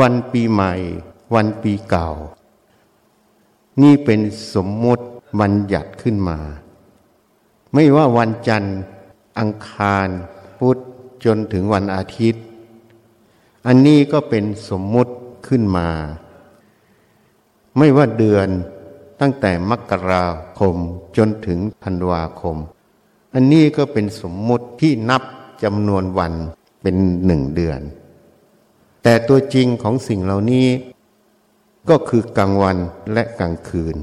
[0.00, 0.74] วันปีใหม่
[1.34, 2.10] วันปีเก่า
[3.82, 4.20] นี่เป็น
[4.54, 5.04] สมมุติ
[5.40, 6.38] บัญญัติขึ้นมา
[7.72, 8.78] ไม่ว่าวันจันทร์
[9.38, 10.08] อังคาร
[10.58, 10.76] พุธ
[11.24, 12.42] จนถึงวันอาทิตย์
[13.66, 15.12] อันนี้ก็เป็นสมมุติ
[15.46, 15.88] ขึ้นมา
[17.78, 18.48] ไม่ว่าเดือน
[19.20, 20.26] ตั้งแต่มกรา
[20.58, 20.76] คม
[21.16, 22.56] จนถึงธันวาคม
[23.34, 25.22] อันนี้ก็เป็นสมมุติที่นับ
[25.62, 26.32] จำนวนวัน
[26.82, 27.80] เป็นหนึ่งเดือน
[29.02, 30.68] แต่ตัวจริงของสิ่งเหล่านี้
[31.88, 32.76] ก็คือกลางวัน
[33.12, 33.96] และกลางคืน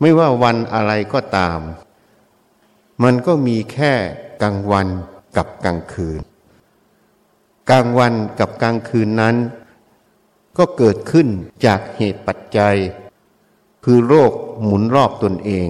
[0.00, 1.60] ไม่ว่าวันอะไรก็ตาม
[3.02, 3.92] มันก็มีแค่
[4.42, 4.86] กลางวัน
[5.36, 6.20] กับกลางคืน
[7.70, 9.36] กลางวันกับกลางคืนนั้น
[10.58, 11.28] ก็เกิดขึ้น
[11.66, 12.76] จากเหตุปัจจัย
[13.84, 14.32] คือโลก
[14.64, 15.68] หมุนรอบตนเอง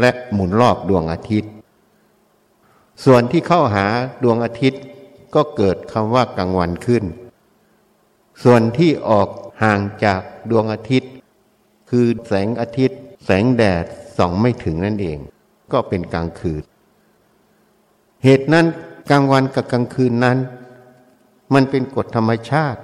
[0.00, 1.50] และหมุนรอบดวงอาทิตย์
[3.04, 3.86] ส่วนที่เข้าหา
[4.22, 4.82] ดวงอาทิตย์
[5.34, 7.04] ก็เกิดคำว่ากลางวันขึ้น
[8.42, 9.28] ส่วนที่ออก
[9.62, 11.10] ห่างจากดวงอาทิตย์
[11.90, 13.84] คือแสงอาทิตย์ แสงแดด
[14.16, 15.18] ส่องไม่ถึงนั่นเอง
[15.72, 16.62] ก็เป็นกลางคืน
[18.24, 18.66] เหตุนั้น
[19.10, 20.38] กลางวันกับกลางคืนนั้น
[21.54, 22.80] มันเป็นกฎธรรมชาติ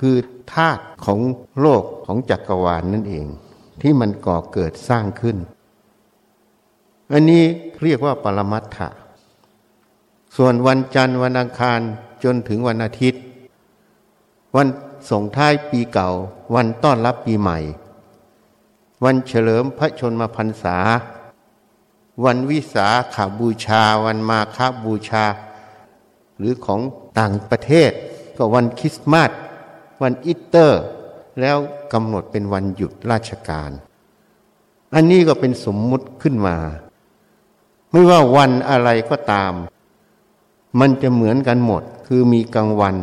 [0.00, 0.16] คือ
[0.54, 1.20] ธาตุของ
[1.60, 3.26] โลกของจักรวาลนนั่นเอง
[3.80, 5.36] ที่มันก่อเกิดสร้างขึ้น
[7.12, 7.44] อันนี้
[7.82, 8.88] เรียกว่าปรมัตถะ
[10.36, 11.80] ส่วนวันจันทร์วันอังคาร
[12.24, 13.20] จนถึงวันอาทิตย์
[14.56, 14.68] วัน
[15.10, 16.10] ส่งท้ายปีเก่า
[16.54, 17.58] วันต้อนรับปีใหม่
[19.04, 20.76] วันเฉลิมพระชนมพรรษา
[22.24, 25.24] วันวิสาขาบูชา วันมาคาบูชา
[26.38, 26.80] หรือของ
[27.18, 27.90] ต่างประเทศ
[28.36, 29.30] ก็วันคริสต์มาส
[30.02, 30.82] วันอีสเตอร์
[31.40, 31.56] แล้ว
[31.92, 33.70] กำหนดเป็นวันหยุดราชการ
[34.94, 36.56] อันนี้ก็เป็นสมมุติขึ้นมา
[37.90, 39.52] ไม่ว่าวันอะไรก็ตาม
[40.80, 42.96] มันจะเหมือนกันหมดคือมีกลางวัน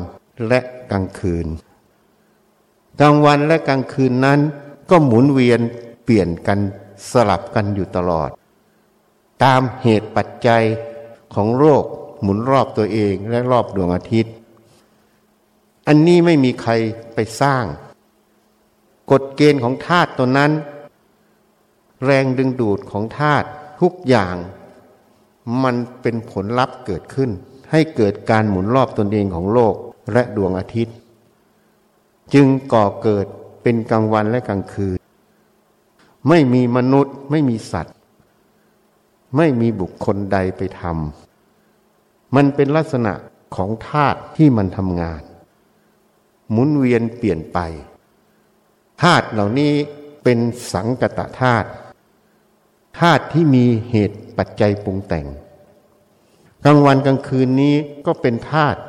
[0.48, 0.60] และ
[0.92, 1.48] กลางคืน
[3.02, 4.40] กลางวันและกลางคืนนั้น
[4.90, 5.60] ก็หมุนเวียน
[6.04, 6.60] เปลี่ยนกัน
[7.12, 8.30] สลับกันอยู่ตลอด
[9.44, 10.64] ตามเหตุปัจจัย
[11.34, 11.86] ของโลก
[12.24, 14.34] หมุนรอบตัวเองและรอบดวงอาทิตย์
[15.88, 16.72] อันนี้ไม่มีใคร
[17.14, 17.66] ไปสร้าง
[19.12, 20.52] กฎเกณฑ์ของธาตุตัวนั้น
[22.06, 23.48] แรงดึงดูดของธาตุ
[23.82, 24.36] ทุกอย่าง
[25.64, 27.30] มันเป็นผลลัพธ์เกิดขึ้น
[27.72, 29.76] ให้เกิดการหมุนรอบตนเองของโลก
[30.14, 30.96] และดวงอาทิตย์
[32.34, 33.26] จึงก่อเกิด
[33.64, 34.98] เป็นกลางวันและกลางคืน
[36.30, 37.94] ไม่มีมนุษย์ไม่มีสัตว์
[39.38, 41.23] ไม่มีบุคคลใดไปทำ
[42.36, 43.14] มันเป็นลักษณะ
[43.56, 45.22] ของธาตุที่มันทำงาน
[46.52, 47.60] หมุนเวียนเปลี่ยนไป
[49.02, 49.74] ธาตุเหล่านี้
[50.24, 50.40] เป็น
[50.74, 51.68] สังกตธาตุ
[53.00, 55.28] ธาตุที่มีเหตุปัจจัยปรุงแต่ง
[56.66, 58.80] กลางวันกลางคืนนี้ก็เป็นธาตุ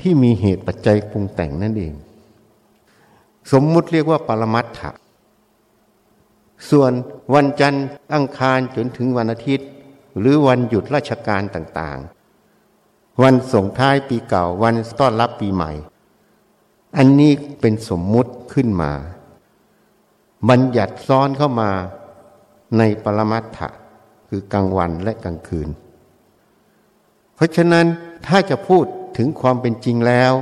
[0.00, 1.94] ที่มีเหตุปัจจัยปรุงแต่งนั่นเอง
[3.52, 4.90] สมมุติเรียกว่าปรมัตถะ
[6.70, 6.92] ส่วน
[7.34, 9.68] วันจันทร์อังคารจนถึงวันอาทิตย์
[10.18, 12.21] หรือวันหยุดราชการต่างๆ
[13.20, 15.70] วันส่งท้ายปีเก่าวันต้อนรับปีใหม่
[16.96, 18.92] อันนี้เป็นสมมุติขึ้นมา
[20.48, 21.70] บัญญัติซ้อนเข้ามา
[22.78, 23.68] ในปรมัตถะ
[24.28, 25.68] คือกลางวันและกลางคืน
[27.34, 27.86] เพราะฉะนั้น
[28.26, 28.84] ถ้าจะพูด
[29.16, 30.32] ถึงความเป็นจริงแล้ว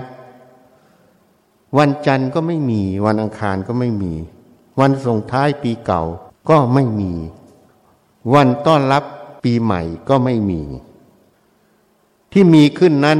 [1.78, 4.12] วันจันทร์ก็ไม่มี วันอังคารก็ไม่มี
[4.80, 6.02] วันส่งท้ายปีเก่า
[6.50, 7.12] ก็ไม่มี
[8.34, 9.04] วันต้อนรับ
[9.44, 10.62] ปีใหม่ก็ไม่มี
[12.32, 13.18] ที่มีขึ้นนั้น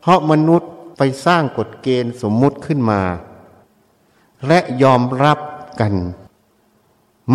[0.00, 3.00] เพราะมนุษย์ไปสร้างกฎเกณฑ์สมมุติขึ้นมา
[4.46, 5.38] และยอมรับ
[5.80, 5.94] กัน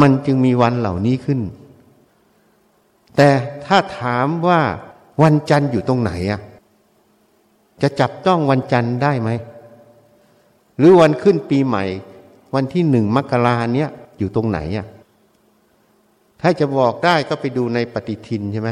[0.01, 1.41] มันจึงมีวันเหล่านี้ขึ้น
[3.15, 3.29] แต่
[3.65, 4.61] ถ้าถามว่า
[5.23, 6.41] วันจันทร์อยู่ตรงไหนอะ
[7.81, 9.29] จะจับต้องวันจันทร์ได้ไหม
[10.77, 11.83] หรือวันขึ้นปีใหม่
[12.55, 14.87] วันที่หนึ่งมกราเนี้ยอยู่ตรงไหนอะ
[16.41, 18.69] ถ้าจะบอกได้ก็ไปดูในปฏิทินใช่ไหม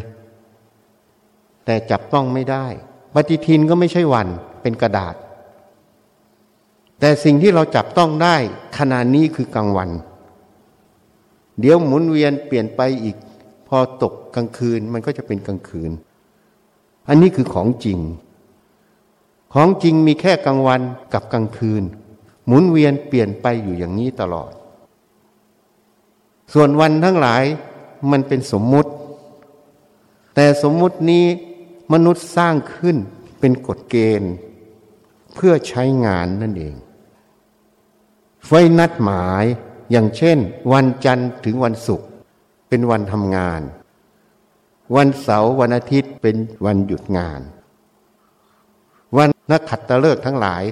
[1.65, 2.65] แต่จับต้องไม่ได้
[3.13, 4.27] ปฏิทินก็ไม่ใช่วัน
[4.61, 5.15] เป็นกระดาษ
[6.99, 8.35] แต่สิ่งที่เราจับต้องได้
[8.77, 9.89] ขณะนี้คือกลางวัน
[11.59, 13.17] เดี๋ยวหมุนเวียนเปลี่ยนไปอีก
[13.67, 15.91] พอตกกลางคืนมันก็จะเป็นกลางคืน
[17.09, 17.99] อันนี้คือของจริง
[19.53, 20.81] ของจริงมีแค่กลางวัน
[21.13, 21.83] กับกลางคืน
[22.45, 24.51] หมุนเวียนเปลี่ยนไปอยู่อย่างนี้ตลอด
[26.53, 27.43] ส่วนวันทั้งหลาย
[28.11, 28.91] มันเป็นสมมุติ
[30.35, 31.25] แต่สมมุตินี้
[31.91, 32.97] มนุษย์สร้างขึ้น
[33.39, 34.33] เป็นกฎเกณฑ์
[35.33, 36.75] เพื่อใช้งานนั่นเอง
[38.47, 39.45] ไว้นัดหมาย
[39.91, 40.37] อย่างเช่น
[40.71, 42.07] วันจันทร์ถึงวันศุกร์
[42.69, 43.61] เป็นวันทำงาน
[44.95, 46.35] วันเสาร์วันอาทิตย์เป็น
[46.65, 47.41] วันหยุดงาน
[49.17, 50.63] วันนักขัตฤกษ์ทั้งหลาย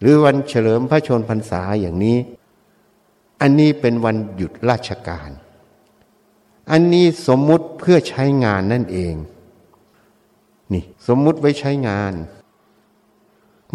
[0.00, 2.18] หรือวันเฉลิมพระชนพรรษาอย่างนี้
[3.40, 5.30] อันนี้เป็นวันหยุดราชการ
[6.70, 9.14] อันนี้สมมุติเพื่อใช้งานนั่นเอง
[10.74, 12.12] นี่ สมมุติไว้ใช้งาน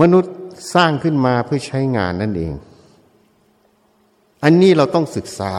[0.01, 0.33] มนุษย์
[0.73, 2.53] สร้างขึ้นมาเพื่อใช้งานนั่นเอง
[4.43, 5.53] อันนี้เราต้องศึกษา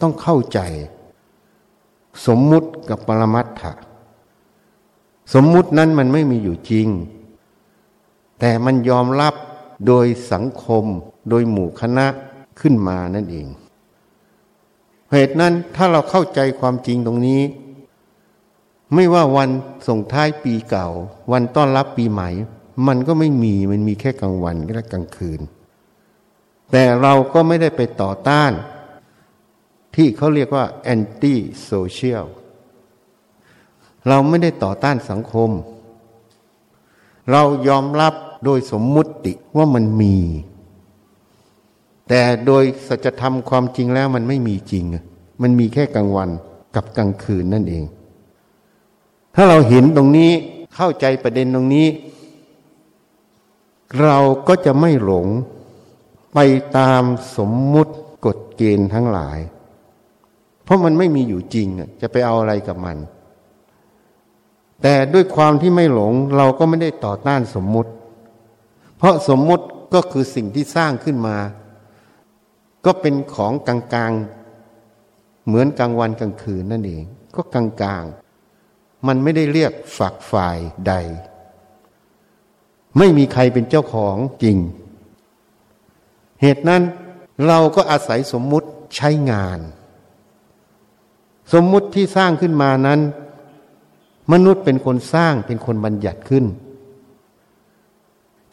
[0.00, 0.60] ต้องเข้าใจ
[2.26, 3.72] สมมุติกับปรมัตถะ
[5.34, 6.88] สมมุตินั้นมันไม่มีอยู่จริง
[8.40, 9.34] แต่มันยอมรับ
[9.86, 10.84] โดยสังคม
[11.28, 12.06] โดยหมู่คณะ
[12.60, 13.46] ขึ้นมานั่นเอง
[15.12, 17.40] เหตุนั้นถ้าเราเข้าใจความจริงตรงนี้
[18.94, 19.50] ไม่ว่าวัน
[19.88, 20.88] ส่งท้ายปีเก่า
[21.32, 22.28] วันต้อนรับปีใหม่
[22.86, 25.40] มันก็ไม่มีมันมีแค่กลางวันและกลางคืน
[26.70, 28.52] แต่เราก็ไม่ได้ไปต่อต้าน
[29.96, 32.24] ที่เขาเรียกว่า anti-social
[34.08, 35.50] เราไม่ได้ต่อต้านสังคม
[37.30, 38.14] เรายอมรับ
[38.44, 39.10] โดยสมมุติ
[39.56, 40.16] ว่ามันมี
[42.08, 44.84] แต่โดยสัจธรรมความจริงแล้วมันไม่มีจริง
[45.42, 46.30] มันมีแค่กลางวัน
[46.76, 47.84] กับกลางคืนนั่นเอง
[49.34, 50.30] ถ้าเราเห็นตรงนี้
[50.74, 51.88] เข้าใจประเด็นตรงนี้
[54.02, 54.18] เรา
[54.48, 55.26] ก็จะไม่หลง
[56.34, 56.38] ไป
[56.76, 57.02] ตาม
[57.36, 57.92] สมมุติ
[58.26, 59.38] กฎเกณฑ์ทั้งหลาย
[60.64, 61.68] เพราะมันไม่มีอยู่จริง
[62.00, 62.96] จะไปเอาอะไรกับมัน
[64.82, 67.90] แต่ด้วยความที่ไม่หลงเราก็ไม่ได้ต่อต้านสมมุติ
[68.96, 71.36] เพราะสมมุติก็คือสิ่งที่สร้างขึ้นมา
[72.84, 77.04] ก็เป็นของกลางๆ เหมือนกลางวันกลางคืนนั่นเอง
[77.36, 78.29] ก็กลางๆ
[79.06, 80.58] มันไม่ได้เรียกฝักฝ่าย
[80.88, 80.94] ใด
[82.98, 84.56] ไม่มีใครเป็นเจ้าของจริง
[86.42, 86.82] เหตุนั้น
[87.46, 89.58] เราก็อาศัยสมมุติใช้งาน
[91.52, 93.00] สมมุติที่สร้างขึ้นมานั้น
[94.32, 96.44] มนุษย์เป็นคนสร้างเป็นคนบัญญัติขึ้น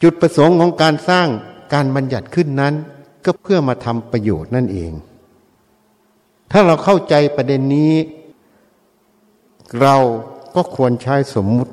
[0.02, 1.28] จุดประสงค์ของการสร้าง
[1.74, 2.74] การบัญญัติขึ้นนั้น
[3.24, 4.92] ก็เพื่อมาทำประโยชน์นั่นเอง
[6.50, 7.92] ถ้าเราเข้าใจประเด็นนี้
[9.80, 9.96] เรา
[10.56, 11.72] ก็ควรใช้สมมุติ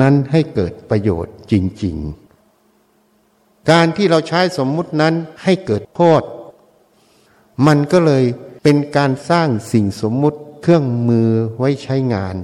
[0.00, 1.96] นั้นให้เกิดประโยชน์จริง
[2.82, 6.22] ๆ การที่เราใช้สมมุตินั้นให้เกิดโทษ
[7.66, 8.24] มันก็เลย
[8.62, 12.36] เป็นการสร้างสิ่งสมมุติเครื่องมือไว้ใช้งาน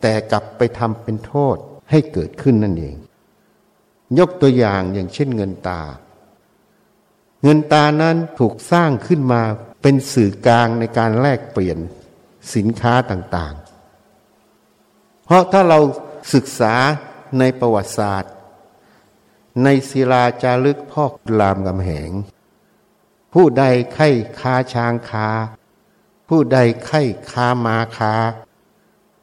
[0.00, 1.56] แต่กลับไปทำเป็นโทษ
[1.90, 2.96] ให้เกิดขึ้นนั่นเอง
[4.18, 5.82] ยกตัวอย่างอย่างเช่นเงินตา
[7.42, 9.42] เงินตานั้นถูกสร้างขึ้นมา
[9.82, 11.78] เป็นสื่อกลางในการแลกเปลี่ยน
[12.54, 13.67] สินค้าต่างๆ
[15.28, 15.78] เพราะถ้าเรา
[16.34, 16.74] ศึกษา
[17.38, 18.32] ในประวัติศาสตร์
[19.64, 21.04] ในศิลาจารึกพ่อ
[21.40, 22.10] รามกำแหง
[23.34, 23.64] ผู้ใด
[23.94, 24.08] ไข้
[24.40, 25.28] ค้าช้างค้า
[26.28, 28.14] ผู้ใดไข้ค้ามาค้า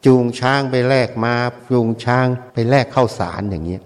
[0.06, 1.36] จูงช้างไปแลกมา
[1.72, 3.80] จูงช้างไปแลกข้าวสารอย่างนี้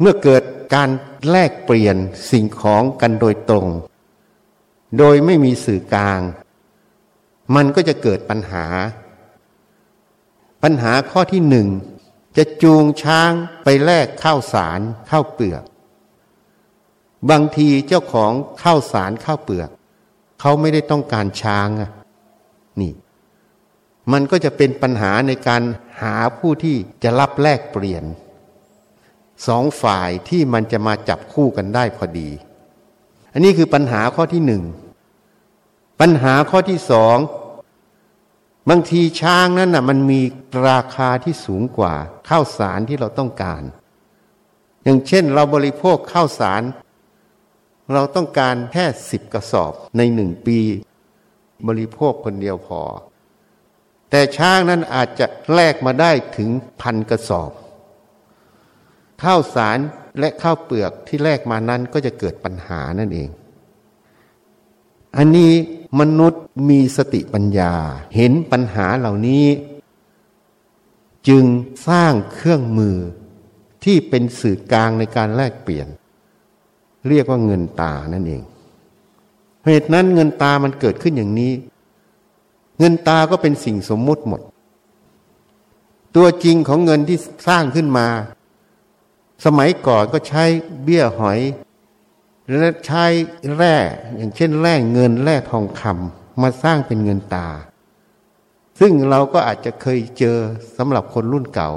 [0.00, 0.42] เมื่อเกิด
[0.74, 0.90] การ
[1.30, 1.96] แลกเปลี่ยน
[2.30, 3.68] สิ่งของกันโดยตรง
[4.98, 6.20] โดยไม่มีสื่อกลาง
[7.54, 8.66] มันก็จะเกิดปัญหา
[10.62, 11.68] ปัญหาข้อที่หนึ่ง
[12.36, 13.30] จะจูงช้าง
[13.64, 15.62] ไปแลกข้าวสารข้าวเปลือก
[17.30, 19.68] บางทีเจ้าของข้าวสารข้าวเปลือก
[20.40, 21.68] เขาไม่ได้ต้องการช้าง
[22.80, 22.92] นี่
[24.12, 25.62] มันก็จะเป็นปัญหาในการ
[26.02, 28.04] หาผู้ที่จะรับแลกเปลี่ยน
[29.46, 32.30] สองฝ่ายที่มันจะมาจับคู่กันได้พอดี
[33.32, 34.62] อันนี้คือปัญหาข้อที่หนึ่ง
[36.00, 37.16] ปัญหาข้อที่สอง
[38.68, 40.20] บางทีช้างนั้นน่ะมันมี
[40.68, 41.94] ราคาที่สูงกว่า
[42.28, 43.62] ข้าวสารที่เราต้องการ
[44.84, 46.62] อย่างเช่นเราบริโภคข้าวสาร
[47.92, 50.58] เราต้องการแค่สิบกระสอบในหนึ่งปี
[51.68, 52.82] บริโภคคนเดียวพอ
[54.10, 57.50] แต่ช้างนั้นอาจจะแลกมาได้ถึงพันกระสอบ
[59.22, 59.78] ข้าวสาร
[60.18, 63.28] และข้าวเปลือกที่แลกมานั้นก็จะเกิดปัญหานั่นเอง
[65.20, 65.52] อันนี้
[66.00, 67.72] มนุษย์มีสติปัญญา
[68.16, 69.44] เห็นปัญหาเหล่านี้
[71.28, 71.44] จึง
[71.88, 72.96] สร้างเครื่องมือ
[73.84, 75.88] ที่เป็นสื่อกลางในการแลกเปลี่ยน
[77.08, 78.42] เรียกว่าเงินตานั่นเอง
[79.66, 81.52] เหตุนั้นเงินตามันเกิดขึ้นอย่างนี้
[82.78, 84.40] เงินตาก็เป็นสิ่งสมมุติหมด
[86.16, 88.06] ตัวจริงของเงินที่สร้างขึ้นมา
[89.44, 90.44] สมัยก่อนก็ใช้
[90.82, 91.38] เบี้ยหอย
[92.56, 93.04] และใช้
[93.56, 93.76] แร่
[94.16, 97.48] อย่างเช่นแร่เงินแร่ทองคำมาสร้างเป็นเงินตา
[98.80, 100.38] ซึ่งเราก็อาจจะเคยเจอ
[100.76, 101.70] สำหรับคนรุ่นเก่า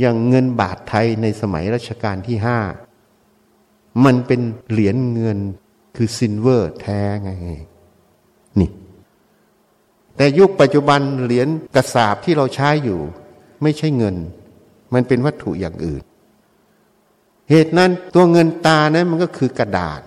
[0.00, 2.58] อย่างเงินบาทไทยในสมัยรัชกาลที่ห้า
[4.04, 4.40] มันเป็น
[4.70, 5.38] เหรียญเงิน
[5.96, 7.30] คือ silver แท้ไง
[8.60, 8.70] นี่
[10.16, 13.00] แต่ยุคปัจจุบันเหรียญกษาปณ์ที่เราใช้อยู่
[13.62, 14.16] ไม่ใช่เงิน
[14.94, 16.02] มันเป็นวัตถุอย่างอื่น
[17.50, 20.00] เหตุนั้นตัวเงินตรานั้นมันก็คือกระดาษ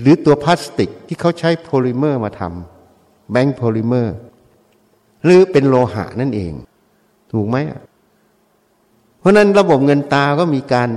[0.00, 4.14] หรือตัวพลาสติกที่เขาใช้โพลิเมอร์มาทำแบงค์โพลิเมอร์
[5.24, 6.52] หรือเป็นโลหะนั่นเอง
[7.32, 7.56] ถูกไหม
[9.18, 10.88] เพราะนั้นระบบเงินตาก็มีการ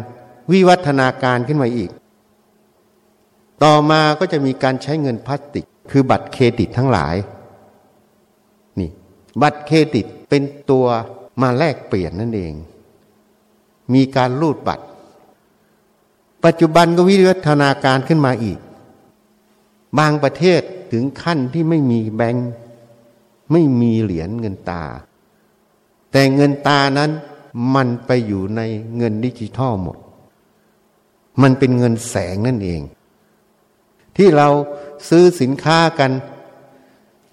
[0.52, 1.90] วิวัฒนาการขึ้นมาอีก
[3.64, 7.16] ต่อมาก็จะมีการใช้เงินพลาสติก คือบัตรเครดิตทั้งหลาย
[8.80, 8.90] นี่
[9.42, 10.86] บัตรเครดิตเป็นตัว
[11.42, 12.54] มาแลกเปลี่ยนนั่นเอง
[13.94, 14.86] มีการรูดบัตร
[16.50, 18.60] ปัจจุบันก็วิวัฒนาการขึ้นมาอีก
[20.00, 20.62] บางประเทศ
[20.92, 22.50] ถึงขั้นที่ไม่มีแบงค์
[23.52, 24.84] ไม่มีเหรียญเงินตา
[26.12, 27.12] แต่เงินตานั้น
[27.76, 28.62] มันไปอยู่ใน
[28.98, 29.98] เงินดิจิทัลหมด
[31.42, 32.82] มันเป็นเงินแสงนั่นเอง
[34.18, 34.50] ที่เรา
[35.10, 36.12] ซื้อสินค้ากัน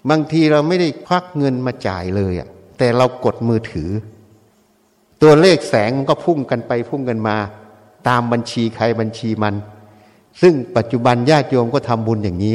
[0.09, 3.89] บางทีเราไม่ได้ควักเงินมาจ่ายเลยอะแต่เรากดมือถือ
[5.21, 7.37] ตัวเลขแสงมันก็พุ่งกันไปพุ่งกันมา
[8.07, 9.55] ตามบัญชีใครบัญชีมัน
[10.41, 12.53] ซึ่งปัจจุบันญาติโยมก็ทำบุญอย่างนี้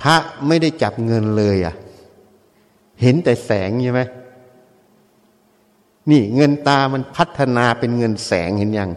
[0.00, 1.74] พระไม่ได้จับเงินเลยอะ
[3.02, 4.02] เห็นแต่แสงใช่ไหม
[6.10, 8.90] นี่เงินตามันพัฒนาเป็นเงินแสงเห็นยัง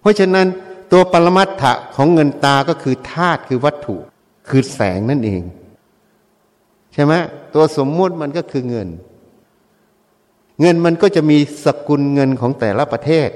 [0.00, 0.46] เพราะฉะนั้น
[0.92, 3.96] ตัวปรมัตถะของเงินตาก็คือธาตุคือวัตถุ
[4.48, 5.42] คือแสงนั่นเอง
[6.92, 7.12] ใช่ไหม
[7.54, 8.88] ตัวสมมุติมันก็คือเงิน
[10.60, 13.28] เงินมันก็จะมีสกุลเงินของแต่ละประเทศ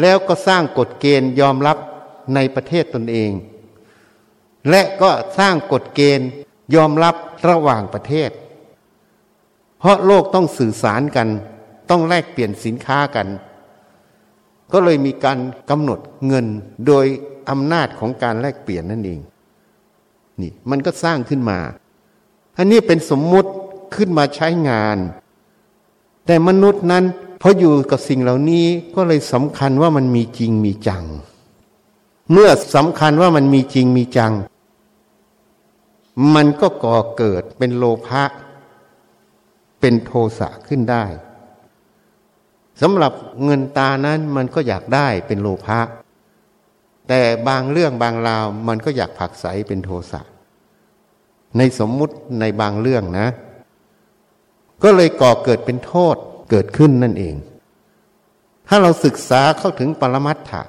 [0.00, 1.78] แล้วก็สร้างกฎเกณฑ์ยอมรับ
[2.34, 3.30] ในประเทศตนเอง
[4.70, 6.28] และก็สร้างกฎเกณฑ์
[6.74, 7.14] ยอมรับ
[7.48, 8.30] ระหว่างประเทศ
[9.78, 11.28] เพราะโลกต้องสื่อสารกัน
[11.90, 13.28] ต้องแลกเปลี่ยนสินค้ากัน
[14.72, 15.38] ก็เลยมีการ
[15.70, 16.46] กำหนดเงิน
[16.86, 17.06] โดย
[17.50, 19.20] อำนาจของการแลกเปลี่ยนนั่นเอง
[20.40, 21.58] นี่มันก็สร้างขึ้นมา
[22.58, 23.50] อันนี้เป็นสมมุติ
[23.94, 24.98] ขึ้นมาใช้งาน
[26.26, 27.04] แต่มนุษย์นั้น
[27.40, 31.04] พออยู่กับสิ่งเหล่านี้ก็เลยสำคัญว่ามันมีจริงมีจัง
[32.32, 34.32] เมื่อสำคัญว่ามันมีจริงมีจัง
[36.34, 38.24] มันก็ก่อเกิดเป็นโลภะ
[39.80, 41.04] เป็นโทสะขึ้นได้
[42.80, 43.12] สำหรับ
[43.44, 45.80] เงินตานั้นมันก็อยากได้เป็นโลภะ
[47.08, 50.20] แต่บางเรื่องบางราวมันก็อยากผักใสเป็นโทสะ
[51.56, 53.28] ในสมมุติในบางเรื่องนะ
[54.82, 56.16] ก็เลยก่อเกิดเป็นโทษ
[56.50, 57.34] เกิดขึ้นนั่นเอง
[58.68, 60.62] ถ้าเราศึกษาเข้าถึงปรมัตถะ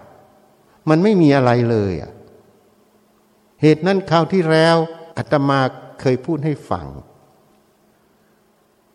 [0.90, 2.12] มันไม่มีอะไรเลยอะ
[3.62, 4.78] เหตุนั้นคราวที่แล้ว
[5.18, 5.60] อาตมา
[6.02, 6.88] เคยพูดให้ฟัง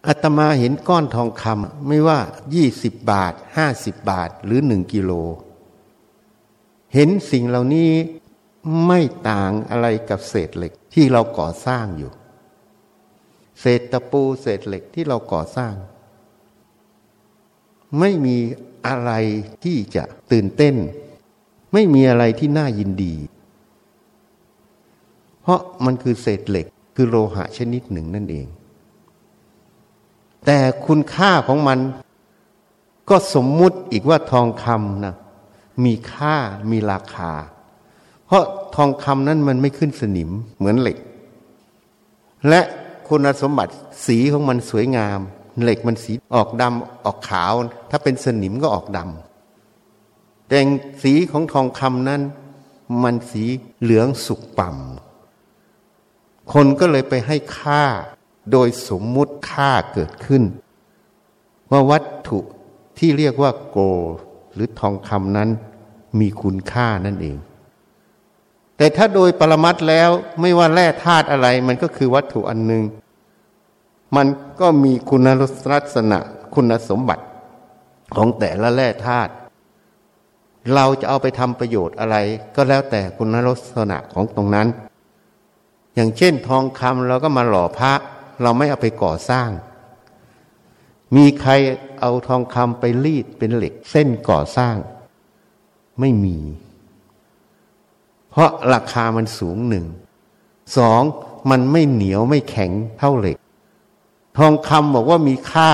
[0.08, 2.18] อาตมาเห็นก้อนทองคำไม่ว่า
[2.54, 5.12] ยี่สิบบาทห้าสิบบาทหรือหนึ่งกิโล
[6.94, 7.92] เห็นสิ่งเหล่านี้
[8.86, 12.12] ไม่ต่างอะไรกับเศษเหล็กที่เราก่อสร้างอยู่
[13.60, 15.74] เศษตะปูเศษเหล็กที่เราก่อสร้าง
[18.00, 18.36] ไม่มี
[18.86, 19.12] อะไร
[19.64, 20.74] ที่จะตื่นเต้น
[21.72, 23.14] ไม่มีอะไรที่น่ายินดี
[25.42, 28.46] เพราะมันคือเศษเหล็กคือโลหะชนิดหนึ่งนั่นเอง
[30.46, 31.78] แต่คุณค่าของมัน
[33.08, 35.14] ก็สมมุติอีกว่าทองคำนะ
[35.84, 36.36] มีค่า
[36.70, 37.32] มีราคา
[38.26, 38.44] เพราะ
[38.76, 40.98] ทองคำนั้นมันไม่ขึ้นสนิมเหมือนเหล็ก
[42.48, 42.60] และ
[43.08, 43.72] คุณสมบัติ
[44.06, 45.20] สีของมันสวยงาม
[45.62, 47.52] เหล็กมันสีออกดำออกขาว
[47.90, 50.58] ถ้าเป็นสนิมก็ออกดำแต่
[51.02, 52.22] สีของทองคำนั้น
[53.02, 53.44] มันสี
[53.80, 57.84] เหลืองสุกป่ำคนก็เลยไปให้ค่า
[58.52, 60.42] โดยสมมุติค่าเกิดขึ้น
[61.70, 62.38] ว่าวัตถุ
[62.98, 63.78] ที่เรียกว่าโก
[64.54, 65.48] หรือทองคำนั้น
[66.20, 67.38] มีคุณค่านั่นเอง
[68.76, 70.10] แต่ถ้าโดยปรมัตแล้ว
[70.40, 72.82] ไม่ว่าแร่ธาตุอะไรมันก็คือวัตถุอันหนึ่ง
[74.16, 74.26] มัน
[74.60, 75.28] ก็มีคุณ
[75.72, 76.18] ลักษณะ
[76.54, 77.24] คุณสมบัติ
[78.16, 79.32] ของแต่ละแร่ธาตุ
[80.74, 82.16] เราจะเอาไปทำประโยชน์อะไร
[82.56, 84.68] ก็แล้วแต่คุณลักษณะของตรงนั้น
[85.94, 87.92] อย่างเช่นทองคำเราก็มาหล่อพระ
[88.42, 89.50] เราไม่เอาไปก่อสร้าง
[91.16, 91.52] มีใคร
[92.00, 94.76] เอาทองคำไปรีดเป็นเหล็กเส้นก่อสร้าง
[96.00, 96.38] ไม่มี
[98.30, 99.86] เพราะราคามันสูงหนึ่ง
[100.78, 101.02] สอง
[101.50, 103.36] มันไม่เหนียวไม่แข็งเท่าเหล็ก
[104.38, 105.70] ทองคำบอกว่ามีค่า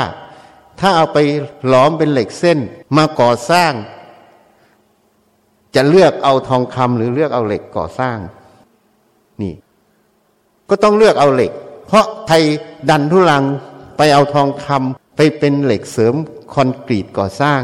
[0.81, 1.19] ถ้าเอาไป
[1.67, 2.59] หลอมเป็นเหล็กเส้น
[2.97, 3.73] มาก่อสร้าง
[5.75, 8.19] จะเลือกเอาทองคำหรือเลือกเอาเหล็กก่อสร้าง
[9.43, 9.55] นี่
[10.69, 11.53] ก็ต้องเลือกเอาเหล็ก
[11.87, 12.43] เพราะไทย
[12.91, 13.45] ดันทุลัง
[13.97, 16.15] ไปเอาทองคำไปเป็นเหล็กเสริม
[16.53, 17.63] คอนกรีตก่อสร้าง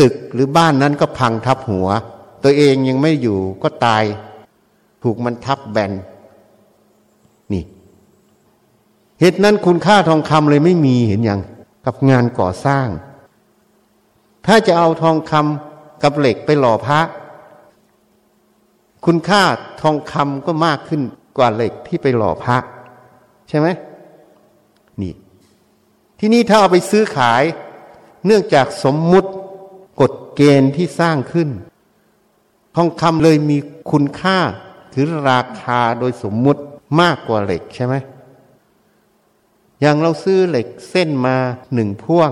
[0.00, 1.88] ตึกหรือบ้านนั้นก็พังทับหัว
[2.44, 4.04] ตัวเองยังไม่อยู่ก็ตาย
[5.02, 5.92] ถูกมันทับแบน
[9.20, 11.40] เหตุนั้นคุณค่าทองคำเลยไม่มีเห็นยัง
[11.86, 12.88] กับงานก่อสร้าง
[14.46, 17.00] ถ้าจะเอาทองคำกับเหล็กไปหล่อพระ
[19.04, 19.42] คุณค่า
[19.82, 21.02] ทองคำก็มากขึ้น
[21.36, 22.56] กว่าเหล็กที่ไปหล่อพระ
[23.48, 23.68] ใช่ไหม
[25.00, 25.12] นี่
[26.18, 27.42] ที่นี่ถ้าเอาไปซื้อขาย
[28.26, 29.30] เนื่องจากสมมุติ
[30.00, 31.48] กฎเกณฑ์ที่สร้างขึ้น
[32.76, 33.58] ทองคำเลยมี
[33.90, 34.38] คุณค่า
[34.94, 36.60] ถือราคาโดยสมมุติ
[37.00, 37.94] มากกว่าเหล็กใช่ไหม
[39.80, 41.36] อย่างเราซื้อเหล็กเส้นมา
[41.74, 42.30] หนึ่งพ่วง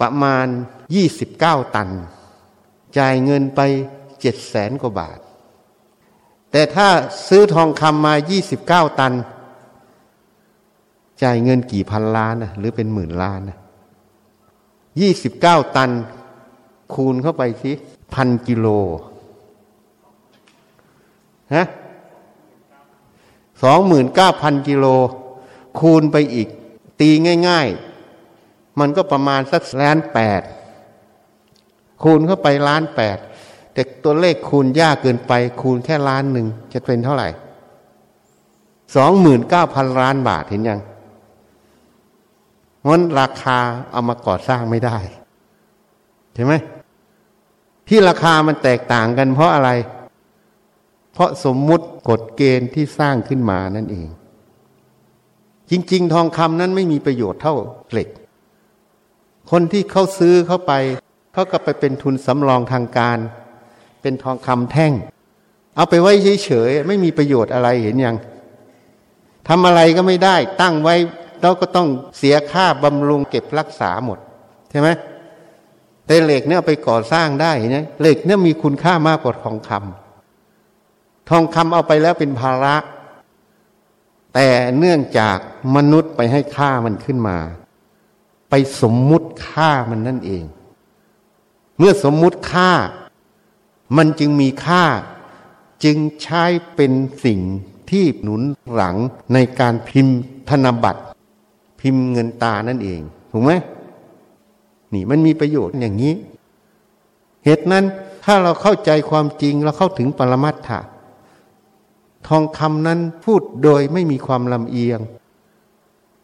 [0.00, 0.46] ประมาณ
[0.94, 1.88] ยี่สิบเก้าตัน
[2.98, 3.60] จ่ายเงินไป
[4.20, 5.18] เจ็ดแสนกว่าบาท
[6.50, 6.88] แต่ถ้า
[7.28, 9.12] ซื้อทองคำมายี่สิบเก้าตัน
[11.22, 13.58] จ่ายเงินกี่พันล้านนะหรือเป็นหมื่นล้านนะ
[15.00, 15.90] ยี่สิบเก้าตัน
[16.94, 17.72] คูณเข้าไปสิ
[18.14, 18.66] พันกิโล
[21.54, 21.64] ฮะ
[23.62, 24.86] สองหมื่นเก้าพันกิโล
[25.80, 26.48] คูณไปอีก
[27.00, 27.10] ตี
[27.48, 27.68] ง่าย
[28.24, 30.42] ๆ มันก็ประมาณสักล้านแปด
[32.02, 33.18] คูณเข้าไปล้านแปด
[33.72, 37.28] แต่ตัวเลขคูณยากเกินไป คูณแค่ล้านหนึ่งจะเป็นเท่าไหร่
[38.96, 40.80] สองหมื่นเก้าพันล้านบาทเห็นยัง
[42.86, 43.58] งั้นราคา
[43.90, 44.98] เอามาก่อสร้างไม่ได้
[46.34, 46.54] ใช่ไหม
[47.88, 49.70] ที่ราคามันแตกต่างกันเพราะอะไร
[51.12, 54.08] เพราะสมมุติกฎเกณฑ์ที่สร้างขึ้นมานั่นเอง
[55.74, 57.54] จริง ๆ ทองคำนั้นไม่มีประโยชน์เท่า
[57.92, 58.08] เหล็ก
[59.50, 60.72] คนที่เขาซื้อเข้าไป
[61.32, 63.18] เขาก็ไปเป็นทุนสำรองทางการ
[64.02, 64.92] เป็นทองคำแท่ง
[65.76, 66.12] เอาไปไว้
[66.44, 68.16] เฉยๆไม่มีประโยชน์อะไรเห็นยัง
[69.48, 70.94] ทำอะไรก็ไม่ได้ตั้งไว้
[71.42, 71.88] เราก็ต้อง
[72.18, 74.18] เสียค่าบำรุงเก็บรักษาหมด
[74.70, 74.88] ใช่ไหม
[76.06, 82.74] แต่เหล็กเนี่ยไปก่อสร้างได้เห็นไหมเหล็กเนี่ยมีคุณค่ามากกว่าทองคำทองคำเอาไปแล้วเป็นภาระ
[84.34, 85.38] แต่เนื่องจาก
[85.76, 87.38] มนุษย์ไปให้ค่ามันขึ้นมา
[88.50, 90.44] ไปสมมุติค่ามันนั่นเอง
[91.78, 92.70] เมื่อสมมุติค่า
[93.96, 94.84] มันจึงมีค่า
[95.84, 96.44] จึงใช้
[96.74, 96.92] เป็น
[97.24, 97.40] สิ่ง
[97.90, 98.42] ที่หนุน
[98.74, 98.96] หลัง
[99.34, 100.18] ในการพิมพ์
[100.48, 101.02] ธนบัตร
[101.80, 103.52] พิมพ์เงินตานั่นเอง ถูกไหม
[104.92, 106.14] นี่มันมีประโยชน์อย่างนี้
[107.44, 107.84] เหตุนั้น
[108.24, 110.80] ถ้าเราเข้าใจความจริงเราเข้าถึงปรมัตถะ
[112.28, 115.00] ทองคำนั้นพูดโดยไม่มีความลำเอียง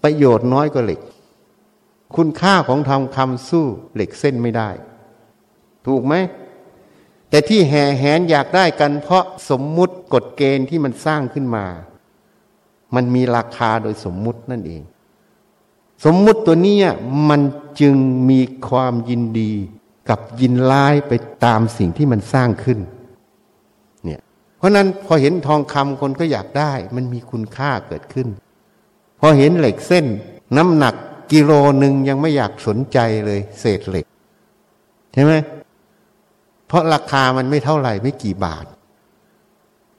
[0.02, 1.00] ประโยชน์น้อยกว่าเหล็ก
[2.16, 4.70] คุณค่าของทองคำสู้เหล็กเส้นไม่ได้
[5.86, 6.14] ถูกไหม
[7.28, 11.66] แต่ที่แห่แหนอยากได้กันเพราะสมมุติกฎเกณฑ์ที่มันสร้างขึ้นมา
[12.94, 14.82] มันมีราคาโดยสมมุตินั่นเอง
[16.04, 16.76] สมมุติตัวนี้
[17.28, 17.40] มัน
[17.80, 17.96] จึง
[18.30, 19.52] มีความยินดี
[20.08, 21.12] กับยินร้ายไป
[21.44, 22.78] ตามสิ่งที่มันสร้างขึ้น
[24.60, 28.28] เพราะนั้นพอเห็นทองคำคนก็อยากได้ มันมีคุณค่าเกิดขึ้น
[29.20, 30.06] พอเห็นเหล็กเส้น
[30.56, 30.94] น้ำหนัก
[31.32, 34.04] กิโลหนึ่งยังไม่อยากสนใจเลย เศษเหล็ก
[35.12, 35.32] ใช่ไหม
[36.66, 38.66] เพราะราคามันไม่เท่าไหร่ไม่กี่บาท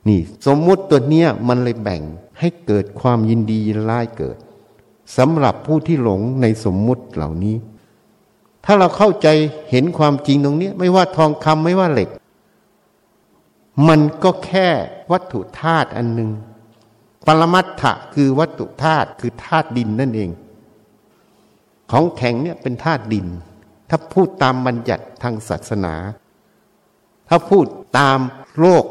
[0.08, 2.02] นี่สมมุติตัวเนี้ยมันเลยแบ่ง
[2.40, 4.38] ให้เกิดความยินดียินร้ายเกิด
[5.18, 7.56] สำหรับผู้ที่หลงในสมมุติเหล่านี้
[8.66, 9.28] ถ้าเราเข้าใจ
[9.72, 12.10] เห็นความจริงตรงนี้ ไม่ว่าทองคำไม่ว่าเหล็ก
[13.88, 14.68] มันก็แค่
[15.12, 16.32] วัตถุธาตุอันหนึ่ง
[17.28, 20.30] ปรมัตถะคือวัตถุธาตุคือธาตุดินนั่นเอง
[21.92, 23.28] ของแข็งเนี่ยเป็นธาตุดิน
[23.90, 25.94] ถ้าพูดตามบัญญัติทางศาสนา
[27.30, 27.66] ถ้าพูด
[27.98, 28.20] ตาม
[28.60, 28.86] โลก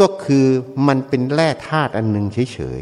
[0.00, 0.46] ก็คือ
[0.86, 2.80] มันเป็นแร่ธาตุอันหนึ่งเฉย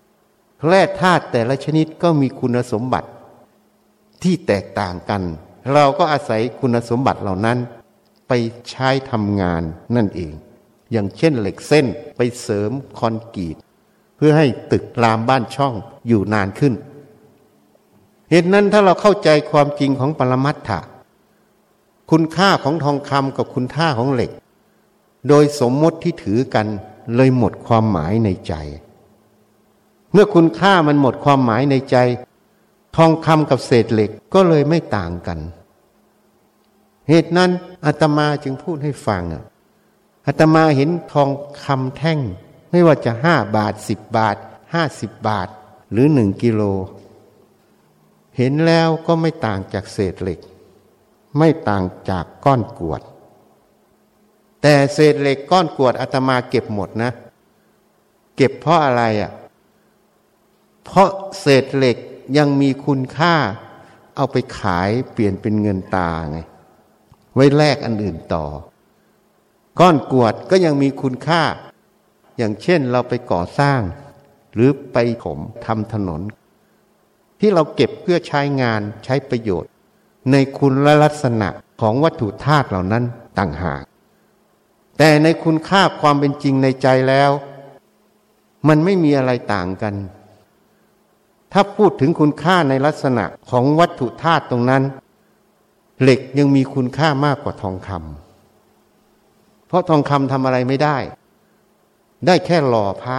[0.00, 3.08] ๆแร่ธาตุแต่ละชนิดก็มีคุณสมบัติ
[4.22, 5.22] ที่แตกต่างกัน
[5.72, 7.58] เราก็อาศัยคุณสมบัติเหล่านั้น
[8.28, 8.32] ไป
[8.70, 9.62] ใช้ทำงาน
[9.96, 10.32] นั่นเอง
[10.92, 11.86] อย่างเช่นเหล็กเส้น
[12.16, 13.56] ไปเสริมคอนกรีต
[14.16, 15.74] เพื่อให้ตึกรามบ้านช่อง
[16.06, 16.74] อยู่นานขึ้น
[18.30, 20.80] เหตุนั้นถ้าเราเข้าใจความจริงของปรมัตถะ
[22.10, 24.30] คุณค่าของทองคำกับคุณค่าของเหล็ก
[25.28, 26.66] โดยสมมติที่ถือกัน
[27.16, 28.54] เลยหมดความหมายในใจ
[30.12, 31.96] เมื่อคุณค่ามันหมดความหมายในใจ
[32.96, 35.38] ทองคำกับเศษเหล็กก็เลยไม่ต่างกัน
[37.08, 37.50] เหตุนั้น
[37.86, 39.44] อาตมาจึงพูดให้ฟังอะ
[40.26, 41.30] อาตมาเห็นทอง
[41.64, 42.18] คำแท่ง
[42.70, 44.36] ไม่ว่าจะห้าบาทสิบบาท
[44.74, 45.48] ห้าสิบบาท
[45.92, 46.62] หรือหนึ่งกิโล
[48.36, 50.40] เห็นแล้วก็ไม่ต่างจากเศษเหล็ก
[51.38, 53.02] ไม่ต่างจากก้อนกวด
[54.62, 57.10] แต่เศษเหล็กก้อนกวดอาตมาเก็บหมดนะ
[58.36, 59.32] เก็บเพราะอะไรอะ
[60.84, 61.08] เพราะ
[61.40, 61.96] เศษเหล็ก
[62.36, 63.34] ยังมีคุณค่า
[64.16, 66.38] เอาไปขายเปลี่ยนเป็นเงินตาไง
[67.36, 68.44] ไว้แลกอันอื่นต่อ
[69.80, 71.42] ก้อนกวดก็ยังมีคุณค่า
[72.36, 73.80] อย่างเช่นเราไปก่อสร้าง
[74.54, 76.22] หรือไปถมทำถนน
[77.40, 79.70] ที่เราเก็บเพื่อใช้งานใช้ประโยชน์
[80.32, 81.48] ในคุณและลักษณะ
[81.80, 83.04] ของวัตถุธาตุเหล่านั้น
[83.38, 83.82] ต่างหาก
[84.98, 87.30] แต่ในคุณค่าความเป็นจริงในใจแล้ว
[88.68, 89.94] มันไม่มีอะไรต่างกัน
[91.52, 94.82] ถ้าพูดถึงคุณค่าในลักษณะของวัตถุธาตุตรงนั้น
[96.02, 100.96] เหล็กยังมีคุณค่ามากกว่าทองคำเพราะทองคำทำอะไรไม่ได้
[102.26, 103.18] ได้แค่หล่อพระ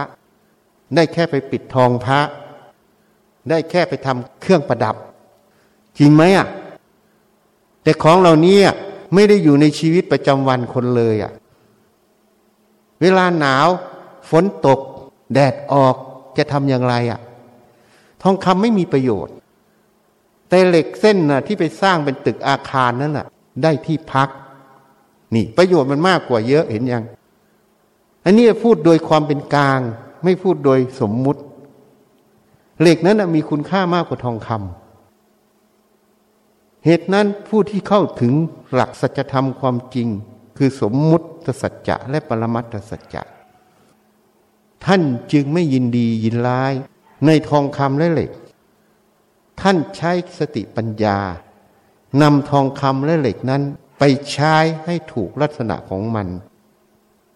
[0.94, 2.20] ได้แค่ไปปิดทองพระ
[3.50, 4.96] ได้แค่ไปทำเครื่องประดับ
[5.98, 6.46] จริงไหมอะ
[7.82, 8.58] แต่ของเหล่านี้
[9.14, 11.32] ไม่ได้อยู่ในชีวิตประจำวันคนเลยอะ
[13.00, 13.68] เวลาหนาว
[14.30, 14.80] ฝนตก
[15.32, 15.94] แดดออก
[16.38, 17.20] จะทำอย่างไรอะ
[18.22, 19.34] ทองคำไม่มีประโยชน์
[20.48, 23.26] แต่เหล็กเส้นน่ะที่ไปสร้างเป็นตึกอาคารนั่นน่ะ
[23.62, 24.28] ได้ที่พัก
[25.34, 27.04] นี่ประโยชน์มันมากกว่าเยอะเห็นยัง
[28.24, 29.80] อันนี้พูดโดยความเป็นกลาง
[30.24, 31.40] ไม่พูดโดยสมมุติ
[32.80, 38.32] เหล็กนั้นมีคุณค่ามากกว่าทองคำเหตุนั้นผู้ที่เข้าถึง
[38.74, 40.08] หลักสัจธรรมความจริง
[40.56, 41.26] คือสมมุติ
[41.62, 43.22] สัจจะและปรมัตถสัจจะ
[44.84, 46.72] ท่านจึงไม่ยินดียินร้าย
[47.26, 48.30] ในทองคำและเหล็ก
[49.60, 51.18] ท่านใช้สติปัญญา
[52.22, 53.62] นำทองคำและเหล็กนั้น
[53.98, 56.28] ไปใช้ให้ถูกลักษณะของมัน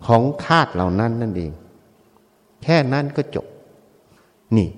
[0.07, 1.53] ของธาตุเหล่านั้นนั่นเอง
[2.63, 3.47] แค่นั้นก็จบ
[4.57, 4.69] นี่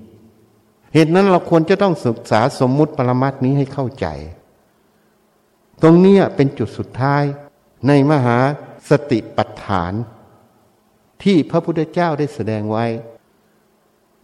[0.94, 4.06] เหตุนั้นเราควรจะต้องศึกษาสมมุติปรมัตนี้ให้เข้าใจ
[5.82, 7.22] ตรงนี้เป็นจุดสุดท้าย
[7.88, 8.38] ในมหา
[8.90, 9.92] สติปัฏฐาน
[11.22, 12.86] ที่พระพุทธเจ้าได้แสดงไว้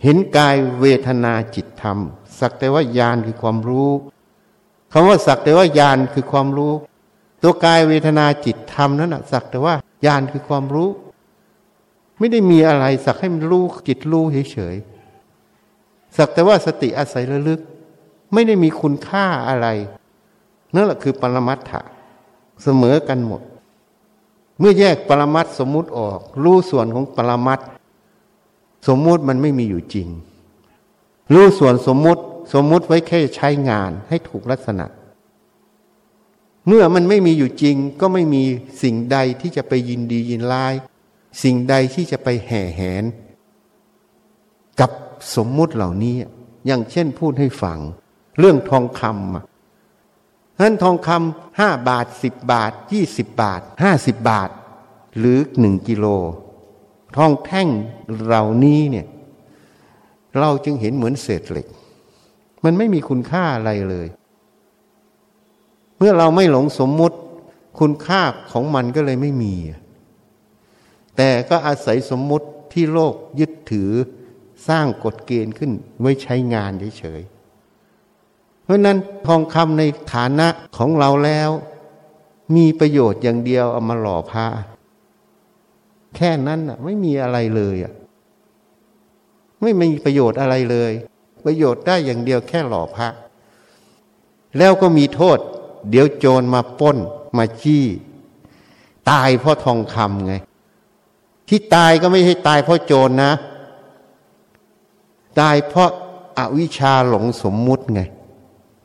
[0.03, 1.99] เห็นกายเวทนาจิตธรรม
[2.39, 3.91] สักแต่ว่าญาณคือความรู้
[4.93, 6.73] คำว่าสักแต่ว่าญาณคือความรู้
[7.43, 9.75] ตัวกายเวทนาจิตธรรมนั้นนะสักแต่ว่า
[10.07, 10.89] ญาณคือความรู้
[12.19, 17.61] ไม่ได้มีอะไรสักให้มันรู้จิตรู้เฉยๆสักแต่ว่าสติอาศัยระลึก
[18.33, 19.67] ไม่ได้มีคุณค่าอะไร
[20.75, 21.81] นั่นแหละคือปรมัตถะ
[22.63, 23.43] เสมอกันหมด
[24.59, 27.61] เมื่อแยกปรมัตสมมุติออก รู้ส่วนของปรมัต
[28.89, 30.09] สมมุติมันไม่มีอยู่จริง
[31.33, 34.87] รู้ส่วนสมมุติสมมุติไว้แค่ใช้งานให้ถูกลักษณะ
[36.67, 38.43] เมื่อมันไม่มีอยู่จริงก็ไม่มี
[38.83, 40.75] สิ่งใดที่จะไปยินดียินร้าย
[41.43, 43.05] สิ่งใดที่จะไปแห่แหน
[44.81, 44.91] กับ
[45.37, 46.17] สมมุติเหล่านี้
[46.67, 47.79] อย่างเช่นพูดให้ฟัง
[48.39, 54.51] เรื่องทองคำนั้นทองคำห้าบาทสิบบาทยี่สิบบาทห้าสิบบาท
[55.19, 56.07] หรือหนึ่งกิโล
[57.17, 57.69] ทองแท่ง
[58.25, 59.07] เหล่านี้เนี่ย
[60.39, 61.67] เราจึงเห็นเหมือนเศษเหล็ก
[62.65, 64.09] มันไม่มีคุณค่าอะไรเลย
[65.97, 67.17] เมื่อเราไม่หลงสมมุติ
[67.79, 69.55] คุณค่าของมันก็เลยไม่มี
[71.17, 73.91] แต่ก็อาศัยสมมุติที่โลกยึดถือ
[74.69, 77.41] สร้างกฎเกณฑ์ขึ้นไว้ใช้งานเฉยๆ
[78.71, 81.51] ราะนั้นทองคำในฐานะของเราแล้ว
[82.57, 84.47] มีประโยชน์อย่างเดียวเอามาหล่อพระ
[86.17, 87.93] แค่นั้นอะ ไม่มีอะไรเลยอะ
[89.61, 90.93] ไม่มีประโยชน์อะไรเลย
[91.45, 93.09] ประโยชน์ได้อย่างเดียวแค่หล่อพระ
[94.59, 95.39] แล้วก็มีโทษ
[95.91, 96.97] เดี๋ยวโจรมาป้น
[97.37, 97.85] มาจี้
[99.11, 100.35] ตายเพราะทองคำไง
[101.49, 103.33] ที่ตายก็ไม่ใช่ตายเพราะโจรนะ
[105.41, 105.91] ตายเพราะ
[106.39, 108.01] อาวิชชาหลงสมมุติไง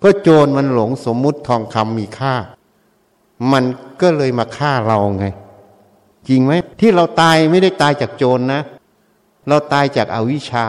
[0.03, 2.35] ก็โจรมันหลงสมมุติทองคำมีค่า
[3.51, 3.63] มัน
[4.01, 5.25] ก็เลยมาฆ่าเราไง
[6.29, 8.61] จริงไหมที่เราตายไม่ได้ตายจากโจรนะ
[9.47, 10.65] เราตายจากอาวิชชา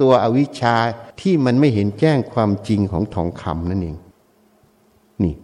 [0.00, 0.74] ตัวอวิชชา
[1.20, 3.96] ที่มันไม่เห็นแจ้งความจริงของทองคำนั่นเอง
[5.22, 5.34] นี่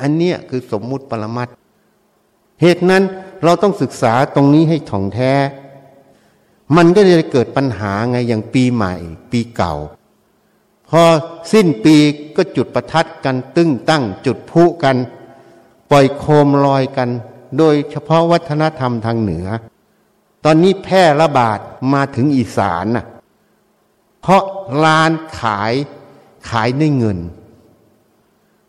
[0.00, 1.48] อันเนี้ยคือสมมุติปรมัต
[2.62, 3.02] เหตุนั้น
[3.44, 5.32] เราต้องศึกษาตรงนี้ให้ถ่องแท้
[6.76, 8.94] มันก็จะเกิดปัญหาไงอย่างปีใหม่
[9.32, 9.74] ปีเก่า
[10.88, 11.02] พอ
[11.52, 11.96] สิ้นปี
[12.36, 14.96] ก็จุดประทัดกันตึ้งตั้ง จุดพุกัน
[15.90, 17.10] ปล่อยโคมลอยกัน
[17.58, 19.46] โดยเฉพาะวัฒนธรรมทางเหนือ
[20.44, 21.58] ตอนนี้แพร่ระบาด
[21.92, 23.06] มาถึงอีสานน่ะ
[24.20, 24.42] เพราะ
[24.84, 25.10] ร้าน
[25.40, 25.72] ขาย
[26.50, 27.18] ขายได้เงิน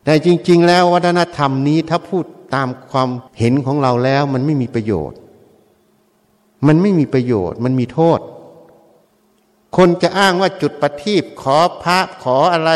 [0.04, 5.18] แต่จริง ๆ แล้ววัฒนธรรมนี้ถ้าพูดตามความเห็นของเราแล้วมันไม่มีประโยชน์
[6.68, 8.20] มันไม่มีประโยชน์ มันมีโทษ
[9.78, 12.72] คนจะอ้างว่าจุดประทีปขอพระขออะไร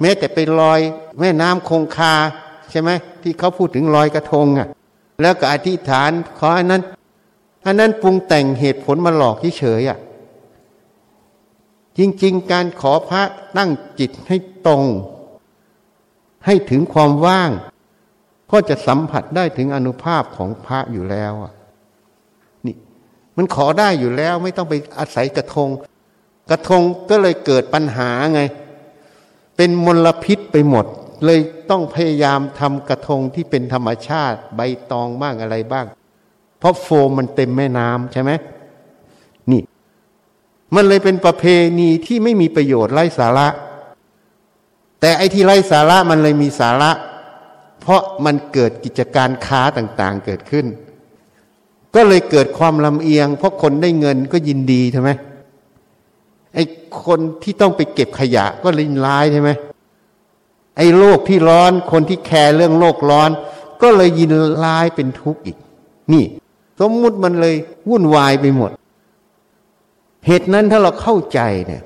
[0.00, 0.80] แม้แต่ไปลอย
[1.20, 2.14] แม่น้ำคงคา
[2.70, 2.90] ใช่ไหม
[3.22, 4.68] ที่เขาพูดถึงลอยกระทงอะ
[5.20, 6.82] แล้วก็อธิษฐานขออันนั้น
[7.66, 9.98] อันนั้นปรุงแต่งเหตุผลมาหลอกเฉยอะ
[11.98, 13.22] จริง ๆ การขอพระ
[13.56, 14.84] ตั้งจิตให้ตรง
[16.46, 17.50] ให้ถึงความว่าง
[18.50, 21.32] ก็จะสัมผัสได้ถึงอนุภาพของพระอยู่แล้ว
[22.66, 22.76] นี่
[23.36, 25.68] มันขอได้อยู่แล้วไม่ต้องไปอาศัยกระทง
[26.50, 28.40] กระทงก็เลยเกิดปัญหาไง
[29.56, 30.86] เป็นมลพิษไปหมด
[31.24, 35.86] เลยต้องพยายามทำกระทงที่เป็นธรรมชาติ ใบตองบ้างอะไรบ้าง
[36.58, 38.30] เพราะโฟมมันเต็มแม่น้ำใช่ไหม
[39.50, 39.62] นี่
[40.74, 41.44] มันเลยเป็นประเพ
[41.78, 43.48] ณีที่ไม่มีประโยชน์ไร้สาระ
[45.00, 46.90] แต่ไอ้ที่ไร้สาระมันเลยมีสาระ
[47.80, 50.66] เพราะมันเกิดกิจการค้าต่างๆเกิดขึ้น
[51.94, 55.10] ก็เลยเกิดความลำเอียง เพราะคนได้เงินก็ยินดีใช่ไหม
[56.54, 56.64] ไอ้
[57.04, 59.50] คนที่ต้องไปเก็บขยะก็ลินร้ายใช่ไหม
[60.76, 63.30] ไอ้โลกที่ร้อนคนที่แคร์เรื่องโลกร้อน
[63.82, 64.30] ก็เลยยิน
[64.64, 65.56] ร้ายเป็นทุกข์อีก
[66.12, 66.24] นี่
[66.80, 67.54] สมมุติมันเลย
[67.88, 68.70] วุ่นวายไปหมด
[70.26, 71.82] เหตุนั้นถ้าเราเข้าใจเนี่ย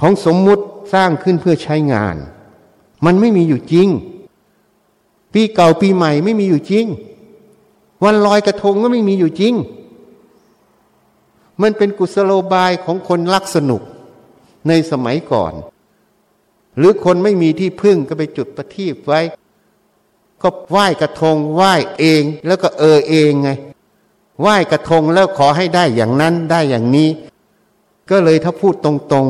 [0.00, 2.16] ของสมมุติสร้างขึ้นเพื่อใช้งาน
[3.04, 3.88] มันไม่มีอยู่จริง
[5.32, 6.86] ปีเก่าปีใหม่ไม่มีอยู่จริง
[8.04, 9.54] วันลอยกระทงก็ไม่มีอยู่จริง
[11.62, 13.82] มันเป็นกุศโลบายของคนรักสนุก
[14.68, 15.52] ในสมัยก่อน
[16.78, 19.20] หรือคนไม่มีที่พึ่งก็ไปจุดประทีปไว้
[20.42, 23.50] ก็ไหว้กระทงไหว้เองแล้วก็เออเองไง
[24.40, 27.08] ไหว้กระทงแล้วขอให้ได้อย่างนั้นได้อย่างนี้
[28.10, 29.26] ก็เลยถ้าพูดตรง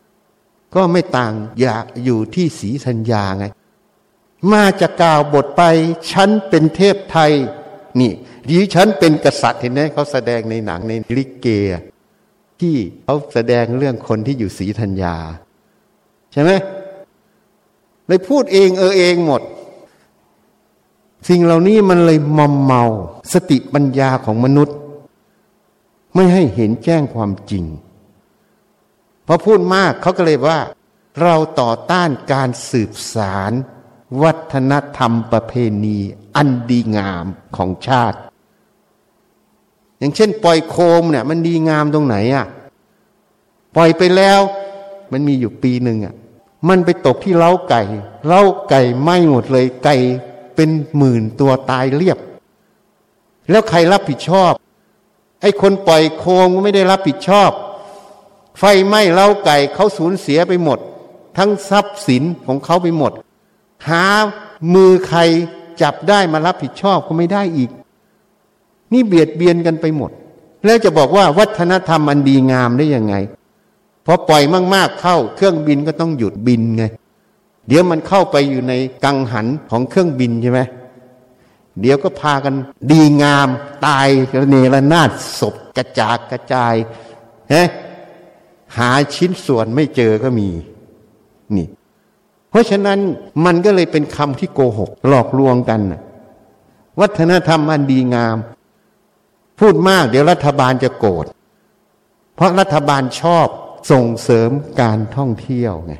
[0.00, 3.44] ๆ ก็ไม่ต่างอยากอยู่ที่สีสัญญาไง
[4.52, 5.62] มาจะกล่าวบทไป
[6.12, 7.32] ฉันเป็นเทพไทย
[8.00, 8.12] นี่
[8.48, 11.46] ดิฉันเป็นกษัตริย์เห็นไหมเขาแสดงในหนังในลิเก
[12.60, 15.16] ที่เขาแสดงเรื่องคนที่อยู่ศรีธัญญา
[16.32, 16.50] ใช่ไหม
[18.06, 19.42] เลยพูดเองเออเองหมด
[21.28, 22.82] สิ่งเหล่านี้มันเลยมอมเมา
[23.32, 24.76] สติปัญญาของมนุษย์
[26.14, 27.64] ไม่ให้เห็นแจ้งความจริง
[29.26, 30.60] พอพูดมากเขาก็เลยว่า
[31.22, 33.52] เราต่อต้านการสืบสาร
[34.22, 35.52] วัฒนธรรมประเพ
[35.84, 35.98] ณี
[36.36, 38.18] อันดีงามของชาติ
[39.98, 42.46] อย่างเช่น ปล่อยโคมเนี่ย มันดีงามตรงไหนอะ
[43.76, 44.40] ปล่อยไปแล้ว
[45.12, 46.14] มันมีอยู่ปีหนึ่งอะ
[46.68, 47.82] มันไปตกที่เล้าไก่
[48.26, 49.96] เล้าไก่ไหม้หมดเลยไก่
[50.56, 52.18] เป็นหมื่นตัวตายเรียบ
[53.50, 54.52] แล้วใครรับผิดชอบ
[55.42, 57.50] ไอ้คนปล่อยโคมก็ไม่ได้รับผิดชอบ
[58.58, 60.78] ไฟไหม้เล้าไก่เขาสูญเสียไปหมด
[61.38, 63.12] ทั้งทรัพย์สินของเขาไปหมด
[63.88, 64.04] หา
[64.74, 65.20] มือใคร
[65.82, 67.70] จับได้มารับผิดชอบก็ไม่ได้อีก
[68.92, 70.10] นี่เบียดเบียนกันไปหมด
[70.64, 73.14] แล้วจะบอกว่าวัฒนธรรมอันดีงามได้ยังไง
[74.06, 74.42] พอปล่อย
[74.74, 76.84] มากๆเข้าเครื่องบินก็ต้องหยุดบินไง
[77.68, 78.72] เดี๋ยวมันเข้าไปอยู่ใน
[79.04, 80.60] กังหันของเครื่องบินใช่ไหม
[81.80, 82.54] เดี๋ยวก็พากัน
[82.90, 83.48] ดีงาม
[83.86, 84.08] ตาย
[84.40, 86.74] ระเนระนาดศพกระจากกระจาย
[87.52, 87.68] ฮะ
[88.78, 90.48] หาชิ้นส่วนไม่เจอก็มี
[91.56, 91.66] นี่
[92.50, 92.98] เพราะฉะนั้น
[93.44, 95.80] มันก็เลยเป็นคำที่โกหก หลอกลวงกัน
[97.00, 98.36] วัฒนธรรมอันดีงาม
[99.60, 101.24] พูดมากเดี๋ยวรัฐบาลจะโกรธ
[102.34, 103.46] เพราะรัฐบาลชอบ
[103.90, 105.94] ส่งเสริมการท่องเที่ยวไง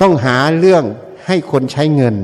[0.00, 0.84] ต้องหาเรื่อง
[1.26, 2.16] ให้คนใช้เงิน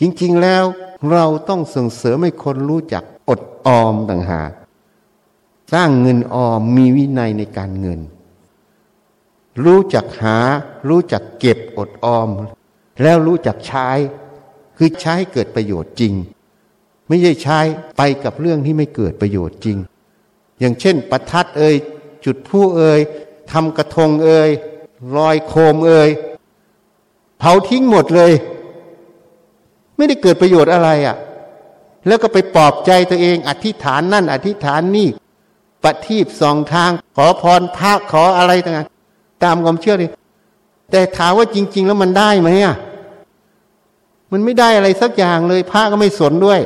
[0.00, 0.64] จริงๆแล้ว
[1.12, 4.50] เราต้องส่งเสริมให้คนรู้จักอดออมต่างหาก
[5.72, 8.00] สร้างเงินออมมีวินัยในการเงิน
[9.64, 10.38] รู้จักหา
[10.88, 12.28] รู้จักเก็บอดออม
[13.02, 13.88] แล้วรู้จักใช้
[14.76, 16.14] คือใช้ให้เกิดประโยชน์จริง
[17.08, 17.60] ไม่ใช่ใช้
[17.96, 19.76] ไปกับเรื่องที่ไม่เกิดประโยชน์จริง
[20.60, 21.76] อย่างเช่น ประทัดเอ่ย
[22.24, 23.00] จุดผู้เอ่ย
[23.52, 24.50] ทำกระทงเอ่ย
[25.16, 26.10] ลอยโคมเอ่ย
[27.38, 28.32] เผาทิ้งหมดเลย
[29.96, 31.16] ไม่ได้เกิดประโยชน์อะไรอะ่ะ
[32.06, 35.08] แล้วก็ไปปลอบใจตัวเอง อธิษฐานนั่น อธิษฐานนี่
[35.84, 40.10] ปฏิบสองทาง ขอพรพระขออะไรต่างๆตามความเชื่อเลย
[40.90, 42.76] แต่ถามว่าจริง ๆ แล้วมันได้ไหมอะ
[44.32, 46.60] มันไม่ได้อะไรสักอย่างเลย พระก็ไม่สนด้วย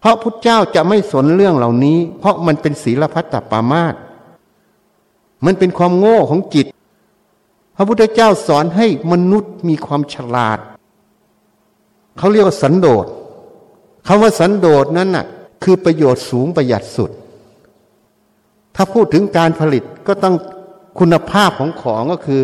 [0.00, 3.94] เพราะพุทธเจ้าจะไม่สนเรื่องเหล่านี้ เพราะมันเป็นศีลพัตตปามาต
[5.44, 6.66] มันเป็นความโง่ของจิต
[7.76, 10.58] พระพุทธเจ้าสอนให้มนุษย์มีความฉลาด
[12.18, 13.06] เขาเรียกว่าสันโดษ
[14.06, 15.26] คำว่าสันโดษนั้นน่ะ
[15.62, 17.10] คือประโยชน์สูงประหยัดสุด
[18.74, 20.34] ถ้าพูดถึงการผลิตก็ต้อง
[20.98, 22.40] คุณภาพของของก็คือ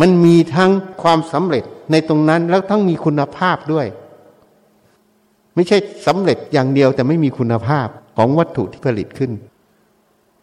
[0.00, 0.70] มันมีทั้ง
[1.02, 3.86] ความสำเร็จในตรงนั้นแล้วทั้งมีคุณภาพด้วย
[5.54, 9.30] ไม่ใช่สำเร็จอย่างเดียวแต่ไม่มีคุณภาพของวัตถุที่ผลิตขึ้น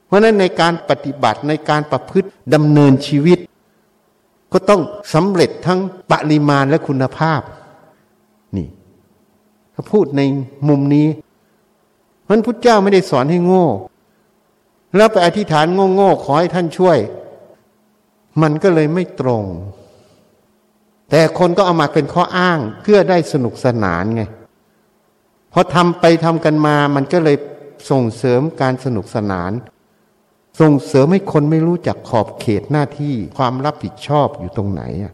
[0.07, 3.39] เพราะนั้นในการปฏิบัติในการประพฤติดำเนินชีวิต
[4.53, 4.81] ก็ต้อง
[5.13, 5.79] สำเร็จทั้ง
[6.11, 7.41] ปริมาณและคุณภาพ
[8.57, 8.67] นี่
[9.73, 10.21] ถ้าพูดใน
[10.67, 11.07] มุมนี้
[12.29, 13.65] มันพุทธเจ้าไม่ได้สอนให้โง่
[14.95, 15.65] แล้วไปอธิษฐาน
[15.95, 16.97] โง่ๆขอให้ท่านช่วย
[18.41, 19.43] มันก็เลยไม่ตรง
[21.09, 24.23] แต่คนก็เอามาเป็นข้ออ้างเพื่อได้สนุกสนานไง
[25.53, 27.37] พอทำไปทำกันมามันก็เลย
[27.89, 29.51] ส่งเสริมการสนุกสนาน
[30.59, 35.13] ส่งเสริมให้คนไม่รู้จักขอบเขตหน้าที่ความรับผิดชอบอยู่ตรงไหนอะ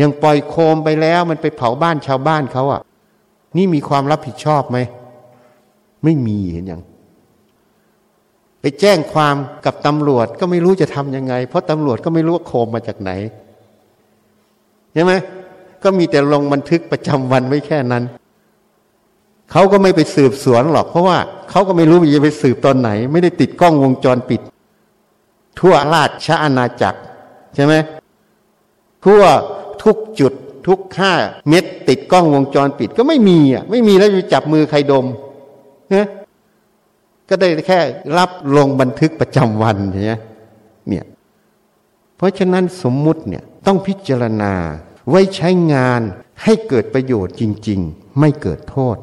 [0.00, 2.80] ยังปล่อยโคมไปแล้วมันไปเผาบ้านชาวบ้านเขาอะ
[3.56, 4.78] นี่มีความรับผิดชอบไหม
[6.04, 6.82] ไม่มีเห็นยัง
[8.60, 13.10] ไปแจ้งความกับตำรวจก็ไม่รู้จะทำยังไง เพราะตำรวจก็ไม่รู้ว่าโคมมาจากไหน
[14.92, 15.12] ใช่ไหม
[15.82, 18.04] ก็มีแต่ลงบันทึกประจำวันไว้แค่นั้น
[19.52, 21.18] เขาก็ไม่ไปสืบสวนหรอกเพราะว่า
[21.50, 24.40] เขาก็ไม่รู้ว่าจะไปสืบตอนไหน ไม่ได้ติดกล้องวงจรปิด
[25.58, 27.00] ทั่วราชอาณาจักร
[27.54, 27.74] ใช่ไหม
[29.04, 29.22] ทั่ว
[29.84, 30.32] ทุกจุด
[30.66, 31.12] ทุกห้า
[31.48, 35.06] เม็ดติดกล้องวงจรปิดก็ไม่มีอะไม่มีแล้วจะจับมือใครดม
[35.94, 36.06] นะ
[37.28, 37.80] ก็ได้แค่
[38.18, 40.12] รับลงบันทึกประจำวันใช่ไหม
[40.88, 41.04] เนี่ย
[42.16, 44.52] เพราะฉะนั้นสมมุติเนี่ยต้องพิจารณา
[45.10, 46.00] ไว้ใช้งาน
[46.42, 48.96] ให้เกิดประโยชน์จริง ๆ ไม่เกิดโทษ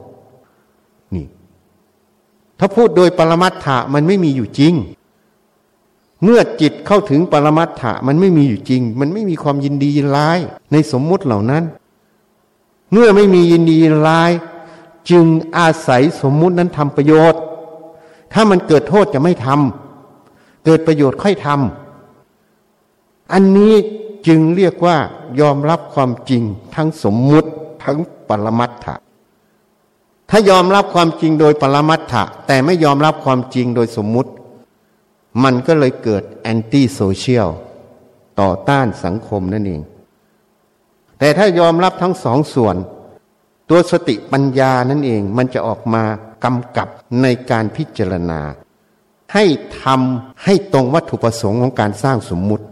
[2.60, 4.74] ถ้าพูดโดยปรมัตถะมันไม่มีอยู่จริง
[6.24, 10.39] เมื่อจิตเข้าถึงปรมัตถะมันไม่มีอยู่จริง มันไม่มีความยินดียินร้าย
[10.72, 11.63] ในสมมุติเหล่านั้น
[12.92, 14.32] เมื่อไม่มียินดียินร้าย
[15.10, 15.26] จึง
[15.58, 17.42] อาศัยสมมุตินั้นทำประโยชน์
[18.34, 23.74] ถ้ามันเกิดโทษจะไม่ทำเกิดประโยชน์ค่อยทำอันนี้
[24.28, 24.98] จึงเรียกว่า
[25.39, 26.44] ยอมรับความจริง
[26.76, 27.50] ทั้งสมมุติ
[27.84, 28.96] ทั้งปรมัตถะ
[30.36, 34.32] ถ้ายอมรับความจริงโดยปรมัตถะแต่ไม่ยอมรับความจริงโดยสมมุติ
[35.43, 37.50] มันก็เลยเกิด anti-social
[38.39, 39.82] ต่อต้านสังคมนั่นเอง
[41.19, 42.76] แต่ถ้ายอมรับทั้งสองส่วน
[43.69, 46.04] ตัวสติปัญญานั่นเองมันจะออกมา
[46.43, 46.88] กำกับ
[47.22, 48.41] ในการพิจารณา
[49.34, 49.46] ให้
[49.82, 52.65] ทำให้ตรงวัตถุประสงค์ของการสร้างสมมุติ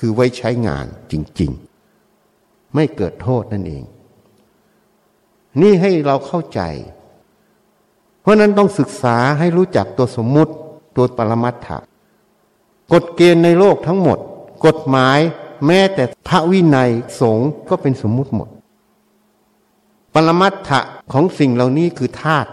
[0.00, 1.50] คือไว้ใช้งานจริง
[2.12, 3.84] ๆ ไม่เกิดโทษนั่นเอง
[5.60, 6.60] นี่ให้เราเข้าใจ
[8.20, 10.52] เพราะนั้นต้องศึกษาให้รู้จักตัวสมมุติ
[10.96, 11.78] ตัวปรมัตถะ
[12.92, 14.18] กฎเกณฑ์ในโลกทั้งหมด
[14.66, 15.18] กฎหมาย
[15.66, 18.48] แม้แต่พระวินัยสงฆ์ก็เป็นสมมุติหมด
[20.14, 20.80] ปรมัตถะ
[21.12, 22.50] ของสิ่งเหล่านี้คือธาตุ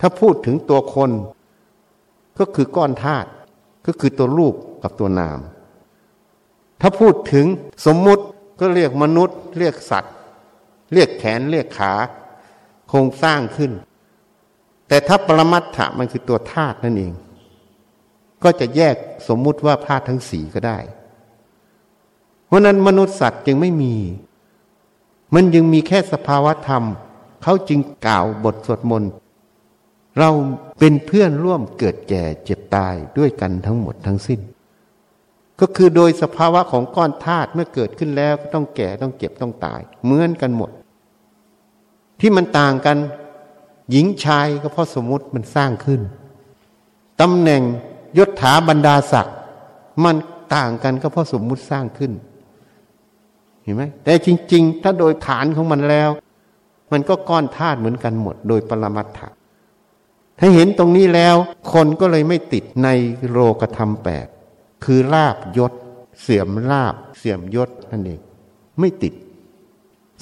[0.00, 1.10] ถ้าพูดถึงตัวคน
[2.38, 3.28] ก็คือก้อนธาตุ
[3.86, 5.38] ก็คือตัวรูปกับตัวนาม
[6.80, 7.46] ถ้าพูดถึง
[7.86, 8.24] สมมุติ
[8.60, 10.14] ก็เรียกมนุษย์ เรียกสัตว์
[10.92, 11.92] เรียกแขนเรียกขา
[12.88, 13.72] โครงสร้างขึ้น
[14.88, 17.12] แต่ถ้าปรมัตถะมันคือตัวธาตุนั่นเอง
[18.42, 18.96] ก็จะแยก
[19.28, 20.78] สมมุติว่าธาตุทั้งสีก็ได้
[22.46, 23.94] เพราะนั้นมนุษย์สัตว์จึงไม่มี
[25.34, 26.84] มันยังมีแค่สภาวะธรรม
[27.42, 29.10] เขาจึงกล่าวบทสวดมนต์
[30.18, 30.30] เรา
[30.78, 34.40] เป็นเพื่อนร่วมเกิดแก่เจ็บตายด้วยกันทั้งหมดทั้งสิ้น
[35.60, 40.70] ก็คือโดยสภาวะของก้อนธาตุเมื่อเกิดขึ้นแล้วก็ต้องแก่ต้องเจ็บต้องตาย เหมือนกันหมด
[42.20, 42.96] ที่มันต่างกัน
[43.90, 46.00] หญิงชายก็เพราะสมมติมันสร้างขึ้น
[47.20, 47.62] ตำแหน่ง
[48.18, 49.36] ยศถาบรรดาศักดิ์
[50.04, 50.16] มัน
[50.54, 52.12] ต่างกันก็เพราะสมมุติสร้างขึ้น
[53.62, 56.10] เห็นไหมแต่จริง ๆ ถ้าโดยฐานของมันแล้ว
[56.92, 59.28] มันก็ก้อนธาตุเหมือนกันหมด โดยปรมัตถะ
[60.38, 61.36] ถ้าเห็นตรงนี้แล้ว
[61.72, 62.88] คนก็เลยไม่ติดใน
[63.30, 64.26] โลกธรรมแปด
[64.84, 65.72] คือลาบยศ
[66.22, 68.20] เสื่อมลาบ เสื่อมยศนั่นเอง
[68.80, 69.14] ไม่ติด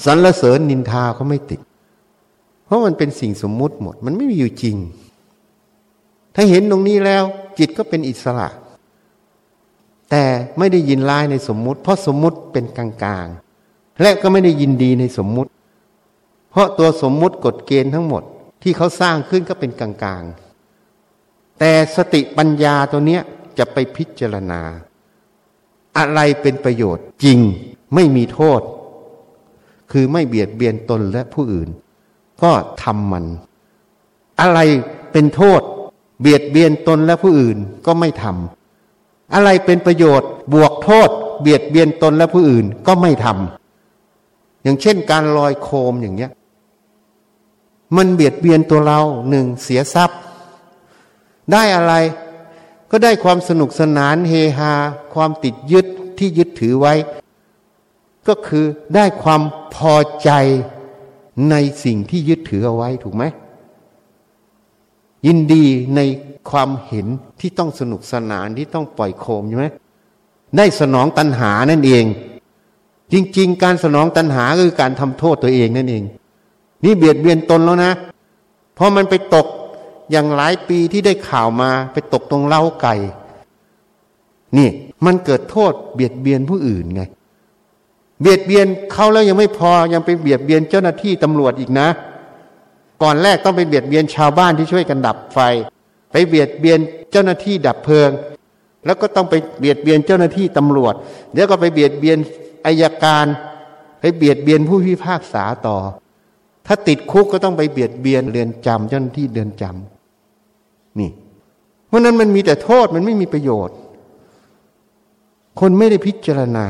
[0.05, 1.61] สรรเสริญนินทาเขาไม่ติด
[2.65, 4.77] เพราะมันเป็นสิ่งสมมุติหมด มันไม่มีอยู่จริง
[6.35, 7.25] ถ้าเห็นตรงนี้แล้ว
[7.59, 8.49] จิตก็เป็นอิสระ
[10.11, 10.25] แต่
[10.59, 15.51] ไม่ได้ยินร้ายในสมมุติ เพราะสมมุติเป็นกลางๆ และก็ไม่ได้ยินดีในสมมุติ
[16.51, 18.23] เพราะตัวสมมุติกฎเกณฑ์ทั้งหมด
[18.63, 19.91] ที่เขาสร้างขึ้นก็เป็นกลา
[20.21, 23.23] งๆ แต่สติปัญญาตัวเนี้ย
[23.59, 24.61] จะไปพิจารณา
[25.99, 27.39] อะไรเป็นประโยชน์จริง
[27.95, 28.61] ไม่มีโทษ
[29.93, 31.69] คือไม่เบียดเบียนตนและผู้อื่น
[32.43, 33.25] ก็ทำมัน
[34.41, 34.59] อะไร
[35.13, 35.61] เป็นโทษ
[36.21, 41.09] เบียดเบียนตนและผู้อื่นก็ไม่ทำอะไรเป็นประโยชน์ บวกโทษ
[41.41, 46.31] เบียดเบียนตนและผู้อื่นก็ไม่ทำอย่างเช่นการลอยโคมอย่างเนี้ย
[47.97, 50.19] มันเบียดเบียนตัวเราหนึ่งเสียทรัพย์
[51.53, 51.95] ได้อะไร
[52.97, 54.73] ก็ได้ความสนุกสนานเฮฮา
[55.15, 55.87] ความติดยึด
[56.19, 56.95] ที่ยึดถือไว้
[58.29, 58.65] ก็คือ
[58.95, 59.43] ได้ความ
[59.75, 60.31] พอใจ
[61.51, 63.25] ในสิ่งที่ยึดถือเอาไว้ถูกไหม
[65.27, 65.65] ยินดี
[65.97, 66.01] ใน
[66.51, 67.07] ความเห็น
[67.41, 69.67] ที่ต้องสนุกสนานที่ต้องปล่อยโคมใช่ไหม
[70.57, 72.05] ได้สนองตัณหานั่นเอง
[73.13, 76.05] จริง ๆ การสนองตัณหาคือการทำโทษตัวเองนั่นเอง
[76.85, 77.93] นี่เบียดเบียนตนแล้วนะ
[78.75, 79.47] เพราะมันไปตก
[80.11, 82.95] อย่างหลายปีที่ได้ข่าวมาไปตกตรงเล้าไก่
[84.57, 84.69] นี่
[85.07, 87.03] มันเกิดโทษเบียดเบียนผู้อื่นไง
[88.21, 91.89] เบียดเบียนเขาแล้วยังไม่พอยังไปเบียดเบียนเจ้าหน้าที่ตำรวจอีกนะ
[93.03, 95.39] ก่อนแรกต้องไปเบียดเบียนชาวบ้านที่ช่วยกันดับไฟ
[96.13, 96.79] ไปเบียดเบียน
[97.11, 98.11] เจ้าหน้าที่ดับเพลิง
[98.87, 100.95] แล้วก็ต้องไปเบียดเบียนเจ้าหน้าที่ตำรวจ
[101.33, 102.19] เดี๋ยวก็ไปเบียดเบียน
[102.67, 103.27] อายการ
[104.01, 105.79] ไปเบียดเบียนผู้พิพากษาต่อ
[106.67, 109.94] ถ้าติดคุกก็ต้องไปเบียดเบียนเรือนจำเจ้าหน้าที่เรือนจำ
[111.95, 113.77] ราะนั้นมันมีแต่โทษมันไม่มีประโยชน์
[115.61, 116.69] คนไม่ได้พิจารณา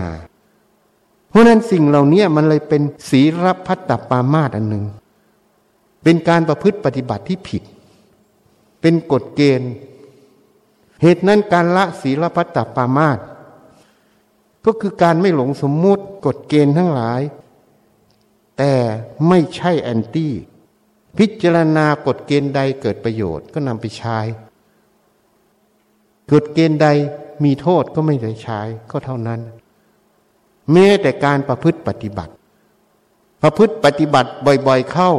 [1.31, 4.85] เพราะนั้นสิ่งเหล่านี้มันเลยเป็นศีลพัตตปามาตอันหนึ่ง
[6.03, 7.63] เป็นการประพฤติปฏิบัติที่ผิด
[8.81, 9.73] เป็นกฎเกณฑ์
[11.03, 13.19] เหตุนั้นการละศีลพัตตปามาต
[14.65, 17.21] ก็คือการไม่หลงสมมุติกฎเกณฑ์ทั้งหลาย
[18.59, 18.73] แต่
[19.29, 20.33] ไม่ใช่แอนตี้
[21.19, 24.19] พิจารณากฎเกณฑ์ใดเกิดประโยชน์ก็นำไปใช้
[26.31, 26.89] กฎเกณฑ์ใด
[27.45, 28.61] มีโทษก็ไม่ได้ใช้
[28.91, 29.41] ก็เท่านั้น
[30.73, 32.33] แม้แต่การประพฤติปฏิบัติ
[33.43, 34.31] ประพฤติปฏิบัติ
[34.67, 35.11] บ่อยๆเข้า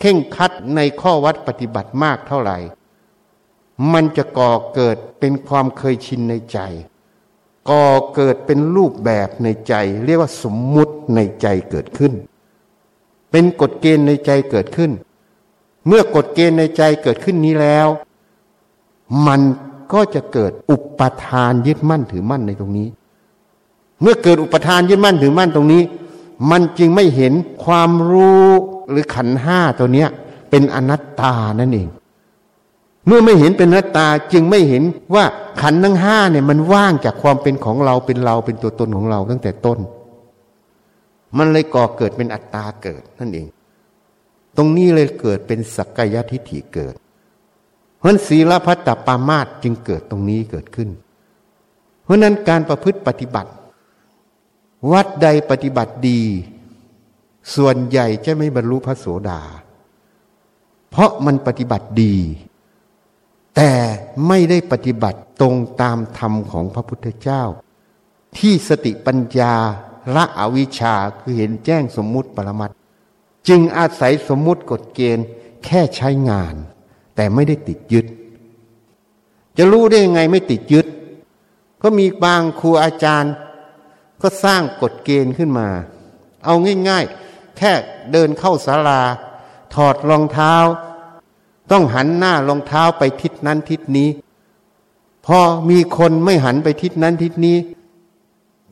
[0.00, 2.58] เข่งคัดในข้อวัดปฏิบัติมากเท่าไหร่
[3.92, 6.58] มันจะก่อเกิดเป็นความเคยชินในใจ
[7.70, 9.74] ก่อเกิดเป็นรูปแบบในใจ
[10.04, 12.12] เรียกว่าสมมุติในใจเกิดขึ้น
[13.30, 14.90] เป็นกฎเกณฑ์ในใจเกิดขึ้น
[15.86, 17.88] เมื่อกฎเกณฑ์ในใจเกิดขึ้นนี้แล้ว
[19.26, 19.40] มัน
[19.92, 22.88] ก็จะเกิดอุปทานยึดมั่นถือมั่นในตรงนี้
[24.02, 25.82] เมื่อเกิดอุปทานยึดมั่นถือมั่นตรงนี้
[26.50, 27.32] มันจึงไม่เห็น
[27.64, 28.48] ความรู้
[28.90, 30.08] หรือขันห้าตัวเนี้ย
[30.50, 31.88] เป็นอนัตตานั่นเอง
[33.06, 34.82] เมื่อไม่เห็นเป็นอนัตตาจึงไม่เห็น
[35.14, 35.24] ว่า
[35.60, 39.78] ขันทั้งห้าเนี่ยมันว่างจากความเป็นของเราเป็นเราเป็นตัวตนของเราตั้งแต่ต้น
[41.38, 43.46] มันเลยก่อเกิดเป็นอัตตาเกิดนั่นเอง
[44.56, 46.94] ตรงนี้เลยเกิดเป็นสักกายทิฏฐิเกิด
[48.00, 50.88] เพราะศีลพัตตปามาตจึงเกิดตรงนี้เกิดขึ้น
[52.02, 53.50] เพราะนั้นการประพฤติปฏิบัติ
[54.92, 56.22] วัดใดปฏิบัติดี
[57.54, 59.40] ส่วนใหญ่จะไม่บรรลุพระโสดา
[60.90, 62.16] เพราะมันปฏิบัติดี
[63.56, 63.72] แต่
[64.28, 67.42] ไม่ได้ปฏิบัติตรงตามธรรมของพระพุทธเจ้า
[68.38, 69.54] ที่สติปัญญา
[70.14, 72.70] ละอวิชชาคือเห็นแจ้งสมมุติปรมัต
[73.48, 75.26] จึงอาศัยสมมุติกฎเกณฑ์
[75.64, 76.54] แค่ใช้งาน
[77.20, 78.06] แต่ไม่ได้ติดยึด
[79.58, 80.86] จะรู้ได้ยังไงไม่ติดยึด
[81.82, 83.34] ก็มีบางครูอาจารย์
[84.22, 85.68] ก็สร้างกฎเกณฑ์ขึ้นมา
[86.44, 86.54] เอา
[86.88, 87.72] ง่าย ๆ แค่
[88.12, 89.02] เดินเข้าศาลา
[89.74, 90.54] ถอดรองเท้า
[91.70, 94.08] ต้องหันหน้ารองเท้าไปทิศนั้นทิศนี้
[95.26, 95.38] พอ
[95.70, 97.56] มีคนไม่หันไปทิศนั้นทิศนี้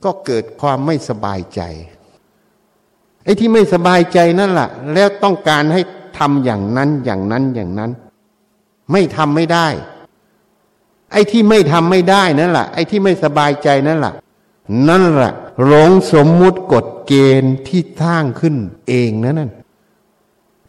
[0.05, 1.61] ก็เกิดความไม่สบายใจ
[3.25, 5.81] ไอ้ที่ไม่สบายใจนั่นแหละแล้วต้องการให้
[6.19, 7.93] ทำอย่างนั้นอย่างนั้นอย่างนั้น
[8.93, 9.67] ไม่ทำไม่ได้
[11.13, 14.15] ไอ้ที่ไม่ทำไม่ได้นั่นแหละไอ้ที่ไม่สบายใจนั่นแหละ
[14.89, 15.33] นั่นแหละ
[15.67, 17.13] หลงสมมุติกฎเก
[17.43, 18.55] ณฑ์ที่สร้างขึ้น
[18.89, 19.51] เองนั่น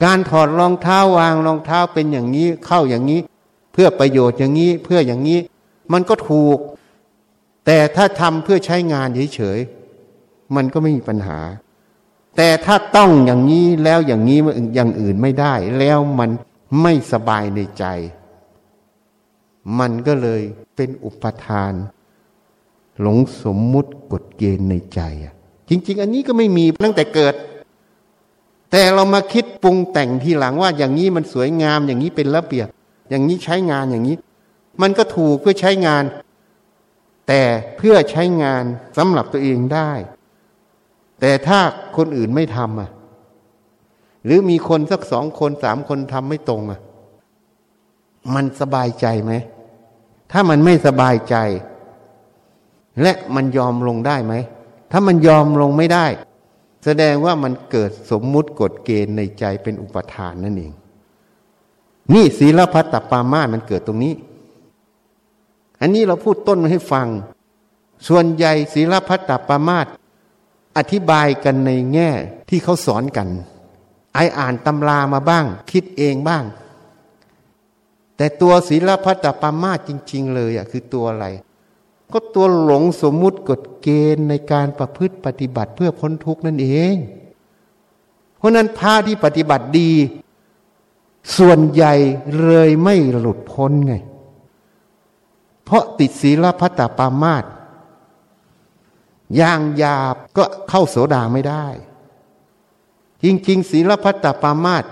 [0.03, 3.19] การถอดรองเท้าวางรองเท้าเป็นอย่างนี้เข้าอย่างนี้
[3.73, 5.39] เพื่อประโยชน์อย่างนี้เพื่ออย่างนี้
[5.93, 6.57] มันก็ถูก
[7.65, 11.39] แต่ถ้าทำเพื่อใช้งานเฉยๆมันก็ไม่มีปัญหา
[12.37, 14.39] แต่ถ้าต้องอย่างนี้แล้วอย่างนี้
[14.75, 16.29] อย่างอื่นไม่ได้ แล้วมัน
[16.81, 17.85] ไม่สบายในใจ
[19.79, 20.41] มันก็เลย
[20.75, 21.73] เป็นอุปทาน
[23.01, 25.33] หลงสมมุติกฎเกณฑ์ในใจอะ
[25.69, 27.35] จริง ๆ อันนี้ก็ไม่มีตั้งแต่เกิด
[28.71, 32.67] แต่เรามาคิดปรุงแต่งทีหลังว่าอย่างนี้มันสวยงามอย่างนี้เป็นระเบียบ
[33.09, 34.15] อย่างนี้ใช้งานอย่างนี้
[34.81, 36.03] มันก็ถูกเพื่อใช้งาน
[37.27, 37.41] แต่
[37.77, 38.63] เพื่อใช้งาน
[38.97, 39.91] สำหรับตัวเองได้
[41.19, 41.59] แต่ถ้า
[41.97, 42.89] คนอื่นไม่ทำอะ
[44.25, 46.79] หรือมีคนสักสองคนสามคนทำไม่ตรงอะ
[48.35, 49.33] มันสบายใจไหม
[50.31, 51.35] ถ้ามันไม่สบายใจ
[53.01, 54.33] และมันยอมลงได้ไหม
[54.91, 56.05] ถ้ามันยอมลงไม่ได้
[56.85, 60.73] แสดงว่ามันเกิดสมมุติกฎเกณฑ์ในใจเป็นอุปทานนั่นเอง
[62.13, 64.13] นี่ศีลพัตตปามามันเกิดตรงนี้
[65.81, 67.07] อันนี้เราพูดต้นมาให้ฟัง
[68.07, 69.87] ส่วนใหญ่ศีลพัตตปามาต
[70.77, 72.09] อธิบายกันในแง่
[72.49, 73.27] ที่เขาสอนกัน
[74.13, 76.43] ไออ่านตำรามาบ้าง คิดเองบ้าง
[78.17, 81.27] แต่ตัวศีลพัตตปามาจริง ๆ เลยอะคือตัวอะไร
[82.13, 86.95] ก็ตัวหลงสมมุติกฎเกณฑ์ในการประพฤติปฏิบัติเพื่อพ้นทุกข์นั่นเอง
[88.37, 89.91] เพราะนั้นพระที่ปฏิบัติดี
[91.37, 91.93] ส่วนใหญ่
[92.43, 93.93] เลยไม่หลุดพ้นไง
[95.65, 97.45] เพราะติดศีลพัตตปามาต
[99.39, 101.65] ย่างหยาบก็เข้าโสดาไม่ได้
[103.23, 104.85] จริง ๆ ศีลพัตตปามาต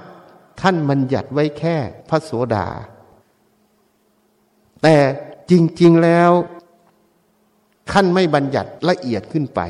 [0.62, 1.76] ท่านมันหยัดไว้แค่
[2.10, 2.68] พระโสดา
[4.84, 4.96] แต่
[5.52, 6.32] จริง ๆ แล้ว
[7.92, 9.62] ท่านไม่บัญญัติละเอียดขึ้นไป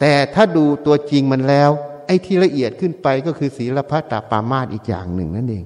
[0.00, 1.70] แต่ถ้าดูตัวจริงมันแล้ว
[2.06, 5.64] ไอ้ที่ละเอียดขึ้นไปก็คือศีลพัตตาปามาตอีกอย่างหนึ่งนั่นเอง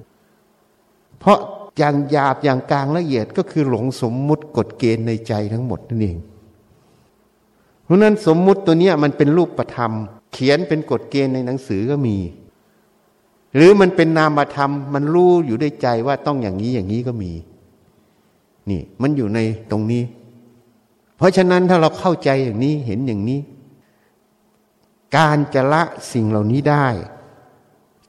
[1.19, 1.39] เพราะ
[1.77, 6.17] อย่างหยาบอย่างกลางละเอียดก็คือหลงสมมุติกฎเกณฑ์ในใจทั้งหมดนั่นเอง
[7.83, 9.91] เพราะนั้นสมมุติตัวนี้มันเป็นรูปธรรม
[10.31, 12.17] เขียนเป็นกฎเกณฑ์ในหนังสือก็มี
[13.55, 17.31] หรือมันเป็นนามธรรม มันรู้อยู่ด้วยใจว่าต้องอย่างนี้อย่างนี้ก็มี
[18.69, 19.39] นี่มันอยู่ใน
[19.71, 20.03] ตรงนี้
[21.17, 23.39] เพราะฉะนั้นถ้าเราเข้าใจอย่างนี้เห็นอย่างนี้
[25.17, 26.87] การจะละสิ่งเหล่านี้ได้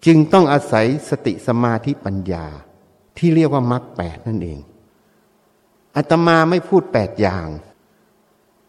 [0.06, 2.44] จึงต้องอาศัยสติสมาธิปัญญา
[3.18, 4.58] ที่เรียกว่ามรรคแปดนั่นเอง
[5.96, 7.46] อาตมาไม่พูดแปดอย่าง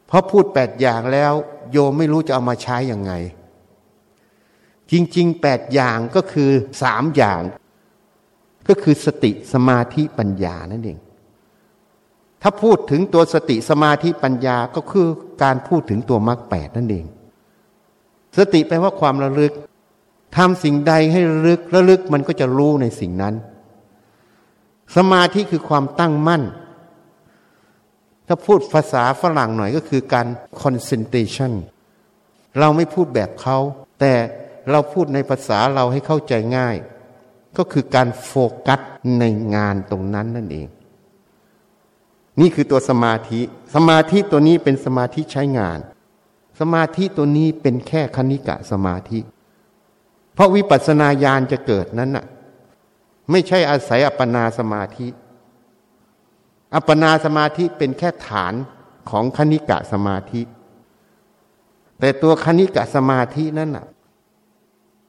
[0.07, 1.33] เพราะพูดแปดอย่างแล้ว
[1.71, 3.13] โยมไม่รู้จะเอามาใช้อยังไง
[4.91, 6.49] จริงๆแปดอย่างก็คือ
[6.81, 7.41] สามอย่าง
[8.67, 10.97] ก็คือสติสมาธิปัญญานั่นเอง
[12.41, 15.07] ถ้าพูดถึงตัวสติสมาธิปัญญาก็คือ
[15.43, 17.05] การพูดถึงตัวมรรคแปดนั่นเอง
[18.37, 19.53] สติแปลว่าความระลึก
[20.37, 23.35] ทำสิ่งใดให้ระลึกระลึกมันก็จะรู้ในสิ่งนั้น
[24.95, 26.43] สมาธิคือความตั้งมั่น
[28.27, 30.27] ถ้าพูดภาษาฝรั่งหน่อยก็คือการ
[30.61, 31.51] concentration
[32.59, 33.57] เราไม่พูดแบบเขา
[33.99, 34.13] แต่
[34.71, 36.75] เราพูดในภาษาเราให้เข้าใจง่าย
[37.57, 38.33] ก็คือการโฟ
[38.67, 38.79] กัส
[39.19, 39.23] ใน
[39.55, 40.67] งานตรงนั้นนั่นเอง
[42.39, 43.41] นี่คือตัวสมาธิ
[43.75, 45.79] สมาธิตัวนี้เป็นสมาธิใช้งาน
[46.59, 49.19] สมาธิตัวนี้เป็นแค่คณิกะสมาธิ
[50.33, 52.25] เพราะวิปัสสนาญาณจะเกิดนั้นน่ะ
[53.31, 55.07] ไม่ใช่อาศัยอัปปนาสมาธิ
[56.75, 58.53] อัปปนาสมาธิเป็นแค่ฐาน
[59.09, 60.41] ของคณิกะสมาธิ
[61.99, 63.85] แต่ตัวคณิกะสมาธินั่นน่ะ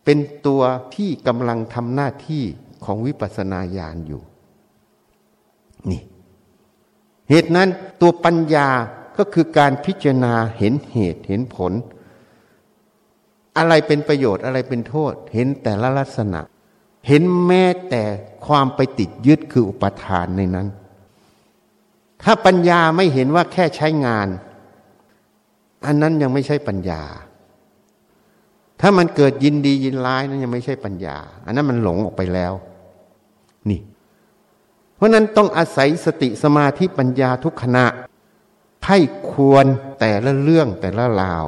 [0.05, 0.63] เป็นตัว
[0.95, 2.45] ที่กำลังทำหน้าที่
[2.85, 4.23] ของวิปัสสนาญาณอยู่
[5.91, 6.03] นี่
[7.31, 7.69] เหตุนั้น
[8.01, 8.69] ตัวปัญญา
[9.19, 11.73] ก็คือการพิจารณาเห็นเหตุเห็นผล
[13.57, 16.41] อะไรเป็นประโยชน์อะไรเป็นโทษ เห็นแต่ละลักษณะ
[17.09, 18.03] เห็นแม้แต่
[18.47, 20.69] ความไปติดยึดคืออุปทานในนั้น
[22.23, 24.29] ถ้าปัญญาไม่เห็นว่าแค่ใช้งาน
[25.87, 27.03] อันนั้นยังไม่ใช่ปัญญา
[28.81, 32.53] ถ้ามันเกิดยินดียินร้ายนั้นยังไม่ใช่ปัญญา อันนั้นมันหลงออกไปแล้ว
[33.71, 33.81] นี่
[34.97, 37.87] เพราะนั้นต้องอาศัยสติสมาธิปัญญาทุกขณะ
[38.87, 38.99] ให้
[39.31, 39.67] ควร
[40.01, 41.47] แต่ละเรื่องแต่ละราว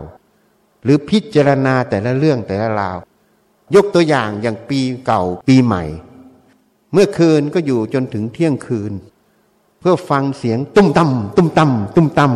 [0.83, 2.97] หรือพิจารณาแต่ละเรื่องแต่ละราว
[3.75, 5.85] ยกตัวอย่างอย่างปีเก่าปีใหม่
[6.93, 8.93] เมื่อคืนก็อยู่จนถึงเที่ยงคืน
[9.81, 12.33] เพื่อฟังเสียงตุ้มตั้มตุ้มตั้มตุ้มตั้ม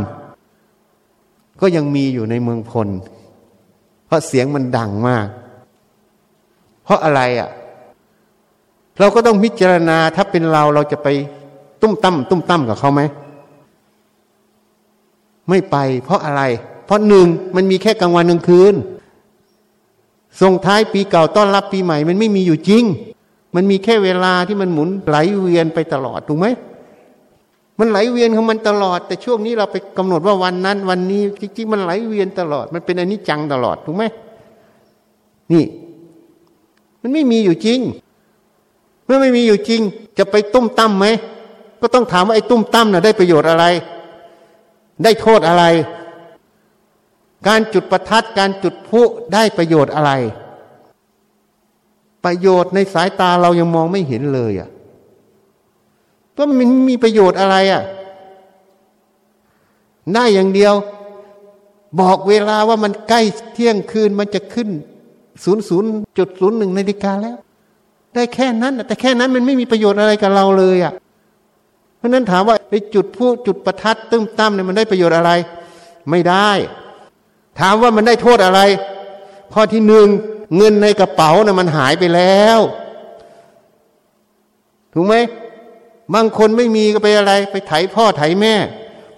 [1.61, 2.88] ก็ยังมีอยู่ในเมืองพล
[4.11, 5.26] เพราะเสียงมันดังมาก
[6.84, 7.50] เพราะอะไรอะ่ะ
[8.98, 11.08] เราก็ต้องพิจารณาถ้าเป็นเราเราจะไป
[11.80, 13.02] ตุ้มตั้มตุ้มตั้มกับเขาไหม
[15.48, 16.42] ไม่ไป เพราะอะไร
[16.86, 18.74] เพราะหนึ่งมันมีแค่กลางวันกลางคืน
[20.40, 22.84] ส่งท้ายปีเก่าต้อนรับปีใหม่ มันไม่มีอยู่จริง
[23.54, 26.46] มันมีแค่เวลาที่มันหมุนไหลเวียนไปตลอดถูกไหม
[27.81, 34.05] มันไหลเวียนของมันตลอด แต่ช่วงนี้เราไปกำหนดว่าวันนั้น วันนี้จริงๆมันไหลเวียนตลอด มันเป็นอนิจจังตลอดถูกไหม
[35.53, 35.64] นี่
[37.01, 37.81] มันไม่มีอยู่จริง
[39.05, 39.81] เมื่อไม่มีอยู่จริง
[40.18, 41.07] จะไปตุ้มตั้มไหม
[41.81, 43.64] ก็ต้องถามว่าไอ้ตุ้มตั้มน่ะได้ประโยชน์อะไร
[45.05, 45.64] ได้โทษอะไร
[47.49, 49.01] การจุดประทัดการจุดพุ
[49.33, 50.12] ได้ประโยชน์อะไร
[52.24, 54.68] ประโยชน์ในสายตาเรายังมองไม่เห็นเลยอะ
[56.41, 57.82] ก็มันมีประโยชน์อะไรอะ
[60.14, 60.74] ได้อย่างเดียว
[62.01, 63.20] บอกเวลาว่ามันใกล้
[63.55, 64.68] เที่ยงคืนมันจะขึ้น
[65.45, 65.88] ศูนย์ศูนย์
[66.18, 67.36] จุดศูนย์หนึ่งนาฬิกาแล้ว
[68.14, 70.93] ได้แค่นั้นแต่แค่นั้นมันไม่มีประโยชน์อะไรกับเราเลยอะ
[71.97, 75.30] เพราะนั้นถามว่าไปจุดผู้จุดประทัดตึ้มตั้มเนี่ยมันได้ประโยชน์อะไร
[76.11, 76.51] ไม่ได้
[77.61, 78.61] ถามว่ามันได้โทษอะไร
[79.53, 80.07] ข้อที่หนึ่ง
[80.57, 82.59] เงินในกระเป๋านะ่ะมันหายไปแล้ว
[84.95, 85.14] ถูกไหม
[86.14, 88.54] บางคนไม่มีก็ไปอะไร ไปไถพ่อไถแม่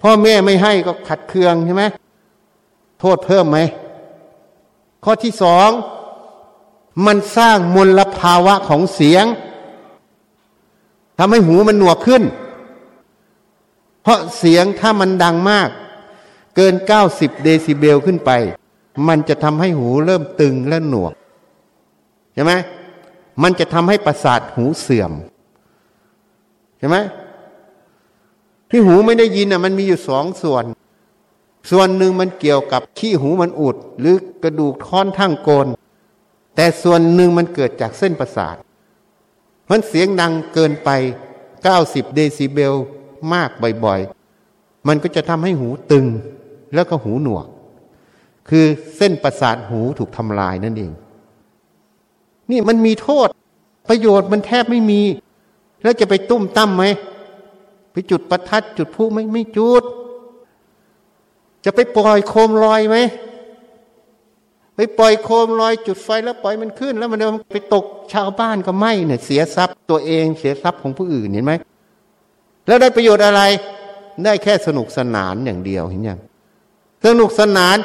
[0.01, 1.83] พ่อแม่ไม่ให้ก็ขัดเคืองใช่ไหม
[2.99, 3.59] โทษเพิ่มไหม
[5.03, 5.69] ข้อที่สอง
[7.05, 9.25] มันสร้างมลภาวะของเสียง
[11.17, 12.23] ทำให้หูมันหนวกขึ้น
[14.01, 15.69] เพราะเสียงถ้ามันดังมาก
[16.55, 18.31] เกินเก้าสิบเดซิเบลขึ้นไป
[19.07, 21.13] มันจะทำให้หูเริ่มตึงและหนวก
[22.33, 22.53] ใช่ไหม
[23.43, 25.11] มันจะทำให้ประสาทหูเสื่อม
[26.83, 26.99] ใช่ไหม
[28.69, 30.63] ที่หูไม่ได้ยินอะ มันมีอยู่สองส่วน
[31.71, 35.67] ส่วนหนึ่งมันเกี่ยวกับขี้หูมันอุด หรือกระดูกท่อนทั้งโกน
[36.55, 38.55] แต่ส่วนหนึ่งมันเกิดจากเส้นประสาท
[39.71, 40.89] มันเสียงดังเกินไป
[41.53, 42.73] 90 เดซิเบล
[43.33, 43.49] มาก
[43.85, 46.05] บ่อยๆ มันก็จะทำให้หูตึง
[46.73, 47.45] แล้วก็หูหนวก
[48.49, 48.65] คือ
[48.97, 50.91] เส้นประสาทหูถูกทำลายนั่นเอง
[52.51, 53.27] นี่มันมีโทษ
[53.89, 55.01] ประโยชน์มันแทบไม่มี
[55.83, 56.83] แล้วจะไปตุ้มตั้มไหม
[57.91, 59.83] ไปจุดประทัดจุดพุไม่ไม่จุด
[61.65, 62.97] จะไปปล่อยโคมลอยไหม
[64.75, 67.19] ไปปล่อยโคมลอยจุดไฟแล้วปล่อยมันขึ้น แล้วมัน
[67.53, 71.53] ไปตกชาวบ้านก็ไหมเนี่ยเสียทรัพย์ตัวเองเสียทรัพย์ของผู้อื่นเห็นไหม
[72.67, 73.41] แล้วได้ประโยชน์อะไร
[74.25, 76.19] ได้แค่สนุกสนานอย่างเดียวเห็นยัง
[77.05, 77.77] สนุกสนาน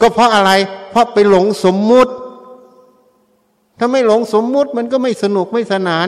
[0.00, 0.50] ก็เพราะอะไร
[0.90, 2.12] เพราะไปหลงสมมุติ
[3.78, 6.06] ถ้าไม่หลงสมมุติมันก็ไม่สนุกไม่สนาน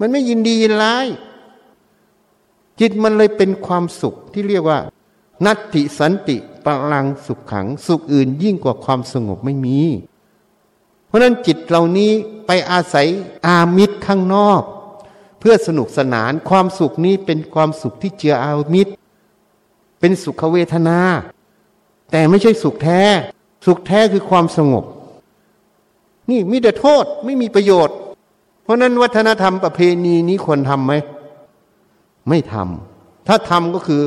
[0.00, 1.06] มันไม่ยินดียินร้าย
[2.80, 4.78] จิตมันเลยเป็นความสุขที่เรียกว่า
[5.44, 9.80] นัตติสันติปลังสุขขัง สุขอื่นยิ่งกว่าความสงบไม่มี
[11.06, 12.12] เพราะนั้นจิตเหล่านี้
[12.46, 13.08] ไปอาศัย
[13.46, 14.62] อามิตรข้างนอก
[15.38, 18.92] เพื่อสนุกสนานความสุขนี้เป็นความสุขที่เจืออามิตร
[20.00, 20.98] เป็นสุขเวทนา
[22.10, 23.02] แต่ไม่ใช่สุขแท้
[23.66, 24.84] สุขแท้คือความสงบ
[26.30, 27.96] นี่มีแต่โทษไม่มีประโยชน์
[28.68, 30.92] เพราะนั้นวัฒนธรรมประเพณีนี้ควรทำไหม
[32.28, 34.02] ไม่ทำถ้าทำก็คือ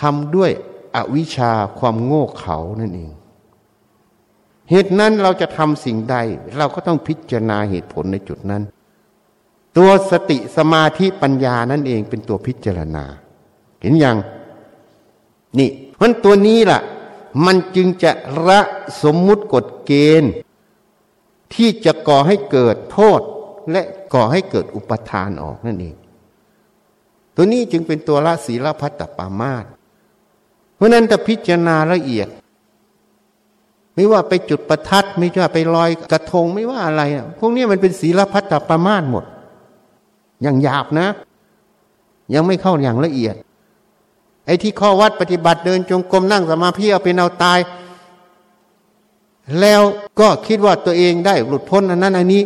[0.00, 0.50] ทำด้วย
[0.96, 3.10] อวิชชาความโง่เขลานั่นเอง
[4.70, 6.16] เหตุนั้นเราจะทำสิ่งใด
[6.58, 8.62] เราก็ต้องพิจารณาเหตุผลในจุดนั้น
[9.76, 13.04] ตัวสติสมาธิปัญญานั่นเองเป็นตัวพิจารณา
[13.82, 14.16] เห็นยัง
[15.58, 15.70] นี่
[16.00, 16.80] มันตัวนี้ล่ะ
[17.44, 18.10] มันจึงจะ
[18.46, 18.60] ระ
[19.02, 20.32] สมมุติกฎเกณฑ์
[21.54, 23.20] ที่จะก่อให้เกิดโทษ
[23.70, 23.82] และ
[24.14, 25.96] ก่อให้เกิดอุปทานออกนั่นเอง
[27.34, 29.64] ตัวนี้จึงเป็นตัวละศีลพัตตปามาต
[30.76, 32.28] เพราะนั้นถ้าพิจารณาละเอียด
[33.94, 37.02] ไม่ว่าไปจุดประทัดไม่ว่าไปลอยกระทงไม่ว่าอะไร
[37.38, 39.24] พวกนี้มันเป็นศีลพัตตประมาทหมด
[40.42, 41.08] อย่างหยาบนะ
[42.34, 43.34] ยังไม่เข้าอย่างละเอียด
[44.46, 47.58] ไอ้ที่ข้อวัดปฏิบัติเดินจงกรมนั่งสมาธิเอาเป็นเอาตาย
[49.60, 49.82] แล้ว
[50.20, 52.42] ก็คิดว่าตัวเองได้หลุดพ้นอันนั้นอันนี้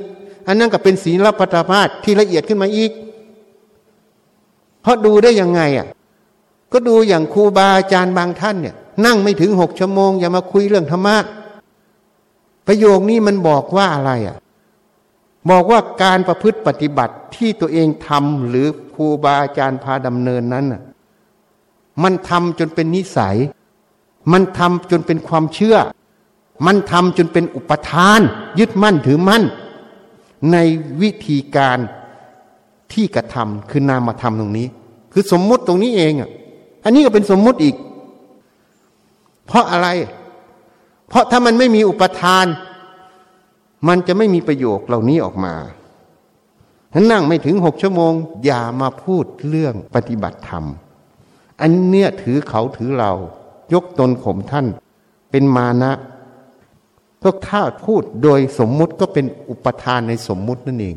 [0.46, 2.90] อันนั้นก็เป็นศีลพัตตมาทที่ละเอียดขึ้นมาอีก
[4.82, 5.86] เพราะดูได้ยังไงอะ
[6.72, 8.74] ก็ดูอย่างครูบาอาจารย์บางท่านเนี่ย
[9.04, 11.16] นั่งไม่ถึงหกชั่วโมง อย่ามาคุยเรื่องธรรมะ
[12.66, 14.36] ประโยคนี้มันบอกว่าอะไรอะ
[15.50, 20.82] บอกว่าการประพฤติปฏิบัติที่ตัวเองทำหรือครูบาอาจารย์พาดำเนินนั้นน่ะ
[22.02, 23.36] มันทำจนเป็นนิสัย
[24.32, 25.76] มันทำจนเป็นความเชื่อ
[26.66, 28.20] มันทำจนเป็นอุปทาน
[28.58, 29.42] ยึดมั่นถือมั่น
[30.52, 30.56] ใน
[31.02, 31.78] วิธีการ
[32.92, 34.66] ที่กระทำคือนามธรรมตรงนี้
[35.12, 36.30] คือสมมุติตรงนี้เองอะ
[36.84, 37.76] อันนี้ก็เป็นสมมุติอีก
[39.46, 39.88] เพราะอะไร
[41.08, 42.46] เพราะถ้ามันไม่มีอุปทาน
[43.88, 45.54] มันจะไม่มีประโยคเหล่านี้ออกมา
[46.92, 48.12] ถ้านั่งไม่ถึงหกชั่วโมง
[48.44, 50.64] อย่ามาพูดเรื่องปฏิบัติธรรม
[51.60, 53.12] อันเนี้ยถือเขาถือเรา
[53.72, 54.66] ยกตนข่มท่าน
[55.30, 55.92] เป็นมานะ
[57.24, 60.96] ก็ถ้าพูดโดยสมมุติก็เป็นอุปทานในสมมุตินั่นเอง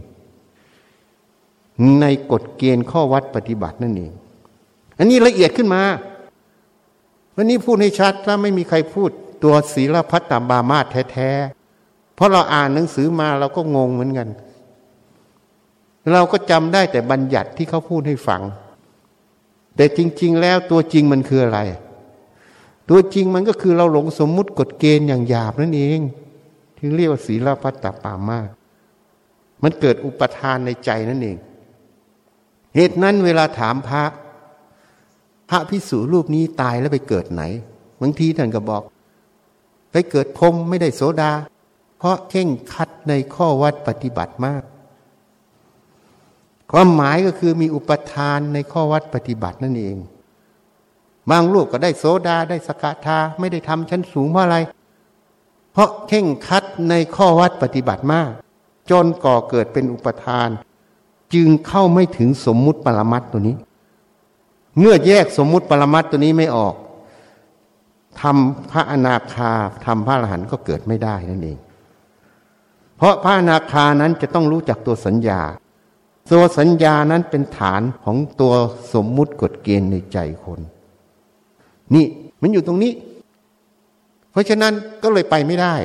[2.01, 4.11] ในกฎเกณฑ์ข้อวัดปฏิบัตินั่นเอง
[4.97, 5.82] อันนี้ละเอียดขึ้นมา
[7.36, 9.09] วันนี้พูดให้ชัดถ้าไม่มีใครพูด
[9.43, 10.80] ตัวศีลพัตตบามา
[11.11, 14.30] แท้ๆ เพราะเราอ่านหนังสือมาเราก็งงเหมือนกัน
[16.11, 18.41] เราก็จำได้แต่บัญญัติที่เขาพูดให้ฟัง
[19.75, 21.59] แต่จริง ๆ แล้วตัวจริงมันคืออะไร
[22.89, 25.99] ตัวจริงมันก็คือเราหลงสมมุติกฎเกณฑ์อย่างหยาบนั่นเอง
[26.77, 28.39] ที่เรียกว่าศีลพัตตปามา
[29.63, 31.38] มันเกิดอุปทานในใจนั่นเอง
[32.75, 34.03] เหตุนั้นเวลาถามพระ
[35.49, 37.43] พระพิสุรูปนี้ตายแล้วไปเกิดไหน
[38.01, 38.83] บางทีท่านก็บอก
[39.91, 41.31] ไปเกิดพรมไม่ได้โสดา
[41.97, 44.63] เพราะเข่งคัดในข้อวัดปฏิบัติมาก
[46.71, 49.97] ความหมายก็คือมีอุปทานในข้อวัดปฏิบัตินั่นเอง
[51.32, 54.57] บางลูกก็ได้โสดาได้สกทาไม่ได้ทำชั้นสูงเพราะอะไร
[55.73, 58.30] เพราะเข่งคัดในข้อวัดปฏิบัติมาก
[58.89, 60.49] จนก่อเกิดเป็นอุปทาน
[61.34, 63.55] จึงเข้าไม่ถึงสมมุติปรมัตตัวนี้
[64.80, 66.75] เมื่อแยกสมมุติปรมัตตัวนี้ไม่ออก
[68.21, 69.51] ทำพระอนาคา
[69.86, 71.57] ทำพระอรหันต์ก็เกิดไม่ได้นั่นเอง
[72.97, 75.41] เพราะพระอนาคานั้นจะต้องรู้จักตัวสัญญา
[76.32, 78.53] ตัวสัญญานั้นเป็นฐานของตัว
[78.93, 80.59] สมมุติกฎเกณฑ์ในใจคน
[81.95, 82.05] นี่
[82.41, 82.91] มันอยู่ตรงนี้
[84.31, 84.73] เพราะฉะนั้น
[85.03, 85.75] ก็เลยไปไม่ได้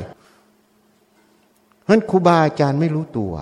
[1.82, 3.32] เพราะครูบาอาจารย์ไม่รู้ตัว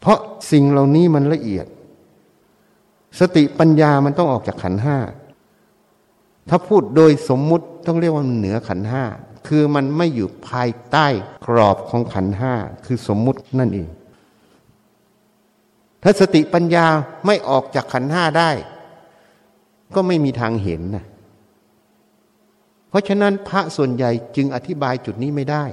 [0.00, 0.18] เพราะ
[0.52, 1.66] สิ่งเหล่านี้มันละเอียด
[3.20, 4.98] สติปัญญามันต้องออกจากขันห้า
[6.48, 9.04] ถ้าพูดโดยสมมุติต้องเรียกว่าเหนือขันห้า
[9.46, 11.06] คือมันไม่อยู่ภายใต้
[11.46, 12.54] กรอบของขันห้า
[12.86, 13.88] คือสมมุตินั่นเอง
[16.02, 16.86] ถ้าสติปัญญา
[17.26, 18.50] ไม่ออกจากขันห้าได้
[19.94, 21.04] ก็ไม่มีทางเห็นนะ
[22.92, 25.64] เพราะฉะนั้นพระส่วนใหญ่จึงอธิบายจุดนี้ไม่ได้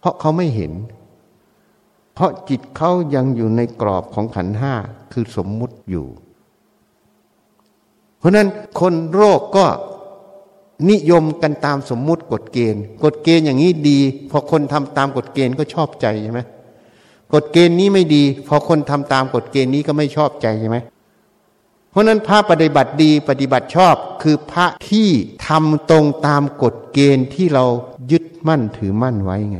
[0.00, 0.72] เพราะเขาไม่เห็น
[2.14, 4.74] เพราะจิตเขายังอยู่ในกรอบของขันห้า
[5.12, 6.06] คือสมมุติอยู่
[8.18, 8.48] เพราะนั้น
[8.80, 9.66] คนโรคก็
[10.90, 13.98] นิยมกันตามสมมุติกฎเกณฑ์ กฎเกณฑ์อย่างนี้ดี
[14.30, 16.40] พอคนทำตามกฎเกณฑ์ก็ชอบใจใช่ไหม
[17.34, 20.78] กฎเกณฑ์นี้ไม่ดี พอคนทำตามกฎเกณฑ์นี้ก็ไม่ชอบใจใช่ไหม
[21.98, 25.08] ราะนั้นพระปฏิบัติดีปฏิบัติชอบคือพระที่
[25.48, 27.64] ทำตรงตามกฎเกณฑ์ที่เรา
[28.10, 29.58] ยึดมั่นถือมั่นไว้ไง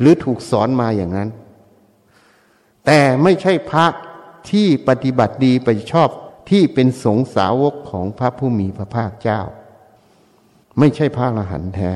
[0.00, 1.28] หรือถูกสอนมาอย่างนั้น
[2.86, 3.86] แต่ไม่ใช่พระ
[4.50, 6.08] ที่ปฏิบัติดีปฏิชอบ
[6.50, 9.40] ที่เป็นสงสาวกของพระผู้มีพระภาคเจ้า
[10.78, 11.92] ไม่ใช่พระอรหันต์แท้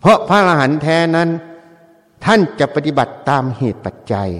[0.00, 1.28] เพราะพระอรหันต์แท้นั้น
[2.24, 4.30] ท่านจะปฏิบัติตามเหตุปัจจัย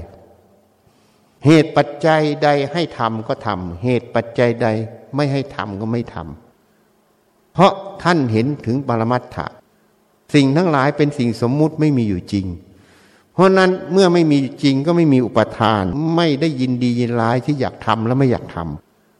[1.44, 4.68] เหตุปัจจัยใดให้ทำก็ทำเหตุปัจจัยใด
[5.14, 7.72] ไม่ให้ทำก็ไม่ทำเพราะ
[8.02, 9.46] ท่านเห็นถึงปรมัตถะ
[10.34, 12.46] สิ่งทั้งหลายเป็นสิ่งสมมุติไม่มีอยู่จริง
[13.32, 15.82] เพราะนั้นเมื่อไม่มีจริงก็ไม่มีอุปทาน
[16.16, 18.56] ไม่ได้ยินดียินร้ายที่อยากทำและไม่อยากท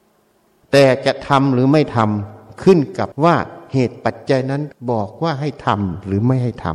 [0.04, 3.36] ำแต่จะทำหรือไม่ทำขึ้นกับว่า
[3.72, 6.66] เหตุปัจจัยนั้นบอกว่าให้ทำหรือไม่ให้ท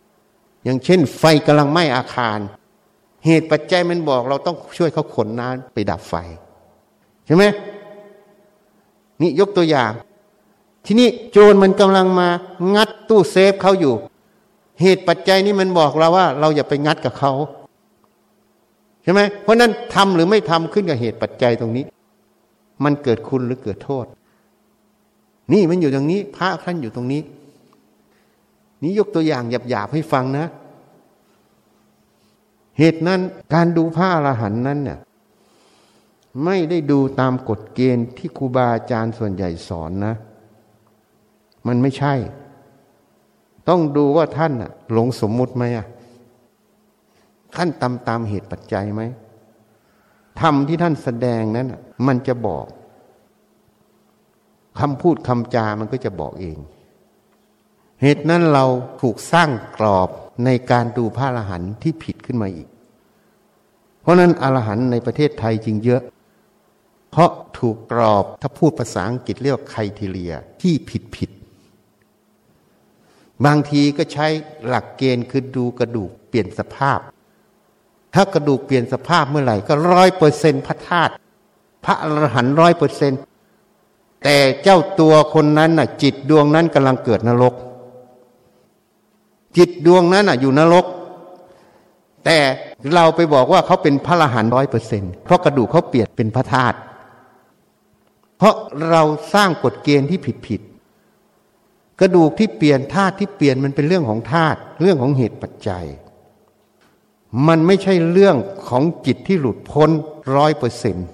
[0.00, 2.38] ำอย่างเช่น ไฟกำลังไหม้อาคาร
[3.26, 6.14] เหตุปัจจัยมันบอกเราต้องช่วยเขาขนน้ำไปดับไฟ
[7.26, 7.44] ใช่ไหม
[9.20, 9.92] นี่ยกตัวอย่าง
[10.86, 12.28] ทีนี้โจรมันกำลังมา
[12.74, 13.94] งัดตู้เซฟเขาอยู่
[14.80, 17.32] เหตุปัจจัยนี้มันบอกเราว่า เราอย่าไปงัดกับเขา
[19.02, 21.84] ใช่ไหมเพราะนั้นทำหรือไม่ทำขึ้นกับเหตุปัจจัยตรงนี้
[22.84, 24.04] มันเกิดคุณหรือเกิดโทษ
[25.52, 27.22] นี่มันอยู่ตรงนี้ พระท่านอยู่ตรงนี้
[28.82, 30.46] นี่ยกตัวอย่างหยาบๆให้ฟังนะ
[32.80, 33.20] เหตุนั้น
[33.54, 34.98] การดูพระอรหันต์นั้นเนี่ย
[36.44, 40.14] ไม่ได้ดูตามกฎเกณฑ์ที่ครูบาอาจารย์ส่วนใหญ่สอนนะ
[41.66, 42.14] มันไม่ใช่
[43.68, 45.86] ต้องดูว่าท่านอะหลงสมมุติไหมอะ
[47.54, 49.02] ท่านตามตามเหตุปัจจัยไหม
[50.40, 51.68] ธรรมที่ท่านแสดงนั้น
[52.06, 52.66] มันจะบอก
[54.80, 56.58] คำพูดคำจามันก็จะบอกเอง
[58.02, 58.64] เหตุนั้นเรา
[59.00, 60.08] ถูกสร้างกรอบ
[60.44, 62.68] ในการดูพระอรหันต์ที่ผิดขึ้นมาอีก
[64.10, 66.02] ราะนั้นอรหันในประเทศไทยจึงเยอะ
[67.10, 71.30] เพราะถูกกรอบถ้าพูดภาษาอังกฤษเรียกไคทีเรียที่ผิดผิด
[73.46, 74.26] บางทีก็ใช้
[74.66, 77.00] หลักเกณฑ์คือดูกระดูกเปลี่ยนสภาพ
[78.14, 81.12] ถ้ากระดูกเปลี่ยนสภาพเมื่อไหร่ก็ร้อยเปอร์เซ็นต์พระธาตุ
[81.84, 83.20] พระอรหันร้อยเปอร์เซ็นต์
[84.24, 87.54] แต่เจ้าตัวคนนั้นน่ะ จิตดวงนั้นกำลังเกิดนรก
[89.56, 90.86] จิตดวงนั้นอะ อยู่นรก
[92.24, 92.38] แต่
[92.94, 96.76] เราไปบอกว่าเขาเป็นพระอรหันต์ร้อยเปอร์เซ็นต์เพราะกระดูกเขาเปลี่ยนเป็นพระธาตุ
[98.38, 98.54] เพราะ
[98.90, 99.02] เรา
[99.34, 100.60] สร้างกฎเกณฑ์ที่ผิดผิด
[102.00, 105.86] กระดูกที่เปลี่ยนธาตุที่เปลี่ยนมันเป็นเรื่องของธาตุเรื่องของเหตุปัจจัย
[107.48, 108.36] มันไม่ใช่เรื่อง
[108.68, 109.90] ของจิตที่หลุดพ้น
[110.36, 111.06] ร้อยเปอร์เซ็นต์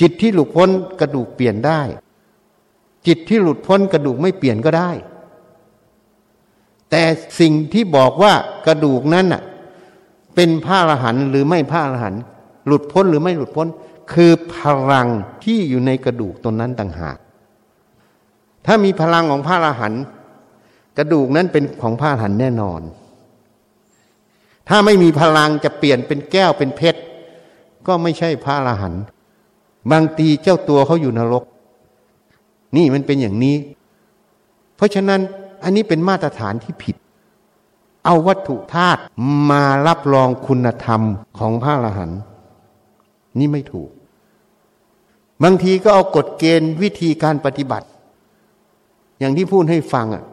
[0.00, 0.68] จิตที่หลุดพ้น
[1.00, 1.82] กระดูกเปลี่ยนได้
[3.06, 4.90] จิตที่หลุดพ้นกระดูกไม่เปลี่ยนก็ได้
[6.90, 7.02] แต่
[7.40, 8.32] สิ่งที่บอกว่า
[8.66, 9.42] กระดูกนั้นน่ะ
[10.40, 12.22] เป็นพระอรหันต์หรือไม่พระอรหันต์
[12.66, 13.66] หลุดพ้นหรือไม่หลุดพ้น
[14.12, 14.58] คือพ
[14.92, 15.08] ลัง
[15.44, 17.18] ที่อยู่ในกระดูกตนนั้นต่างหาก
[18.66, 20.02] ถ้ามีพลังของพระอรหันต์
[20.98, 22.80] กระดูกนั้นเป็นของพระอรหันต์แน่นอน
[24.68, 27.00] ถ้าไม่มีพลังจะเปลี่ยนเป็นแก้วเป็นเพชร
[27.86, 29.02] ก็ไม่ใช่พระอรหันต์
[29.90, 31.44] บางตีเจ้าตัวเขาอยู่นรก
[32.76, 33.56] นี่มันเป็นอย่างนี้
[34.76, 35.20] เพราะฉะนั้น
[35.64, 36.96] อันนี้เป็นมาตรฐานที่ผิด
[38.08, 39.00] เอาวัตถุธาตุ
[39.50, 41.02] มารับรองคุณธรรม
[41.38, 42.20] ของพระอรหันต์
[43.38, 43.90] นี่ไม่ถูก
[45.42, 47.86] บางทีก็เอากฎเกณฑ์วิธีการปฏิบัติ
[49.18, 50.24] อย่างที่พูดให้ฟังอะ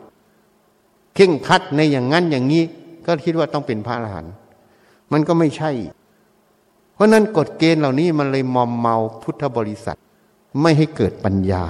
[1.16, 2.64] เข่งคัดในอย่างนั้นอย่างนี้
[3.06, 4.34] ก็คิดว่าต้องเป็นพระอรหันต์
[5.12, 5.72] มันก็ไม่ใช่
[6.94, 9.98] เพราะนั้นกฎเกณฑ์เหล่านี้มันเลยมอมเมาพุทธบริษัท
[10.62, 11.66] ไม่ให้เกิดปัญญา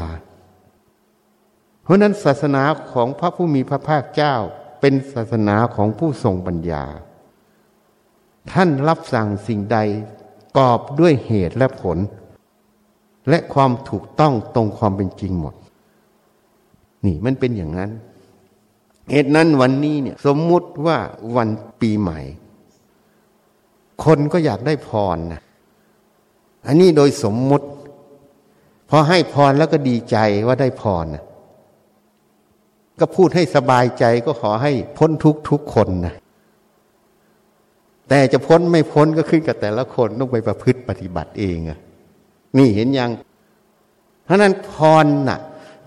[1.84, 4.36] เพราะนั้นศาสนาของพระผู้มีพระภาคเจ้า
[4.88, 6.84] เป็นศาสนาของผู้ทรงปัญญา
[8.52, 9.78] ท่านรับสั่งสิ่งใด
[10.58, 11.98] กอบด้วยเหตุและผล
[13.30, 15.56] และความถูกต้องตรงความเป็นจริงหมด
[17.06, 17.92] นี่มันเป็นอย่างนั้น
[19.12, 20.98] เหตุนั้นวันนี้เนี่ยสมมุติว่า
[21.36, 21.50] วัน
[21.82, 22.20] ปีใหม่
[24.04, 25.42] คนก็อยากได้พรนะ
[26.68, 27.68] อันนี้โดยสมมุติ
[28.90, 30.18] พอให้พรแล้วก็ดีใจ
[30.48, 31.25] ว่าได้พรนะ
[33.00, 36.16] ก็พูดให้สบายใจก็ขอให้พ้นทุกทุกคนนะ
[38.10, 41.80] แต่จะพ้นไม่พ้นก็ขึ้นกับแต่ละคนต้องไปประพฤติปฏิบัติเองอะ
[42.58, 43.12] นี่เห็นยัง
[44.24, 44.74] เพราะนั้นพ
[45.04, 45.40] รน่ะ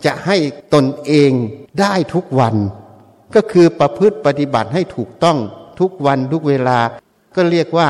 [0.05, 0.37] จะให้
[0.75, 1.31] ตนเอง
[1.81, 2.55] ได้ทุกวัน
[3.35, 5.39] ก็คือประพฤติปฏิบัติให้ถูกต้อง
[5.81, 6.79] ทุกวันทุกเวลา
[7.37, 7.89] ก็เรียกว่า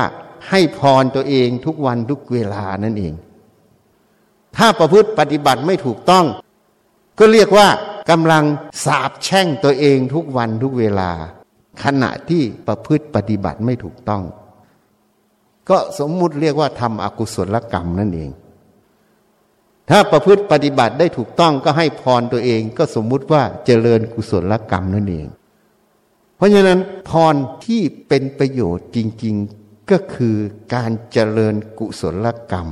[0.49, 3.13] ให้พรตัวเองทุกวันทุกเวลานั่นเอง
[4.57, 6.25] ถ้าประพฤติปฏิบัติไม่ถูกต้อง
[7.19, 7.67] ก็เรียกว่า
[8.09, 8.45] กำลัง
[8.85, 11.11] สาบแช่งตัวเองทุกวันทุกเวลา
[11.83, 14.23] ขณะที่ประพฤติปฏิบัติไม่ถูกต้อง
[15.69, 18.29] ก็สมมุติเรียกว่าทำอกุศลกรรมนั่นเอง
[19.89, 25.27] ถ้าประพฤติปฏิบัติได้ถูกต้องก็ให้พรตัวเอง ก็สมมุติว่าเจริญกุศลกรรมนั่นเอง
[26.35, 26.79] เพราะฉะนั้น
[27.09, 27.35] พร
[27.65, 30.35] ที่เป็นประโยชน์จริง ๆก็คือ
[30.73, 32.67] การเจริญกุศลกรรม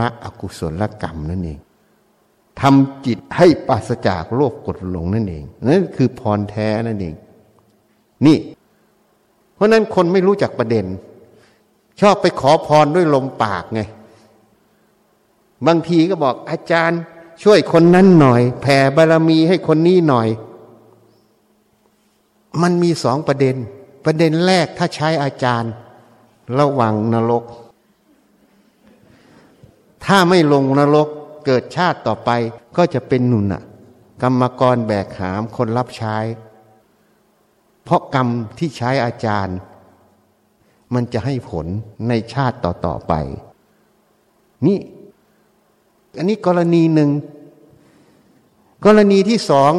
[0.00, 1.58] ละอกุศลกรรมนั่นเอง
[2.62, 7.14] ทำจิตให้ปราศจากโลภกดหลงนั่นเอง นั่นคือพรแท้นั่นเอง
[8.26, 8.38] นี่
[9.54, 10.86] เพราะนั้นคนไม่รู้จักประเด็น
[12.00, 13.80] ชอบไปขอพรด้วยลมปากไง
[15.66, 17.00] บางทีก็บอกอาจารย์
[17.42, 20.28] ช่วยคนนั้นหน่อย แผ่บารมีให้คนนี้หน่อย
[22.62, 23.56] มันมีสองประเด็น
[24.04, 25.72] ประเด็นแรกถ้าใช้อาจารย์
[26.58, 27.44] ระวังนรก
[30.04, 31.08] ถ้าไม่ลงนรก
[31.44, 32.30] เกิดชาติต่อไป
[32.76, 33.62] ก็จะเป็นนุนอะ
[34.22, 36.16] กรรมกรแบกหามคนรับใช้
[37.84, 38.28] เพราะกรรม
[38.58, 39.56] ที่ใช้อาจารย์
[40.94, 41.66] มันจะให้ผล
[42.08, 43.12] ในชาติต่อๆไป
[44.66, 44.78] นี่
[46.16, 47.10] อันนี้กรณีหนึ่ง
[48.84, 49.72] กรณีที่สอง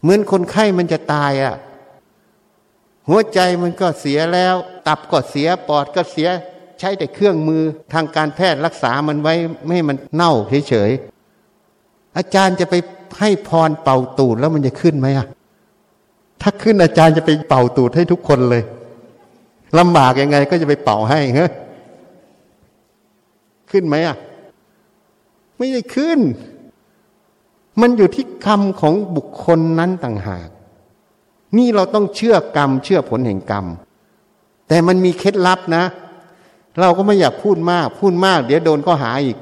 [0.00, 1.54] เหมือนคนไข้มันจะตายอะ่ะ
[3.08, 4.54] หัวใจมันก็เสียแล้ว
[4.86, 6.28] ตับก็เสียปอดก็เสีย
[6.80, 7.62] ใช้แต่เครื่องมือ
[7.92, 10.32] ทางการแพทย์รักษามันไว้ไม่ให้มันเน่า
[10.68, 12.74] เฉยๆอาจารย์จะไป
[13.20, 15.26] ให้พรเป่าตูดแล้วมันจะขึ้นไหมอะ
[16.42, 18.62] ถ้าขึ้นอาจารย์จะไปเป่าตูดให้ทุกคนเลย
[19.78, 21.46] ลำบากยังไงก็จะไปเป่าให้เฮ้
[23.70, 24.16] ขึ้นไหมอะ
[25.58, 26.20] ไม่ได้ขึ้น
[27.80, 30.48] มันอยู่ที่คำของบุคคลนั้นต่างหาก
[31.56, 33.66] นี่เราต้องเชื่อกรรม เชื่อผลแห่งกรรม
[34.68, 35.84] แต่มันมีเคล็ดลับนะ
[36.80, 39.36] เราก็ไม่อยากพูดมาก พูดมาก เดี๋ยวโดนก็หาอีก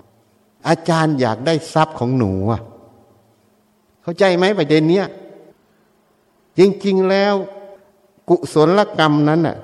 [0.69, 2.61] อาจารย์อยากได้ทรัพย์ของหนูอะ
[4.03, 5.07] เข้าใจไหมประเด็นเนี้ย
[6.59, 7.35] จริงๆแล้ว
[8.29, 9.57] กุศลกรรมนั้นน่ะ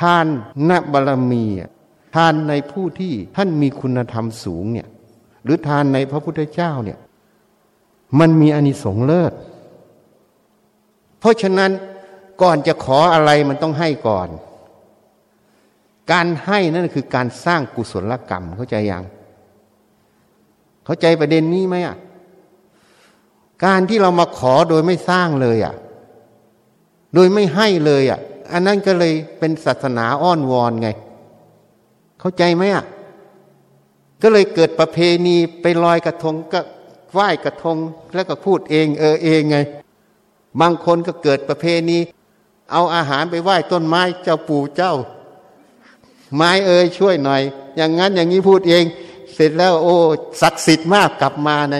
[0.00, 0.26] ทาน
[0.68, 1.44] นบารมี
[2.14, 4.88] ทานในผู้ที่ท่านมีคุณธรรมสูงเนี่ย
[5.44, 6.98] หรือทานในพระพุทธเจ้าเนี่ย
[8.18, 9.32] มันมีอนิสงส์เลิศ
[11.20, 11.70] เพราะฉะนั้น
[12.42, 14.28] ก่อนจะขออะไรมันต้องให้ก่อน
[16.12, 19.04] การให้นั่นคือการสร้างกุศลกรรมเข้าใจยัง
[20.84, 21.96] เข้าใจประเด็นนี้ไหมอะ
[23.64, 25.74] การที่เรามาขอโดยไม่สร้างเลยอะ
[27.14, 28.20] โดยไม่ให้เลยอะ
[28.52, 30.88] อันนั้นก็เลยเป็นศาสนาอ้อนวอนไง
[32.20, 32.84] เข้าใจไหมอะ
[34.22, 36.60] ก็เลยเกิดประเพณีไปลอยกระทงก็
[37.12, 37.76] ไหว้กระทง
[38.14, 39.58] แล้วก็พูดเอง เออเองไง
[40.60, 41.98] บางคนก็เกิดประเพณี
[42.72, 44.94] เอาอาหารไปไหว้ต้นไม้เจ้าปู่เจ้า
[46.34, 47.42] ไม้เอ่ยช่วยหน่อย
[47.76, 48.84] อย่างนั้นอย่างนี้พูดเอง
[49.34, 49.94] เสร็จแล้ว โอ้
[50.40, 51.76] ศักดิ์สิทธิ์มากกลับมาใน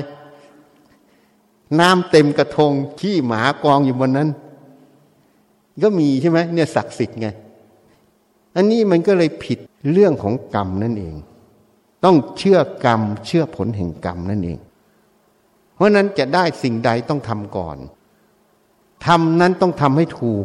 [1.80, 4.28] น้ำเต็มกระทงขี้หมากองอยู่บนนั้น
[5.82, 7.28] ก็มีใช่ไหมเนี่ยศักดิ์สิทธิ์ไง
[8.57, 9.59] อันนี้มันก็เลยผิด
[9.92, 11.14] เรื่องของกรรมนั่นเอง
[12.05, 14.59] ต้องเชื่อกรรม เชื่อผลแห่งกรรมนั่นเอง
[15.74, 17.76] เพราะนั้นจะได้สิ่งใดต้องทำก่อน
[19.07, 20.44] ทำนั้นต้องทำให้ถูก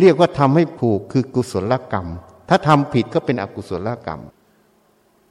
[0.00, 2.08] เรียกว่าทำให้ผูกคือกุศลกรรม
[2.52, 4.20] ถ้าทำผิดก็เป็นอกุศลกรรม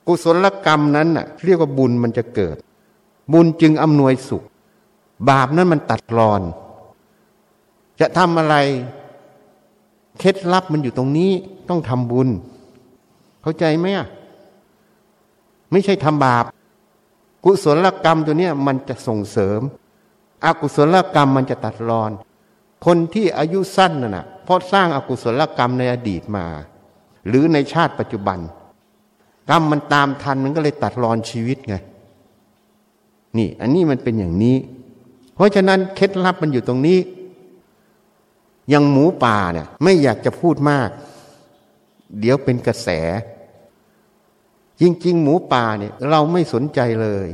[0.08, 2.58] กุศลกรรมนั้นน่ะเรียกว่าบุญมันจะเกิด
[3.34, 4.44] บุญจึงอำนวยสุข
[5.30, 6.42] บาปนั้นมันตัดรอน
[8.00, 8.56] จะทำอะไร
[10.20, 11.32] เคล็ดลับมันอยู่ตรงนี้
[11.70, 12.30] ต้องทำบุญ
[13.42, 14.08] เข้าใจไหมอะ
[15.72, 16.46] ไม่ใช่ทำบาป
[17.44, 19.62] กุศลกรรมตัวเนี้ยมันจะส่งเสริม
[20.46, 22.12] อกุศลกรรมมันจะตัดรอน
[22.86, 26.46] คนที่อายุสั้นน่ะนะเพราะสร้างอากุศลกรรมในอดีตมา
[27.28, 28.40] หรือในชาติปัจจุบัน
[29.50, 31.76] กรรมมันตามทันมันก็เลยตัดรอนชีวิตไง
[33.38, 34.58] นี่ อันนี้มันเป็นอย่างนี้
[35.36, 37.00] เพราะฉะนั้นเคล็ดลับมันอยู่ตรงนี้
[38.70, 40.90] อยังหมูป่าเนี่ย ไม่อยากจะพูดมาก
[42.20, 42.90] เดี๋ยวเป็นกระแส
[44.82, 47.30] จริง ๆ หมูป่าเนี่ย เราไม่สนใจเลย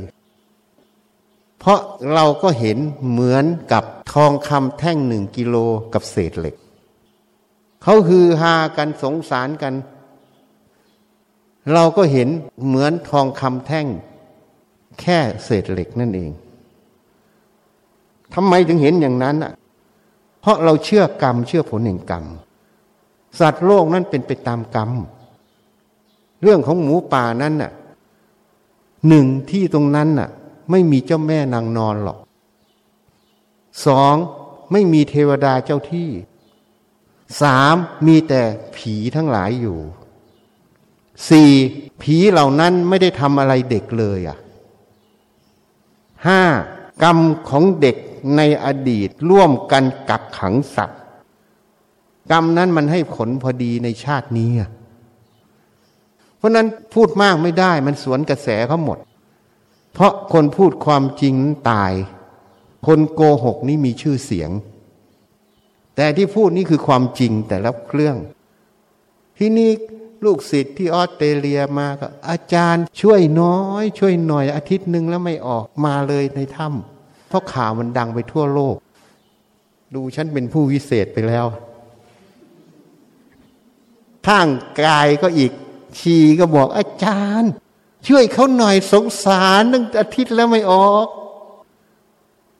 [1.58, 1.80] เพราะ
[2.14, 2.78] เราก็เห็น
[3.10, 5.56] เหมือนกับทองคำแท่งหนึ่งกิโล
[5.94, 6.56] กับเศษเหล็ก
[7.82, 9.74] เขาฮือฮากันสงสารกัน
[11.72, 12.28] เราก็เห็น
[12.66, 13.86] เหมือนทองคำแท่ง
[15.00, 16.30] แค่เศษเหล็กนั่นเอง
[18.34, 19.52] ทำไมถึงเห็นอย่างนั้นอะ
[20.40, 22.24] เพราะเราเชื่อกรรม เชื่อผลแห่งกรรม
[23.38, 24.90] สัตว์โลกนั้นเป็นไปตามกรรม
[26.42, 27.72] เรื่องของหมูป่านั้นน่ะ
[29.08, 30.28] หนึ่งที่ตรงนั้นน่ะ
[30.70, 32.18] ไม่มีเจ้าแม่นางนอนหรอก
[33.86, 34.14] สอง
[34.72, 36.08] ไม่มีเทวดาเจ้าที่
[37.42, 37.74] สาม
[38.06, 38.42] มีแต่
[38.76, 39.78] ผีทั้งหลายอยู่
[41.30, 41.50] สี่
[42.02, 44.38] ผีเหล่านั้นไม่ได้ทำอะไรเด็กเลยอะ
[46.26, 46.42] ห้า
[47.02, 47.18] กรรม
[47.48, 47.96] ของเด็ก
[48.36, 51.00] ในอดีตร่วมกันกักขังสัตว์
[52.30, 54.50] กรรมนั้นมันให้ผลพอดีในชาตินี้
[56.36, 58.98] เพราะนั้นพูดมากไม่ได้มันสวนกระแสเขาหมด
[59.92, 61.34] เพราะคนพูดความจริง
[61.70, 61.92] ตาย
[62.86, 64.50] คนโกหกนี่มีชื่อเสียง
[65.96, 68.16] แต่ที่พูดนี่คือความจริงแต่ละเครื่อง
[69.38, 69.70] ที่นี่
[70.24, 78.76] ลูกศิษย์ที่ออสเตรเลียมาก็อาจารย์ช่วยน้อย ช่วยหน่อยอาทิตย์หนึ่งแล้วไม่ออกมาเลยในถ้ำเพราะข่าวมันดังไปทั่วโลก
[79.94, 81.46] ดูฉันเป็นผู้วิเศษไปแล้ว
[84.26, 84.48] ข้าง
[84.82, 85.52] กายก็อีก
[85.98, 87.50] ชีก็บอกอาจารย์
[88.08, 91.06] ช่วยเขาหน่อยสงสารตั้งอาทิตย์แล้วไม่ออก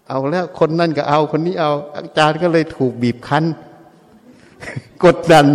[0.08, 3.44] เอาแล้วคนนั่นก็เอา คนนี้เอา อาจารย์ก็เลยถูกบีบคั้น
[5.04, 5.46] กดดัน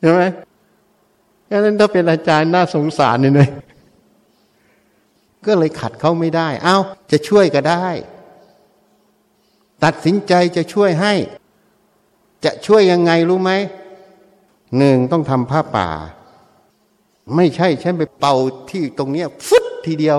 [0.00, 0.22] ใช่ไหม
[1.50, 3.48] ดังนั้นถ้าเป็นอาจารย์น่าสงสารเลย
[5.46, 6.76] ก็เลยขัดเขาไม่ได้ เอา้า
[7.10, 7.86] จะช่วยก็ได้
[9.84, 11.14] ตัดสินใจจะช่วยให้
[12.44, 13.52] จะช่วยยังไงรู้ไหม
[14.78, 15.88] หนึ่งต้องทำผ้าป่า
[17.36, 18.36] ไม่ใช่ฉันไปเป่า
[18.70, 20.18] ที่ตรงเนี้ยฟุดทีเดียว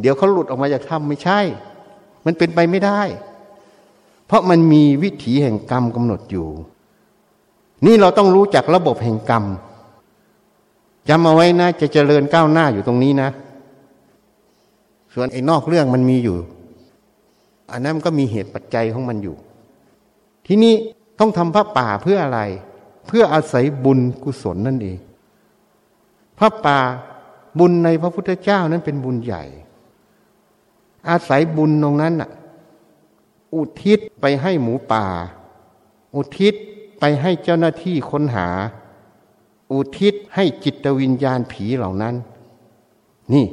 [0.00, 1.40] เดี๋ยวเขาหลุดออกมาจากถ้ำไม่ใช่
[2.26, 3.00] มันเป็นไปไม่ได้
[4.26, 6.48] เพราะมันมีวิถีแห่งกรรมกำหนดอยู่
[7.86, 9.44] นี่เราต้องรู้จักระบบแห่งกรรม
[11.08, 13.28] จำเอาไว้นะ จะเจริญก้าวหน้าอยู่ตรงนี้นะ
[15.14, 16.36] ส่วนไอ้นอกเรื่องมันมีอยู่
[17.72, 19.36] อันนั้นก็มีเหตุปัจจัยของมันอยู่
[20.46, 20.74] ที่นี่
[21.18, 22.40] ต้องทำพระป่าเพื่ออะไร
[23.06, 24.98] เพื่ออาศัยบุญกุศลนั่นเอง
[26.38, 26.78] พระป่า
[27.58, 29.44] บุญในพระพุทธเจ้านั้นเป็นบุญใหญ่
[31.08, 32.30] อาศัยบุญตรงนั้นน่ะ
[33.54, 35.04] อุทิศไปให้หมูป่า
[36.14, 36.54] อุทิศ
[37.00, 38.48] ไปให้เจ้าหน้าที่ค้นหา
[39.72, 42.14] อุทิศให้จิตวิญญาณผีเหล่านั้น
[43.32, 43.46] นี่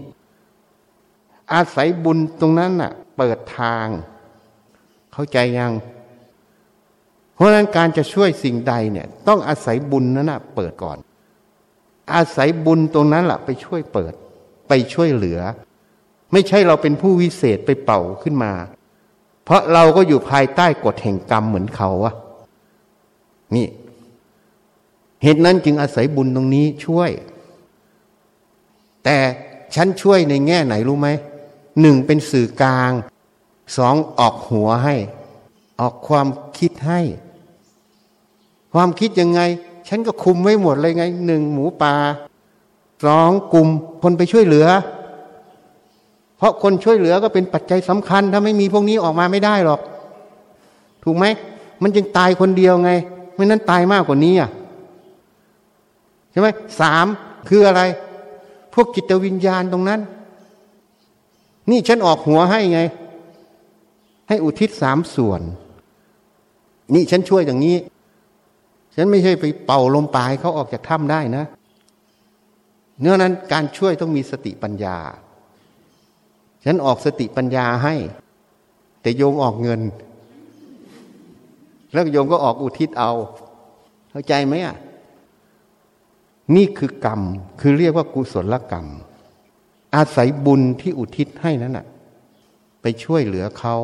[1.54, 3.88] อาศัยบุญตรงนั้นน่ะ เปิดทาง
[5.14, 5.72] เข้าใจยัง
[7.36, 10.98] เพราะนั้นการจะช่วยสิ่งใดเนี่ย ต้องอาศัยบุญนั้นน่ะ เปิดก่อน
[12.14, 14.14] อาศัยบุญตรงนั้นแหละไปช่วยเปิด
[14.68, 15.40] ไปช่วยเหลือ
[16.32, 18.54] ไม่ใช่เราเป็นผู้วิเศษไปเป่าขึ้นมา
[19.44, 22.14] เพราะเราก็อยู่ภายใต้กฎแห่งกรรมเหมือนเขาอะ
[23.56, 23.68] นี่
[25.24, 27.12] เหตุนั้นจึงอาศัยบุญตรงนี้ช่วย
[29.04, 29.18] แต่
[29.76, 31.10] ฉันช่วยในแง่ไหนรู้ไหม
[31.82, 32.92] หนึ่งเป็นสื่อกลาง
[33.78, 34.96] สองออกหัวให้
[35.80, 36.28] ออกความ
[36.58, 37.02] คิดให้
[38.74, 39.42] ความคิดยังไง
[39.88, 41.96] ฉันก็คุมไว้หมดเลยไงหนึ่งหมูป่า
[43.06, 43.68] สองกลุ่ม
[44.02, 44.68] คนไปช่วยเหลือ
[46.42, 49.80] เพราะคนช่วยเหลือก็เป็นปัจจัยสำคัญ ถ้าไม่มีพวกนี้ออกมาไม่ได้หรอก
[51.04, 51.26] ถูกไหม
[51.82, 52.92] มันจึงตายคนเดียวไง
[53.36, 54.50] ไม่นั้นตายมากกว่านี้อะ
[56.32, 56.48] ใช่ไหม
[56.82, 57.06] สาม
[57.50, 57.82] คืออะไร
[58.74, 60.00] พวกจิตวิญญาณตรงนั้น
[61.70, 62.82] นี่ฉันออกหัวให้ไง
[64.30, 65.42] ให้อุทิศสามส่วน
[66.94, 67.78] นี่ฉันช่วยอย่างนี้
[68.96, 71.46] ฉันไม่ใช่ไปเป่าลมปลายเขาออกจากถ้ำได้นะ
[73.02, 74.98] เนื่อนั้นการช่วยต้องมีสติปัญญา
[76.66, 77.96] ฉันออกสติปัญญาให้
[79.02, 79.82] แต่โยมออกเงิน
[81.94, 83.12] แล้วโยมก็ออกอุทิศเอา
[84.10, 84.76] เข้าใจไหมอะ
[86.56, 87.22] นี่คือกรรม
[87.60, 88.88] คือเรียกว่ากุศลกรรม
[89.96, 91.86] อาศัยบุญที่อุทิศให้นั้นน่ะ
[92.82, 93.76] ไปช่วยเหลือเขา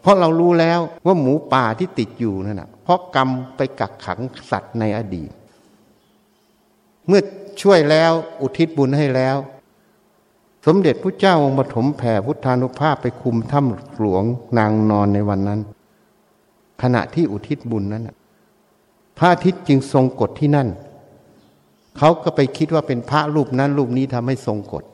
[0.00, 4.20] เพราะเรารู้แล้วว่าหมูป่าที่ติดอยู่นั่นน่ะ เพราะกรรมไปกักขัง
[4.50, 5.30] สัตว์ในอดีต
[7.06, 7.20] เมื่อ
[7.62, 9.36] ช่วยแล้วอุทิศบุญให้แล้ว
[10.66, 14.24] สมเด็จพระเจ้าองค์ปฐมแผ่พุทธานุภาพไปคุมถ้ำหลวง
[14.58, 15.60] นางนอนในวันนั้น
[16.82, 18.08] ขณะที่อุทิศบุญนั้น
[19.18, 20.68] พระอาทิตย์จึงทรงกฎที่นั่น
[21.98, 24.84] เขาก็ไปคิดว่าเป็นพระรูปนั้นรูปนี้ทำให้ทรงกฎ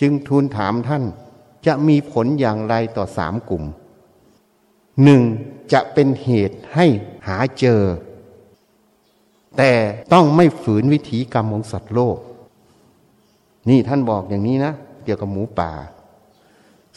[0.00, 1.04] จึงทูลถามท่าน
[1.66, 3.64] จะมีผลอย่างไรต่อสามกลุ่ม
[5.04, 5.22] หนึ่ง
[5.72, 6.86] จะเป็นเหตุให้
[7.26, 7.82] หาเจอ
[9.56, 9.72] แต่
[10.12, 12.16] ต้องไม่ฝืนวิถีกรรมของสัตว์โลก
[13.68, 14.72] นี่ท่านบอกอย่างนี้นะ
[15.04, 15.72] เกี่ยวกับหมูป่า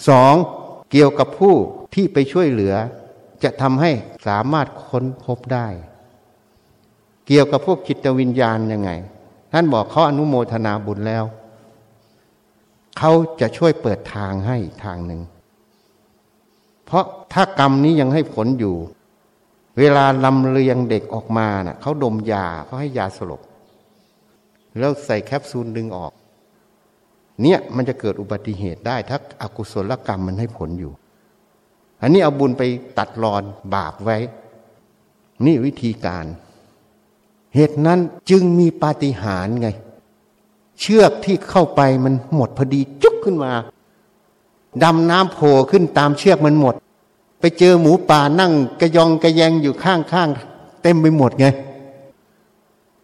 [0.08, 0.36] สอง
[0.92, 1.56] เกี่ยวกับผู้
[1.94, 2.76] ที่ไปช่วยเหลือ
[3.44, 3.92] จะทำให้
[4.28, 5.68] สามารถค้นพบได้
[7.28, 8.92] เกี่ยวกับพวกจิตวิญญาณยังไง
[9.54, 11.24] ท่านบอกเขาอนุโมทนาบุญแล้ว
[12.98, 15.22] เขาจะช่วยเปิดทางให้ทางหนึ่ง
[16.86, 18.76] เพราะถ้ากรรมนี้ยังให้ผลอยู่
[19.80, 23.42] เวลาลำเลียงเด็กออกมานะ่ะเขาดมยาเขาให้ยาสลบ
[24.80, 26.12] แล้วใส่แคปซูลดึงออก
[27.42, 30.92] เนี่ยมันจะเกิดอุบัติเหตุได้ถ้าอากุศลกรรมมันให้ผลอยู่
[32.02, 32.64] อันนี้เอาบุญไป
[32.98, 33.44] ตัดรอน
[33.76, 34.18] บาปไว้
[35.46, 36.26] นี่วิธีการ
[37.56, 39.70] เหตุนั้นจึงมีปาฏิหาริย์ไง
[40.80, 43.52] เชือกที่เข้าไปมันหมดพอดีจุกขึ้นมา
[44.84, 46.76] ดำน้ำโผล่ขึ้นตามเชือกมันหมด
[47.40, 51.46] ไปเจอหมูป่านั่งกระยองกระแยงอยู่ข้างๆเต็มไปหมดไง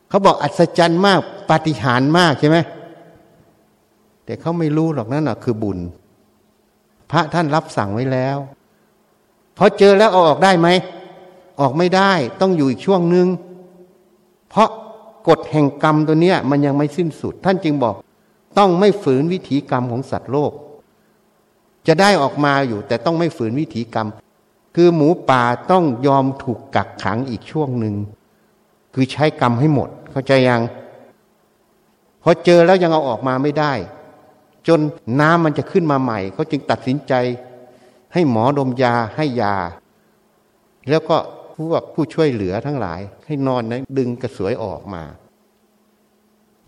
[0.09, 1.19] เขาบอกอัศจรรย์มาก
[1.49, 2.57] ปาฏิหาริย์มากใช่ไหม
[4.27, 5.79] แต่เขาไม่รู้หรอกนั่นน่ะคือบุญ
[7.11, 8.37] พระท่านรับสั่งไว้แล้ว
[9.57, 10.67] พอเจอแล้วเอาออกได้ไหม
[11.61, 12.11] ออกไม่ได้
[12.41, 13.27] ต้องอยู่อีกช่วงหนึ่ง
[14.49, 14.69] เพราะ
[15.27, 17.95] กฎแห่งกรรมตัวเนี้ยมันยังไม่สิ้นสุด ท่านจึงบอก
[18.57, 20.51] ต้องไม่ฝืนวิถีกรรมของสัตว์โลก
[21.87, 24.07] จะได้ออกมาอยู่ แต่ต้องไม่ฝืนวิถีกรรม
[24.75, 27.95] คือหมูป่าต้องยอมถูกกักขังอีกช่วงหนึ่ง
[28.93, 30.61] คือใช้กรรมให้หมด เข้าใจยัง
[32.23, 33.73] พอเจอแล้วยังเอาออกมาไม่ได้
[34.67, 34.79] จน
[35.19, 37.13] น้ำมันจะขึ้นมาใหม่ เขาจึงตัดสินใจ
[38.13, 39.55] ให้หมอดมยาให้ยา
[40.89, 41.17] แล้วก็
[41.55, 45.03] พวกผู้ช่วยเหลือทั้งหลาย ให้นอนนะดึงกระสวยออกมา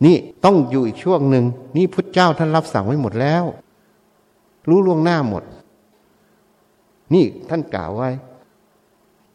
[0.06, 1.46] นี่ต้องอยู่อีกช่วงหนึ่ง
[1.78, 3.44] นี่พุทธเจ้าท่านรับสั่งไว้หมดแล้ว
[4.70, 5.44] รู้ล่วงหน้าหมด
[7.14, 8.10] นี่ท่านกล่าวไว้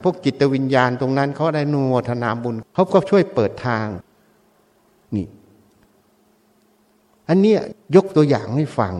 [0.02, 3.86] พวกจิตวิญญาณตรงนั้นเขาได้นุโมทนาบุญเขาก็ช่วยเปิดทาง
[5.16, 5.26] นี่
[7.28, 7.54] อันเนี้
[7.96, 8.94] ยกตัวอย่างให้ฟัง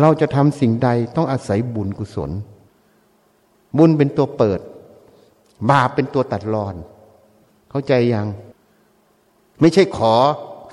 [0.00, 2.30] เราจะทำสิ่งใดต้องอาศัยบุญกุศล
[3.78, 4.60] บุญเป็นตัวเปิด
[5.70, 6.74] บาปเป็นตัวตัดรอน
[7.70, 8.26] เข้าใจยัง
[9.60, 10.14] ไม่ใช่ขอ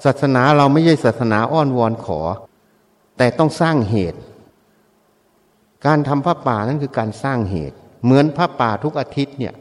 [0.05, 2.19] ศาสนาเราไม่ใช่ศาสนาอ้อนวอนขอ
[3.17, 4.19] แต่ต้องสร้างเหตุ
[5.85, 9.53] การทำพระป่านั่นคือการสร้างเหตุ เหมือนพระป่าทุกอาทิตย์เนี่ย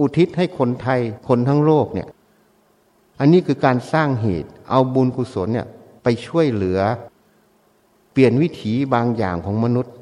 [0.00, 2.08] อุทิศให้คนไทยคนทั้งโลกเนี่ย
[3.18, 5.68] อันนี้คือการสร้างเหตุ เอาบุญกุศลเนี่ย
[6.02, 6.80] ไปช่วยเหลือ
[8.12, 9.94] เปลี่ยนวิถีบางอย่างของมนุษย์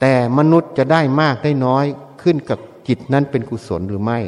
[0.00, 1.84] แต่มนุษย์จะได้มากได้น้อย
[2.22, 4.18] ขึ้นกับจิตนั้นเป็นกุศลหรือไม่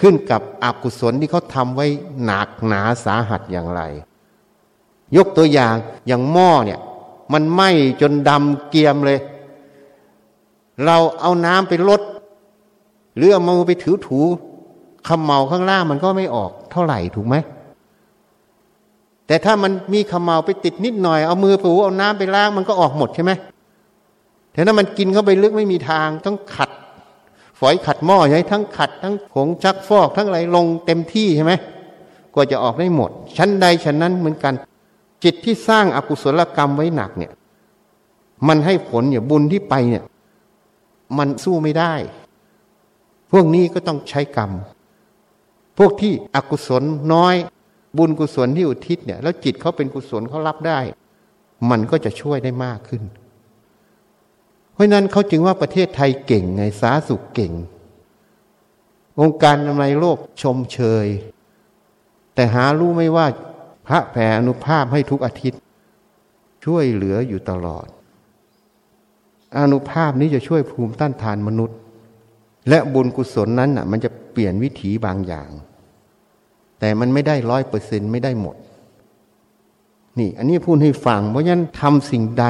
[0.00, 1.86] ขึ้นกับอกุศลที่เขาทำไว้
[2.24, 3.82] หนักหนาสาหัสอย่างไร
[5.16, 5.74] ยกตัวอย่าง
[6.06, 6.80] อย่างหม้อเนี่ย
[7.32, 9.18] มันไหม้จนดำเกียมเลย
[10.84, 12.02] เราเอาน้ำไปลด
[13.16, 14.20] หรือเอามือไปถือถู
[15.06, 17.36] ขมเมาข้างล่างมันก็ไม่ออกเท่าไหร่ถูกไหม
[19.26, 23.32] แต่ถ้ามันมีขมเมาไปติดนิดหน่อยเอามือปูเอาน้ำไปล้างมันก็ออกหมดใช่ไหม
[24.52, 26.70] แต่ถ้ามันกินเข้าไปลึกไม่มีทางต้องขัด
[27.58, 31.52] ฝอยขัดหม้อใช่ทั้งขัด ทั้งผงชักฟอกทั้งอะไรลงเต็มที่ใช่ไหม
[32.34, 34.54] กว่าจะออกได้หมด ชั้นใดชั้นนั้นเหมือนกัน
[35.24, 37.32] จิตที่สร้างอากุศลกรรมไว้หนักเนี่ย
[38.48, 40.04] มันให้ผลเนี่ยบุญที่ไปเนี่ย
[41.18, 41.94] มันสู้ไม่ได้
[43.30, 44.50] พวกนี้ก็ต้องใช้กรรม
[45.78, 46.82] พวกที่อกุศล
[47.14, 47.34] น้อย
[47.98, 50.80] บุญกุศลที่อุทิศเนี่ย แล้วจิตเขาเป็นกุศลเขารับได้
[51.70, 53.02] มันก็จะช่วยได้มากขึ้น
[54.72, 57.52] เพราะนั้นเขาจึงว่าประเทศไทยเก่งไงสาสุขเก่ง
[59.20, 61.06] องค์การอนามัยโลกชมเชย
[62.34, 63.26] แต่หารู้ไม่ว่า
[63.86, 65.60] พระแผ่อนุภาพให้ทุกอาทิตย์
[66.64, 67.86] ช่วยเหลืออยู่ตลอด
[69.58, 71.78] อนุภาพนี้จะช่วยภูมิต้านทานมนุษย์
[72.68, 75.50] และบุญกุศลนั้นน่ะ มันจะเปลี่ยนวิถีบางอย่าง
[76.80, 78.56] แต่มันไม่ได้ร้อยเปอร์เซ็นไม่ได้หมด
[80.18, 82.46] นี่อันนี้พูดให้ฟัง เพราะฉะนั้นทำสิ่งใด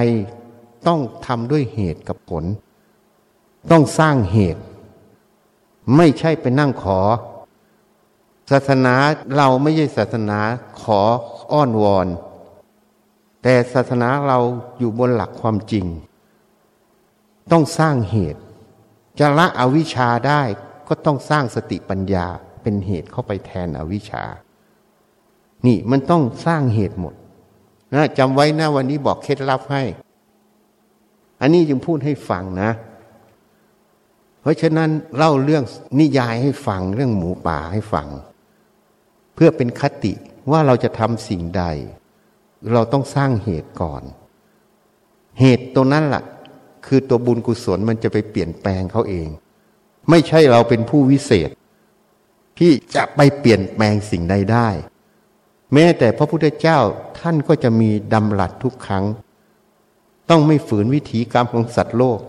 [0.87, 2.45] ต้องทำด้วยเหตุกับผล
[3.71, 4.63] ต้องสร้างเหตุ
[5.97, 7.01] ไม่ใช่ไปนั่งขอ
[8.51, 8.95] ศาสนา
[9.37, 10.39] เราไม่ใช่ศาสนา
[10.83, 11.01] ขอ
[11.53, 12.07] อ้อนวอน
[13.43, 14.39] แต่ศาสนาเรา
[14.79, 15.87] อยู่บนหลักความจริง
[17.53, 18.41] ต้องสร้างเหตุ
[19.19, 20.43] จะละอวิชชาได้
[20.89, 22.27] ก็ต้องสร้างสติปัญญา
[22.69, 24.25] เป็นเหตุเข้าไปแทนอวิชชา
[25.67, 27.15] นี่มันต้องสร้างเหตุหมด
[27.95, 29.83] นะจำไว้นะวันนี้บอกเคล็ดลับให้
[31.41, 32.71] อันนี้จึงพูดให้ฟังนะ
[34.41, 35.65] เพราะฉะนั้นเล่าเรื่อง
[36.01, 38.09] นิยายให้ฟังเรื่องหมูป่าให้ฟัง
[39.35, 40.13] เพื่อเป็นคติ
[40.51, 41.65] ว่าเราจะทำสิ่งใด
[42.73, 44.03] เราต้องสร้างเหตุก่อน
[45.41, 46.25] เหตุตรงนั้นละ่ะ
[46.87, 49.29] คือตัวบุญกุศลมันจะไปเปลี่ยนแปลงเขาเอง
[50.11, 51.51] ไม่ใช่เราเป็นผู้วิเศษ
[52.59, 54.69] ที่จะไปเปลี่ยนแปลงสิ่งใดได้
[55.73, 56.79] แม้แต่พระพุทธเจ้า
[57.21, 59.05] ท่านก็จะมีดำรัสทุกครั้ง
[60.31, 62.21] ต้องไม่ฝืนวิถีกรรมของสัตว์โลก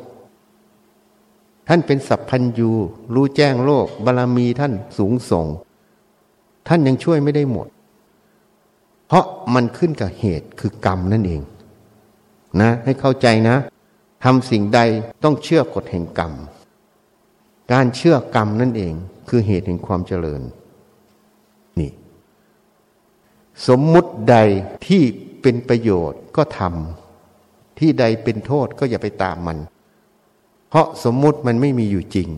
[1.67, 2.71] ท่านเป็นสัพพัญญู
[3.13, 5.45] รู้แจ้งโลกบารรมีท่านสูงส่ง
[6.67, 7.67] ท่านยังช่วยไม่ได้หมด
[9.07, 11.41] เพราะมันขึ้นกับเหตุคือกรรมนั่นเอง
[12.61, 13.55] นะ ให้เข้าใจนะ
[14.23, 14.79] ทำสิ่งใด
[15.23, 16.33] ต้องเชื่อกฎแห่งกรรม
[17.71, 18.93] การเชื่อกรรมนั่นเอง
[19.29, 20.41] คือเหตุแห่งความเจริญ
[21.79, 21.91] นี่
[23.67, 24.37] สมมุติใด
[24.87, 25.01] ที่
[25.41, 29.57] เป็นประโยชน์ก็ทำที่ใดเป็นโทษก็อย่าไปตามมัน
[30.69, 32.29] เพราะสมมุติมันไม่มีอยู่จริง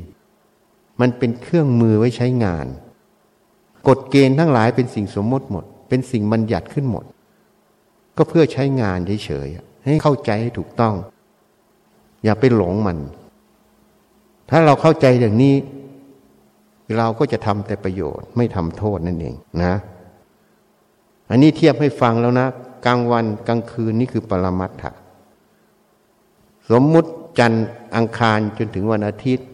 [1.01, 2.68] มันเป็นเครื่องมือไว้ใช้งาน
[3.88, 7.05] กฎเกณฑ์ทั้งหลายเป็นสิ่งสมมติหมด เป็นสิ่งบัญญัติขึ้นหมด
[8.18, 10.95] ก็เพื่อใช้งานเฉยๆให้เข้าใจให้ถูกต้อง
[12.23, 12.97] อย่าไปหลงมัน
[14.49, 15.55] ถ้าเราเข้าใจอย่างนี้
[16.97, 19.73] เราก็จะทำแต่ประโยชน์ไม่ทำโทษนั่นเองนะ
[21.30, 22.47] อันนี้เทียบให้ฟังแล้วนะ
[22.85, 24.91] กลางวันกลางคืนนี่คือปรมัตถะ
[26.72, 27.09] สมมุติ
[27.39, 29.47] จันทร์อังคารจนถึงวันอาทิตย์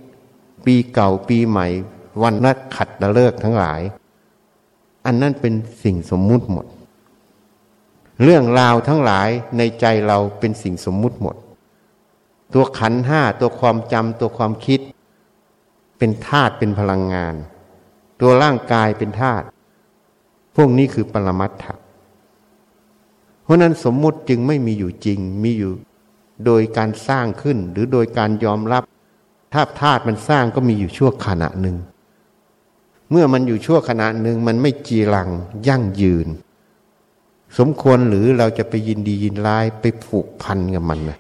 [0.65, 1.67] ปีเก่าปีใหม่
[2.23, 3.81] วันนัดขัดตะเลิกทั้งหลาย
[5.05, 5.53] อันนั้นเป็น
[5.83, 6.65] สิ่งสมมุติหมด
[8.23, 11.35] เรื่องราวทั้งหลายในใจเราเป็นสิ่งสมมุติหมด
[12.53, 14.79] ตัวขันห้าตัวความจำตัวความคิด
[15.97, 17.35] เป็นธาตุเป็นพลังงาน
[18.19, 19.45] ตัวร่างกายเป็นธาตุ
[20.55, 21.73] พวกนี้คือปรมัตถะ
[23.43, 25.71] เพราะนั้นสมมุติจึงไม่มีอยู่จริงมีอยู่
[26.45, 28.83] โดยการสร้างขึ้นหรือโดยการยอมรับ
[29.53, 31.77] ถ้าธาตุมันสร้างก็มีอยู่ชั่วขณะหนึ่ง
[33.11, 35.29] เมื่อมันอยู่ชั่วขณะหนึ่งมันไม่จีรัง
[35.67, 36.27] ยั่งยืน
[37.57, 41.17] สมควรหรือเราจะไปยินดียินร้ายไปผูกพันกับมันนะ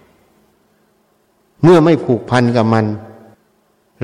[1.63, 2.85] เมื่อไม่ผูกพันกับมัน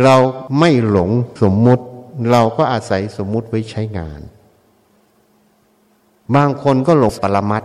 [0.03, 0.15] เรา
[0.59, 1.09] ไม่หลง
[1.41, 1.85] สมมุติ
[2.31, 4.21] เราก็อาศัยสมมุติไว้ใช้งาน
[6.35, 7.63] บางคนก็หลงปรมัต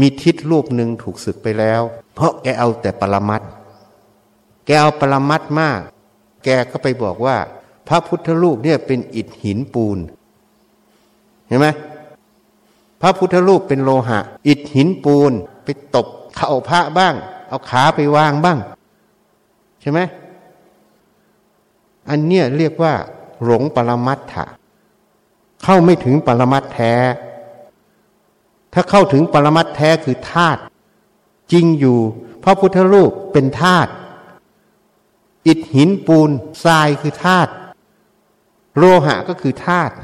[0.00, 1.82] มีทิศรูปหนึ่งถูกศึกไปแล้ว
[2.14, 3.42] เพราะแกเอาแต่ปรมัต
[4.66, 5.80] แกเอาปรมัตมาก
[6.44, 7.36] แกก็ไปบอกว่า
[7.88, 9.98] พระพุทธรูปเนี่ยเป็นอิฐหินปูน
[11.46, 11.66] เห็นไหม
[13.00, 14.18] พระพุทธรูปเป็นโลหะ
[14.48, 15.32] อิฐหินปูน
[15.64, 16.06] ไปตบ
[16.36, 17.14] เข่าพระบ้าง
[17.48, 18.58] เอาขาไปวางบ้าง
[19.80, 20.00] ใช่ไหม
[22.10, 22.94] อันเนี้ยเรียกว่า
[23.44, 24.44] หลงปรมัตถะ
[25.64, 26.94] เข้าไม่ถึงปรมัตแท้
[28.72, 30.60] ถ้าเข้าถึงปรมัตแท้คือธาตุ
[31.52, 31.98] จริงอยู่
[32.44, 33.90] พระพุทธรูปเป็นธาตุ
[35.46, 36.30] อิฐหินปูน
[36.64, 37.50] ทรายคือธาตุ
[38.76, 39.94] โลหะก็คือธาตุ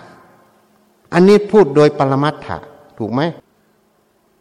[1.12, 2.59] อันนี้พูดโดยปรมัตถะ
[2.98, 3.20] ถูกไหม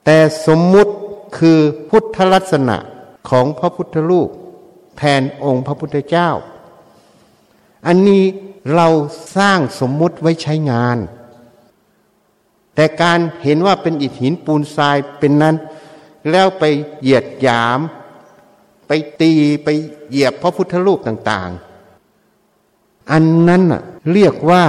[0.05, 0.17] แต่
[0.47, 0.93] สมมุติ
[1.37, 1.59] คือ
[1.89, 2.77] พุทธลักษณะ
[3.29, 4.29] ของพระพุทธรูป
[4.97, 6.29] แทนองค์พระพุทธเจ้า
[7.87, 8.23] อันนี้
[8.75, 8.87] เรา
[9.37, 10.97] สร้างสมมุติไว้ใช้งาน
[12.75, 15.55] แต่การเห็นว่าเป็นอิฐหินปูนทรายเป็นนั้น
[16.31, 16.63] แล้วไป
[17.01, 17.79] เหยียดหยาม
[18.87, 18.91] ไป
[19.21, 19.31] ตี
[19.63, 19.67] ไป
[20.09, 21.49] เหยียบพระพุทธรูปต่าง
[22.31, 23.81] ๆ อันนั้นน่ะ
[24.13, 24.63] เรียกว่า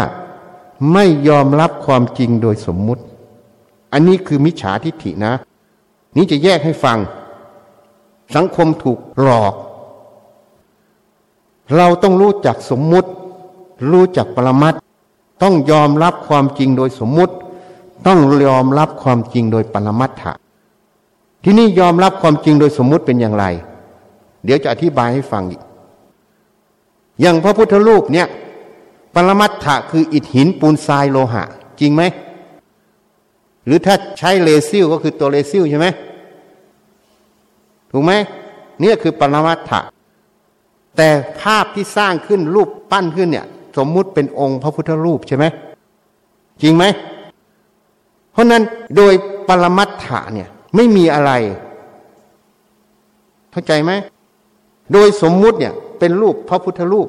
[0.92, 3.02] ไม่ยอมรับความจริงโดยสมมุติ
[3.92, 5.34] อันนี้คือมิจฉาทิฏฐินะ
[6.16, 6.98] นี่จะแยกให้ฟัง
[8.36, 9.54] สังคมถูกหลอก
[11.76, 13.08] เราต้องรู้จักสมมุติ
[13.90, 14.74] รู้จักปรมัต
[15.42, 17.34] ต้องยอมรับความจริงโดยสมมุติ
[18.06, 20.32] ต้องยอมรับความจริงโดยปรมัตถะ
[21.44, 23.44] ที่นี่ยอมรับความจริงโดยสมมุติเป็นอย่างไร
[24.44, 25.62] เดี๋ยวจะอธิบายให้ฟังอีก
[27.20, 28.26] อย่างพระพุทธรูปเนี่ย
[29.14, 31.44] ปรมัตถะคืออิฐหินปูนทรายโลหะ
[31.80, 32.02] จริงไหม
[33.66, 35.86] หรือถ้าใช้เลซิลก็คือตัวเลซิลใช่ไหม
[37.90, 38.12] ถูกไหม
[38.80, 39.80] เนี่ยคือปรมัตถะ
[40.96, 41.08] แต่
[41.40, 43.46] ภาพที่สร้างขึ้นรูปปั้นขึ้นเนี่ย
[43.76, 45.44] สมมุติเป็นองค์พระพุทธรูปใช่ไหม
[46.62, 46.84] จริงไหม
[48.32, 48.62] เพราะนั้น
[48.96, 49.12] โดย
[49.48, 51.32] ปรมัตถะเนี่ยไม่มีอะไร
[53.50, 53.92] เข้าใจไหม
[54.92, 57.08] โดยสมมุติเนี่ย เป็นรูปพระพุทธรูป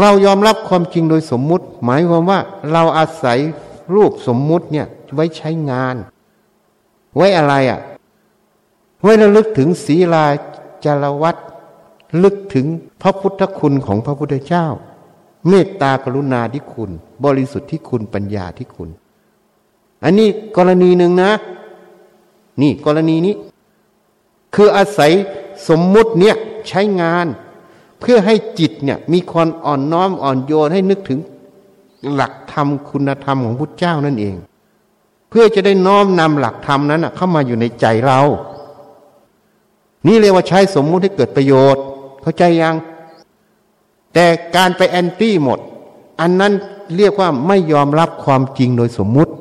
[0.00, 2.40] เรายอมรับความจริงโดยสมมุติ หมายความว่า
[2.72, 3.38] เราอาศัย
[3.94, 5.96] รูปสมมุติเนี่ยไว้ใช้งาน
[7.16, 7.80] ไว้อะไรอะ่ะ
[9.02, 10.24] ไว้ระลึกถึงศีลา
[10.84, 11.36] จารวัต
[12.22, 12.66] ลึกถึง
[13.02, 14.66] พระพุทธคุณของพระพุทธเจ้า
[15.48, 16.90] เมตตากรุณาที่คุณ
[17.24, 18.88] บริสุทธิ์ที่คุณปัญญาที่คุณ
[20.04, 21.32] อันนี้กรณีหนึ่งนะ
[22.62, 23.34] นี่กรณีนี้
[24.54, 25.12] คืออาศัย
[25.68, 26.36] สมมุติเนี่ย
[26.68, 27.26] ใช้งาน
[28.00, 31.20] เพื่อให้จิตเนี่ยมีความอ่อนน้อมอ่อนโยนให้นึกถึง
[32.14, 34.36] หลักธรรมคุณธรรมของพุทธเจ้านั่นเอง
[35.30, 38.20] เพื่อจะได้น้อมนำหลักธรรมนั้นเข้ามาอยู่ในใจเรา
[40.06, 41.84] นี่เรียกว่าใช้สมมุติให้เกิดประโยชน์
[42.26, 42.76] เข้าใจยัง
[44.14, 44.26] แต่
[44.56, 45.58] การไปแอนตี้หมด
[46.20, 46.52] อันนั้น
[46.96, 49.32] เรียกว่าไม่ยอมรับความจริงโดยสมมุติ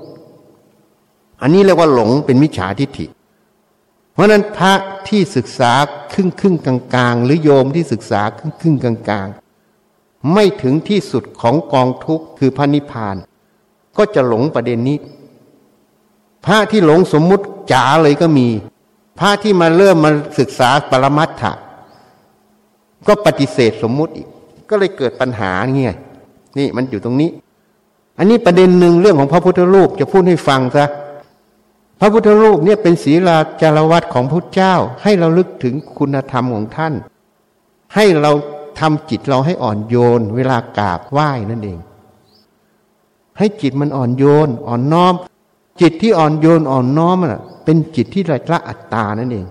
[1.41, 3.05] อันนี้เรียกว่าหลงเป็นมิจฉาทิฏฐิ
[4.13, 4.73] เพราะนั้นพระ
[5.07, 5.73] ที่ศึกษา
[6.13, 9.27] ครึ่งครึ่งกลางกลางหรือโยมที่ศึกษาครึ่งครึ่งกลางกลาง
[10.33, 13.15] ไม่ถึงที่สุดของกองทุกข์คือพระนิพพาน
[13.97, 14.97] ก็จะหลงประเด็นนี้
[16.45, 18.47] พระที่หลงสมมุติจ๋าเลยก็มี
[19.19, 21.53] พระที่มาเริ่มมาศึกษาปรมัตถะ
[23.07, 24.27] ก็ปฏิเสธสมมุติอีก
[24.69, 25.95] ก็เลยเกิดปัญหาเงี้ย
[26.57, 27.29] นี่มันอยู่ตรงนี้
[28.17, 30.85] อันนี้ประเด็นหนึ่งเรื่องของพระพุทธรูปจะพูดให้ฟังซะ
[31.99, 36.93] พระพุทธรูปเนี่ยเป็นศีลาจารวัตของพระเจ้า ให้เราลึกถึงคุณธรรมของท่าน
[37.95, 38.31] ให้เรา
[38.79, 41.79] ทำจิตเราให้อ่อนโยน เวลากราบไหว้นั่นเอง
[43.37, 45.13] ให้จิตมันอ่อนโยน อ่อนน้อม
[45.81, 49.45] จิตที่อ่อนโยนอ่อนน้อมอะ เป็นจิตที่ไร้ละอัตตานั่นเอง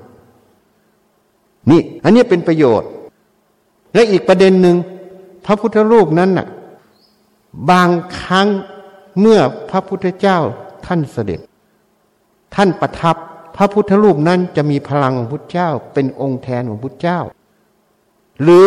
[1.71, 2.89] นี่ อันนี้เป็นประโยชน์
[3.95, 4.77] และอีกประเด็นหนึ่ง
[5.45, 6.47] พระพุทธรูปนั้นน่ะ
[7.71, 7.91] บาง
[8.21, 8.49] ครั้ง
[9.21, 9.41] เมื่อ
[9.71, 10.39] พระพุทธเจ้า
[10.87, 11.41] ท่านเสด็จ
[12.55, 13.16] ท่านประทับ
[13.57, 17.21] พระพุทธรูปนั้นจะมีพลังของพุทธเจ้า เป็นองค์แทนของพุทธเจ้า
[18.43, 18.66] หรือ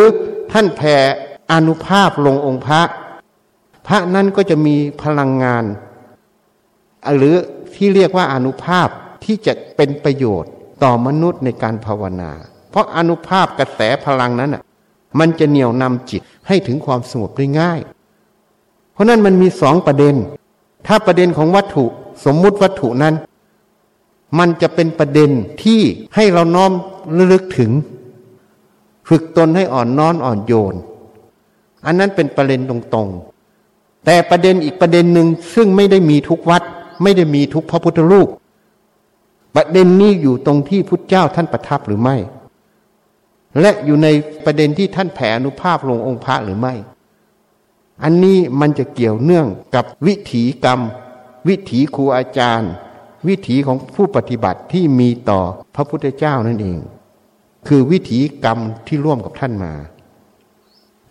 [0.51, 0.95] ท่านแผ่
[1.51, 2.81] อนุภาพลงองค์พระ
[3.87, 5.63] พระนั้นก็จะมีพลังงาน
[7.17, 7.35] หรือ
[7.75, 8.87] ที่เรียกว่าอนุภาพ
[9.23, 10.51] ที่จะเป็นประโยชน์
[10.83, 12.31] ต่อมนุษย์ในการภาวนา
[12.69, 14.63] เพราะอนุภาพกระแสพลังนั้นะ
[15.19, 17.79] มันจะเหนี่ยวนำจิตให้ถึงความสงบได้ง่าย
[18.93, 20.15] เพราะนั้นมันมีสองประเด็น
[20.87, 21.85] ถ้าประเด็นของวัตถุ
[22.25, 23.15] สมมุติวัตถุนั้น
[24.39, 25.29] มันจะเป็นประเด็น
[25.63, 25.81] ที่
[26.15, 26.71] ให้เราน้อม
[27.17, 27.71] ระลึกถึง
[29.09, 30.75] ฝึกตนให้อ่อนน้อนอ่อนโยน
[31.85, 36.63] อันนั้นเป็นประเด็นตรงๆ แต่ประเด็นอีกประเด็นหนึ่งซึ่งไม่ได้มีทุกวัด
[37.03, 38.27] ไม่ได้มีทุกพระพุทธรูป
[39.55, 42.15] ประเด็นนี้อยู่ตรงที่พุทธเจ้าท่านประทับหรือไม่
[43.61, 44.07] และอยู่ใน
[44.45, 46.73] ประเด็นที่ท่านแผ่อนุภาพลงองค์พระหรือไม่
[48.03, 50.79] อันนี้มันจะเกี่ยวเนื่องกับวิถีกรรม
[51.47, 52.71] วิถีครูอาจารย์
[53.27, 55.39] วิถีของผู้ปฏิบัติที่มีต่อ
[55.75, 56.79] พระพุทธเจ้านั่นเอง
[57.67, 59.73] คือวิถีกรรมที่ร่วมกับท่านมา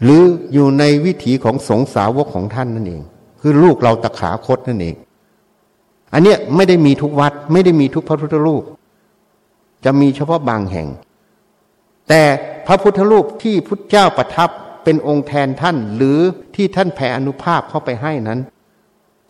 [0.02, 3.02] หรืออยู่ในวิถีของสงสาวกของท่านนั่นเอง
[3.40, 4.96] คือลูกเราตะขาคตนั่นเอง
[6.12, 8.62] อันเนี้ยไม่ได้มีทุกวัดไม่ได้มีทุกพระพุทธรูป
[9.84, 10.88] จะมีเฉพาะบางแห่ง
[12.08, 12.22] แต่
[12.66, 14.50] พระพุทธรูปที่พุทธเจ้าประทับ
[14.84, 16.18] เป็นองค์แทนท่าน หรือ
[16.54, 18.40] ที่ท่านแผ่อนุภาพเข้าไปให้นั้น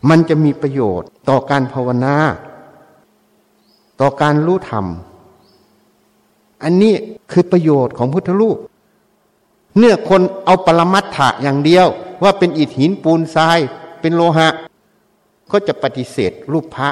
[0.09, 2.15] มันจะมีประโยชน์ต่อการภาวนา
[4.01, 4.85] ต่อการรู้ธรรม
[6.63, 6.93] อันนี้
[7.31, 8.57] คือประโยชน์ของพุทธรูป
[9.77, 11.87] เนื่อคนเอาปรมัตถะอย่างเดียว
[12.23, 13.59] ว่าเป็นอิฐหินปูนทราย
[14.01, 14.49] เป็นโลหะ
[15.51, 16.89] ก็จะปฏิเสธรูปพระ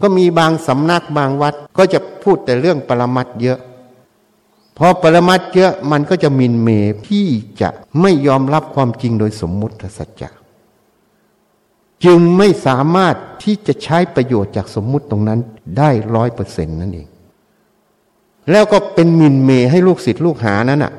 [0.00, 3.58] ก็มีบางสำนักบางวัดก็จะพูดแต่เรื่องปรมัตเยอะ
[4.78, 6.68] พอปรมัตเยอะมันก็จะมินเม
[7.08, 7.26] ที่
[7.60, 7.68] จะ
[8.00, 10.30] ไม่ยอมรับความจริงโดยสมมุติสัจจะ
[12.04, 15.40] จึงไม่สามารถที่จะใช้ประโยชน์จากสมมุติตรงนั้น
[15.78, 17.08] ได้ร้อยเปอร์เซ็นต์นั่นเอง
[18.50, 20.92] แล้วก็เป็นมินเมให้ลูกศิษย์ลูกหานั้นอะ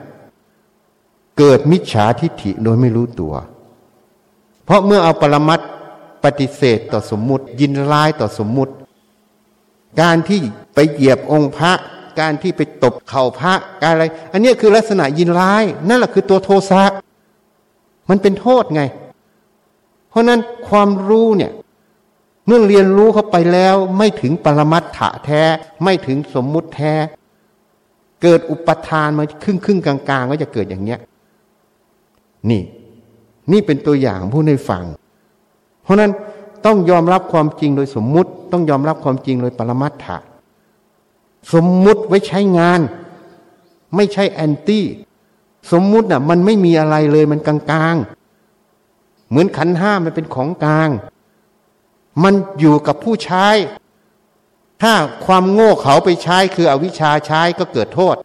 [1.37, 3.33] เกิดมิจฉาทิฏฐิโดยไม่รู้ตัว
[4.65, 5.59] เพราะเมื่อเอาปรมัต
[6.23, 8.73] ปฏิเสธต่อสมมุติ ยินร้ายต่อสมมุติ
[10.01, 10.39] การที่
[10.73, 11.73] ไปเหยียบองค์พระ
[12.19, 16.83] การที่ไปตบเข่าพระการอะไร อันนี้คือลักษณะยินร้าย นั่นแหละคือตัวโทสะ
[18.09, 18.81] มันเป็นโทษไง
[20.09, 21.51] เพราะนั้นความรู้เนี่ย
[22.45, 25.41] เมื่อเรียนรู้เข้าไปแล้วไม่ถึงปรมัตถะแท้
[25.83, 26.93] ไม่ถึงสมมุติแท้
[28.21, 30.99] เกิดอุปทานมาครึ่งครึ่งกลางๆ ก็จะเกิดอย่างเนี้ย
[32.49, 32.61] นี่
[33.51, 34.83] นี่เป็นตัวอย่างผู้ในฟัง
[35.83, 36.11] เพราะนั้น
[36.65, 40.17] ต้องยอมรับความจริงโดยสมมุติ ต้องยอมรับความจริงโดยปรมัตถะ
[41.53, 42.79] สมมุติไว้ใช้งาน
[43.95, 44.85] ไม่ใช่แอนตี้
[45.71, 50.89] สมมุติน่ะ มันไม่มีอะไรเลยมันกลางๆ เหมือนขันห้ามันเป็นของกลาง
[52.23, 53.47] มันอยู่กับผู้ใช้
[54.81, 54.93] ถ้า
[55.25, 58.15] ความโง่เขาไปใช้คืออวิชชาใช้ก็เกิดโทษ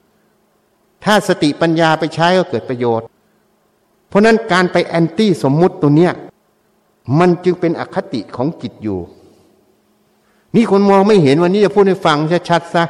[1.04, 3.06] ถ้าสติปัญญาไปใช้ก็เกิดประโยชน์
[4.08, 6.12] เพราะนั้นการไปแอนตี้สมมุติตัวเนี้ย
[7.18, 9.00] มันจึงเป็นอคติของจิตอยู่
[10.54, 12.18] นี่คนมองไม่เห็นวันนี้จะพูดให้ฟัง
[12.50, 12.84] ชัดๆซะ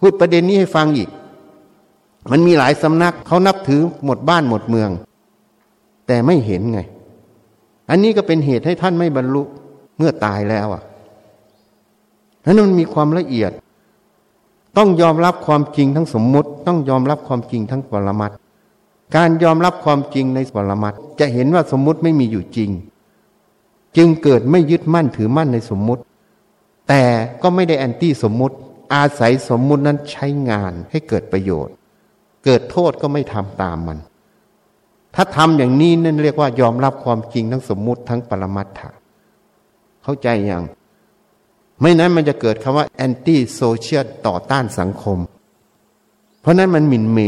[0.00, 1.08] พูดประเด็นนี้ให้ฟังอีก
[2.30, 4.90] มันมีหลายสำนักเขานับถือหมดบ้านหมดเมือง
[6.06, 6.80] แต่ไม่เห็นไง
[7.90, 9.42] อันนี้ก็เป็นเหตุให้ท่านไม่บรรลุ
[9.96, 10.82] เมื่อตายแล้วอะ
[12.44, 13.52] นั้นมันมีความละเอียด
[14.76, 18.32] ต้องยอมรับความจริงทั้งสมมุติ ต้องยอมรับความจริงทั้งปรมัต
[19.16, 22.70] การยอมรับความจริงในปรมัตจะเห็นว่าสมมุติไม่มีอยู่จริง
[23.96, 26.02] จึงเกิดไม่ยึดมั่นถือมั่นในสมมุติ
[26.88, 27.02] แต่
[27.42, 28.56] ก็ไม่ได้ anti สมมุติ
[28.94, 31.74] อาศัยสมมุตินั้นใช้งานให้เกิดประโยชน์
[32.44, 33.98] เกิดโทษก็ไม่ทำตามมัน
[35.14, 38.90] ถ้าทำอย่างนี้นั่นเรียกว่ายอมรับความจริงทั้งสมมุติทั้งปรมัตถะ
[40.02, 40.64] เข้าใจยัง
[41.80, 45.18] ไม่งั้นมันจะเกิดคำว่า anti-social ต่อต้านสังคม
[46.40, 47.18] เพราะนั้นมันหมิ่นเหม่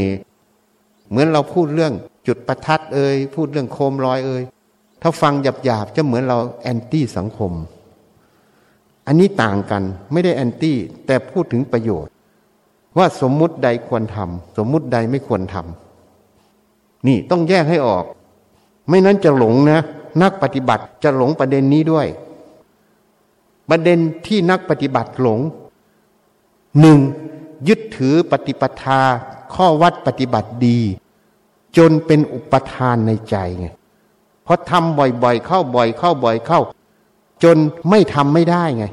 [1.09, 1.93] เหมือนเราพูดเรื่อง
[2.27, 4.43] จุดประทัดเอ่ยพูดเรื่องโคมลอยเอ่ย
[5.03, 5.33] ถ้าฟัง
[5.65, 7.53] หยาบๆจะเหมือนเรา anti สังคม
[9.11, 9.83] อันนี้ต่างกัน
[10.13, 12.13] ไม่ได้ anti แต่พูดถึงประโยชน์
[12.99, 18.05] ว่าสมมุติใดควรทำสมมุติใดไม่ควรทำนี่ต้องแยกให้ออก
[18.89, 19.81] ไม่นั้นจะหลงนะ
[20.23, 22.07] นักปฏิบัติจะหลงประเด็นนี้ด้วย
[23.71, 25.41] ประเด็นที่นักปฏิบัติหลง
[26.81, 26.99] หนึ่ง
[27.69, 29.01] ยึดถือปฏิปทา
[29.55, 30.81] ข้อวัดปฏิบัติดี
[31.77, 33.67] จนเป็นอุปทานในใจไง
[34.45, 36.61] เพราะทำบ่อยๆ เข้าบ่อยเข้าบ่อยเข้า
[37.45, 37.57] จน
[37.91, 38.87] ไม่ทำไม่ได้ไง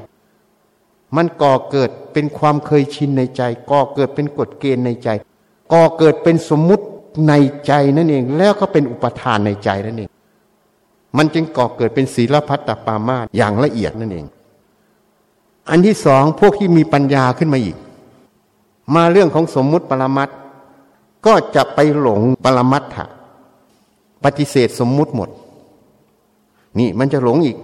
[1.16, 5.08] มันก่อเกิดเป็นความเคยชินในใจ ก่อเกิดเป็นกฎเกณฑ์ในใจ
[5.72, 6.84] ก่อเกิดเป็นสมมุติ
[7.28, 7.32] ใน
[7.66, 10.10] ใจนั่นเอง แล้วก็เป็นอุปทานในใจนั่นเอง
[11.16, 14.26] มันจึงก่อเกิดเป็นศีลพัตตปามาตอย่างละเอียดนั่นเอง
[15.70, 17.76] อันที่สองพวกที่มีปัญญาขึ้นมาอีก
[18.94, 20.28] มาเรื่องของสมมุติปรมัต
[21.26, 23.06] ก็จะไปหลงปรมัตถะ
[24.24, 25.28] ปฏิเสธสมมุติหมด
[26.78, 27.56] นี่มันจะหลงอีก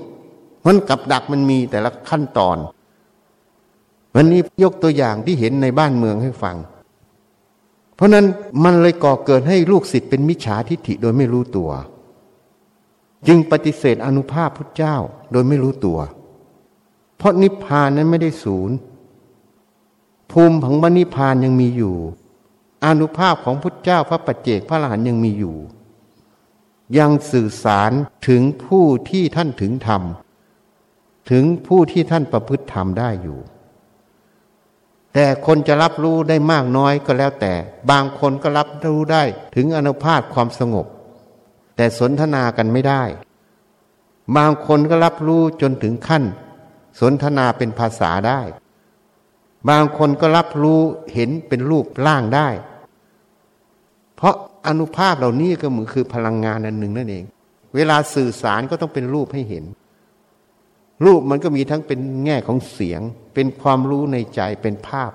[0.66, 2.56] มันกับดักมันมีแต่ละขั้นตอน
[4.14, 6.56] วันนี้ยกตัวอย่างที่เห็นในบ้านเมืองให้ฟัง
[7.94, 8.26] เพราะนั้น
[8.64, 11.70] มันเลยก่อเกิดให้ลูกศิษย์เป็นมิจฉาทิฏฐิโดยไม่รู้ตัว
[13.26, 14.96] จึงปฏิเสธอนุภาพพุทธเจ้า
[15.32, 15.98] โดยไม่รู้ตัว
[17.16, 18.76] เพราะนิพพานนั้นไม่ได้ศูนย์
[20.32, 21.96] ภูมิของบนิพพานยังมีอยู่
[22.84, 25.56] อนุภาพของพุทธเจ้าพระปัจเจกพระรหลานยังมีอยู่
[26.98, 27.92] ยังสื่อสาร
[28.28, 30.02] ถึงผู้ที่ท่านถึงธรรม
[31.30, 33.38] ถึงผู้ที่ท่านประพฤติธรรมได้อยู่
[35.14, 37.52] แต่คนจะรับรู้ได้มากน้อยก็แล้วแต่
[37.90, 39.22] บางคนก็รับรู้ได้
[39.54, 40.86] ถึงอนุภาพความสงบ
[41.76, 43.02] แต่สนทนากันไม่ได้
[44.36, 46.24] บางคนก็รับรู้จนถึงขั้น
[47.00, 48.40] สนทนาเป็นภาษาได้
[49.70, 50.80] บางคนก็รับรู้
[51.14, 52.48] เห็นเป็นรูปร่างได้
[54.16, 54.34] เพราะ
[54.66, 57.24] อนุภาพเหล่านี้ก็เหมือนคือพลังงานอันหนึ่งนั่นเอง
[57.74, 59.64] เวลาสื่อสารก็ต้องเป็นรูปให้เห็น
[61.04, 63.00] รูปมันก็มีทั้งเป็นแง่ของเสียง
[63.34, 65.12] เป็นความรู้ในใจเป็นภาพ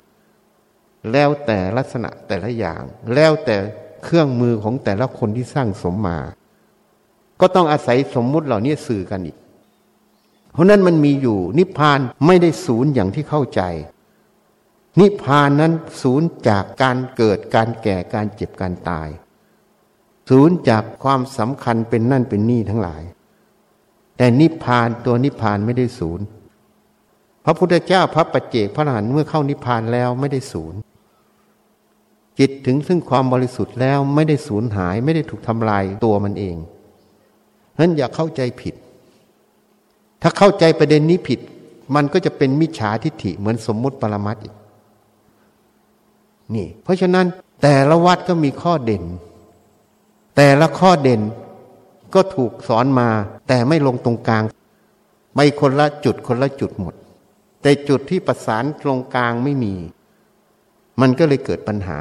[1.11, 2.81] แล้วแต่ลักษณะแต่ละอย่าง
[3.15, 3.55] แล้วแต่
[4.03, 6.19] เครื่องมือของแต่ละคนที่สร้างสมมา
[7.41, 9.37] ก็ต้องอาศัยสมมุติเหล่านี้สื่อกันอีก
[10.53, 13.61] เพราะนั้นมันมีอยู่ นิพพานไม่ได้ศูนย์อย่างที่เข้าใจ
[14.99, 19.09] นิพพานนั้นศูนย์จากการเกิดการแก่การเจ็บการตาย
[20.29, 23.01] ศูนย์จากความสำคัญเป็นนั่นเป็นนี่ทั้งหลาย
[24.19, 26.25] แต่นิพพานตัวนิพพานไม่ได้ศูนย์
[27.45, 30.79] พระพุทธเจ้าพระปัจเจกพระอรหันต์เมื่อเข้านิพพานแล้วไม่ได้ศูนย์
[32.39, 36.55] จิตถึงซึ่งความบริสุทธิ์แล้วไม่ได้สูญหายไม่ได้ถูกทำลายตัวมันเอง
[37.79, 38.75] นั้นอย่าเข้าใจผิด
[40.21, 41.39] ถ้าเข้าใจประเด็นนี้ผิด
[41.95, 44.55] มันก็จะเป็นมิจฉาทิฏฐิเหมือนสมมุติปรมัตอีก
[46.55, 47.25] นี่ เพราะฉะนั้น
[47.61, 49.03] แต่ละวัดก็มีข้อเด่น
[50.35, 51.21] แต่ละข้อเด่น
[52.13, 53.09] ก็ถูกสอนมา
[53.47, 54.43] แต่ไม่ลงตรงกลาง
[55.35, 56.93] ไปคนละจุดคนละจุดหมด
[57.61, 59.75] แต่จุดที่ประสานตรงกลางไม่มี
[61.01, 61.99] มันก็เลยเกิดปัญหา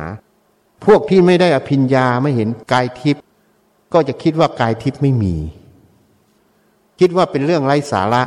[0.85, 3.22] พวกที่ไม่ได้อภิญญาไม่เห็นกายทิพย์
[3.93, 5.36] ก็จะคิดว่ากายทิพย์ไม่มี
[7.01, 8.22] คิดว่าเป็นเรื่องไร้สาระ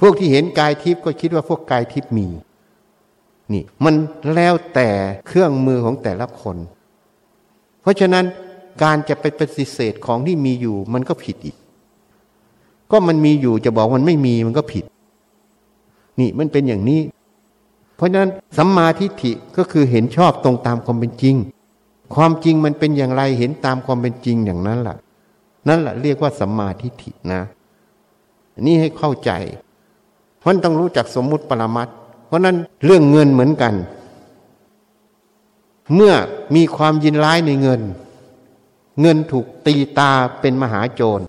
[0.00, 2.28] พวกที่เห็นกายทิพย์ก็คิดว่าพวกกายทิพย์มี
[3.52, 3.94] นี่ มัน
[4.34, 4.88] แล้วแต่
[5.26, 6.56] เครื่องมือของแต่ละคน
[7.82, 8.24] เพราะฉะนั้น
[8.82, 11.56] การจะไปปฏิเสธของที่มีอยู่มันก็ผิดอีก
[12.90, 14.84] ก็มันมีอยู่จะบอกมันไม่มีมันก็ผิด
[16.20, 17.00] นี่มันเป็นอย่างนี้
[17.96, 21.36] เพราะฉะนั้นสัมมาทิฏฐิก็คือเห็นชอบตรงตามความเป็นจริง
[22.14, 24.96] ความจริงมันเป็นอย่างไรเห็นตามความเป็นจริงอย่างนั้นแหละ
[25.68, 27.42] นั่นแหละเรียกว่าสัมมาทิฏฐินะ
[28.66, 29.30] นี่ให้เข้าใจ
[30.38, 31.92] เพราะต้องรู้จักสมมุติปรมัตถ
[32.34, 33.74] ราะนั้นเรื่องเงินเหมือนกัน
[35.94, 36.14] เมื่อ
[36.56, 37.80] มีความยินร้ายในเงิน
[39.00, 40.10] เงินถูกตีตา
[40.40, 41.24] เป็นมหาโจร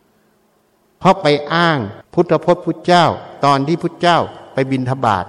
[0.99, 1.79] เพราะไปอ้าง
[2.13, 3.05] พุทธพจน์พุทธเจ้า
[3.45, 4.19] ตอนที่พุทธเจ้า
[4.53, 5.25] ไปบินทบาท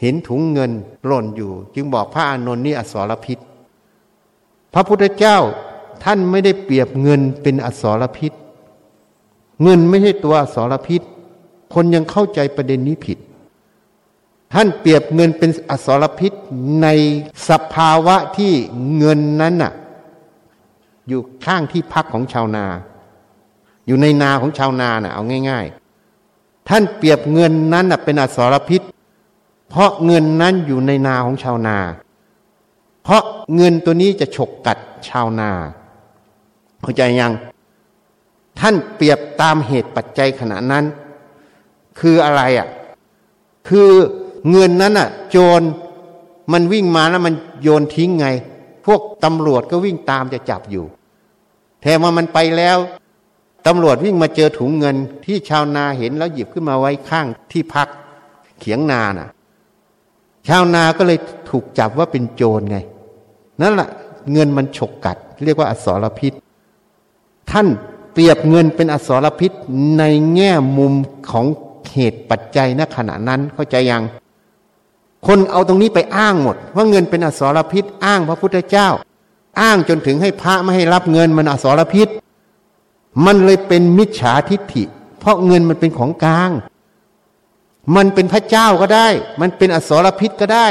[0.00, 0.72] เห็นถุงเงิน
[1.06, 3.38] หล่นอยู่ จึงบอกพระอานนท์นี่อสรพิษ
[4.74, 5.38] พระพุทธเจ้า
[6.04, 8.32] ท่านไม่ได้เปรียบเงินเป็นอสรพิษ
[9.62, 11.02] เงินไม่ใช่ตัวอสรพิษ
[11.74, 13.18] คนยังเข้าใจประเด็นนี้ผิด
[14.54, 16.32] ท่านเปรียบเงินเป็นอสรพิษ
[16.82, 16.88] ใน
[17.48, 18.52] สภาวะที่
[18.98, 19.72] เงินนั้นน่ะ
[21.08, 22.66] อยู่ข้างที่พักของชาวนา
[23.86, 25.66] อยู่ในนาของชาวนาน่ะเอาง่าย
[26.16, 28.82] ๆ ท่านเปรียบเงินนั้นเป็นอสรพิษ
[29.68, 31.78] เพราะเงินนั้นอยู่ในนาของชาวนา
[33.02, 33.22] เพราะ
[33.56, 35.50] เงินตัวนี้จะฉกกัดชาวนา
[36.82, 37.32] เข้าใจยัง
[38.58, 40.84] ท่านเปรียบตามเหตุปัจจัยขณะนั้น
[42.00, 42.68] คืออะไรอะ
[43.68, 43.88] คือ
[44.50, 45.62] เงินนั้นอะ โจร
[46.52, 48.26] มันวิ่งมาแล้วมันโยนทิ้งไง
[48.86, 50.84] พวกตำรวจก็วิ่งตามจะจับอยู่
[51.82, 52.78] แถมว่ามันไปแล้ว
[53.66, 57.88] ตำรวจวิ่งมาเจอถุงเงินที่ชาวนาเห็นแล้วหยิบขึ้นมาไว้ข้างที่พัก
[58.60, 59.28] เขียงนาน่ะ
[60.48, 61.18] ชาวนาก็เลย
[61.50, 62.78] ถูกจับว่าเป็นโจรไง
[63.60, 63.88] นั่นแหละ
[64.32, 66.32] เงินมันฉกกัด เรียกว่าอสรพิษ
[67.50, 67.66] ท่าน
[68.12, 69.52] เปรียบเงินเป็นอสรพิษ
[69.98, 70.02] ใน
[70.34, 70.92] แง่มุม
[71.30, 71.46] ของ
[71.92, 74.02] เหตุปัจจัยณขณะนั้นเข้าใจยัง
[75.26, 78.88] คนเอาตรงนี้ไปอ้างหมด ว่าเงินเป็นอสรพิษ อ้างพระพุทธเจ้า
[79.60, 82.08] อ้างจนถึงให้พระไม่ให้รับเงินมันอสรพิษ
[83.26, 84.84] มันเลยเป็นมิจฉาทิฏฐิ
[85.18, 86.50] เพราะเงินมันเป็นของกลาง
[87.96, 89.08] มันเป็นพระเจ้าก็ได้
[89.40, 90.68] มันเป็นอสรพิษก็ได้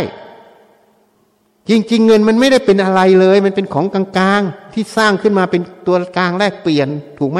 [1.70, 6.88] จริง ๆ เงินมันไม่ได้เป็นอะไรเลย มันเป็นของกลางๆที่สร้างขึ้นมาเป็นตัวกลางแลกเปลี่ยน
[7.20, 7.40] ถูกไหม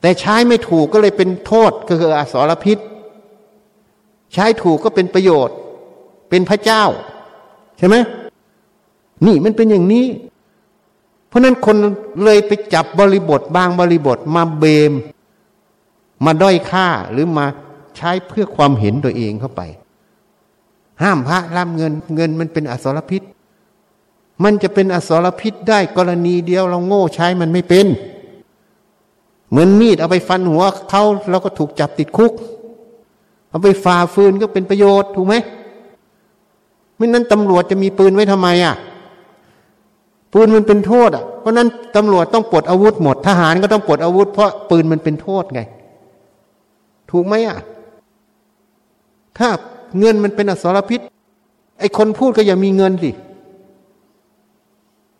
[0.00, 2.78] แต่ใช้ไม่ถูกก็เลยเป็นโทษก็คืออสรพิษ
[4.34, 5.56] ใช้ถูกก็เป็นประโยชน์
[6.34, 6.84] เป็นพระเจ้า
[7.78, 7.96] ใช่ไหม
[9.26, 10.06] นี่มันเป็นอย่างนี้
[11.28, 11.76] เพราะนั้นคน
[12.24, 14.92] เลยไปจับบริบทบางบริบทมาเบม
[16.24, 17.46] มาด้อยค่าหรือมา
[17.96, 19.62] ใช้เพื่อความเห็นตัวเองเข้าไป
[21.02, 23.22] ห้ามพระรับเงินเงินมันเป็นอสรพิษ
[24.44, 27.86] มันจะเป็นอสรพิษได้กรณีเดียวเราโง่ใช้มันไม่เป็น
[29.48, 32.32] เหมือนมีดเอาไปฟันหัวเขาเราก็ถูกจับติดคุก
[33.48, 35.36] เอาไปฝ่าฟืนก็เป็นประโยชน์ถูกไหม
[36.96, 38.74] ไม่นั้นตำรวจจะมีปืนไว้ทำไมอะ
[40.32, 45.60] ปืนมันเป็นโทษอะเพราะนั้นตำรวจต้องปลดอาวุธหมด ทหารก็ต้องปลดอาวุธ เพราะปืนมันเป็นโทษไง
[47.10, 47.58] ถูกไหมอะ
[49.38, 49.48] ถ้า
[49.98, 51.00] เงินมันเป็นอสรพิษ
[51.78, 53.10] ไอ้คนพูดก็อย่ามีเงินสิ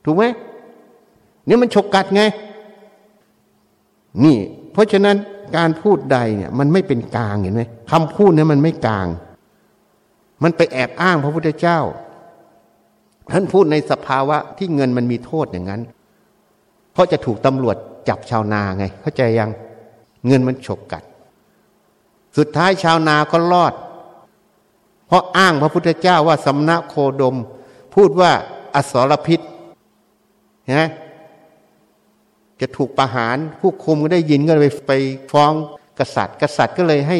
[0.04, 0.24] ถูกไหม
[1.46, 2.22] เนี่ยมันฉกกัดไง
[4.24, 4.36] นี่
[4.72, 5.16] เพราะฉะนั้น
[5.56, 9.06] การพูดใดเนี่ย มันไม่เป็นกลางเห็นไหมคำพูดเนี่ยมันไม่กลาง
[10.44, 11.78] มันไปแอบอ้างพระพุทธเจ้า
[13.32, 15.82] ท่านพูดในสภาวะที่เงินมันมีโทษอย่างนั้น
[16.92, 17.76] เพราะจะถูกตำรวจ
[18.08, 19.50] จับชาวนาไง เข้าใจยัง
[20.26, 21.02] เงินมันฉกกัด
[22.36, 23.74] สุดท้ายชาวนาก็รอด
[25.06, 27.36] เพราะอ้างพระพุทธเจ้าว่าสำนักโคดม
[27.94, 28.30] พูดว่า
[28.74, 29.40] อสรพิษ
[30.74, 30.88] นะ
[32.60, 34.92] จะถูกประหารผู้คุมก็ได้ยินก็เลยไป
[35.32, 35.52] ฟ้อง
[35.98, 37.18] กษัตริย์ กษัตริย์ก็เลยให้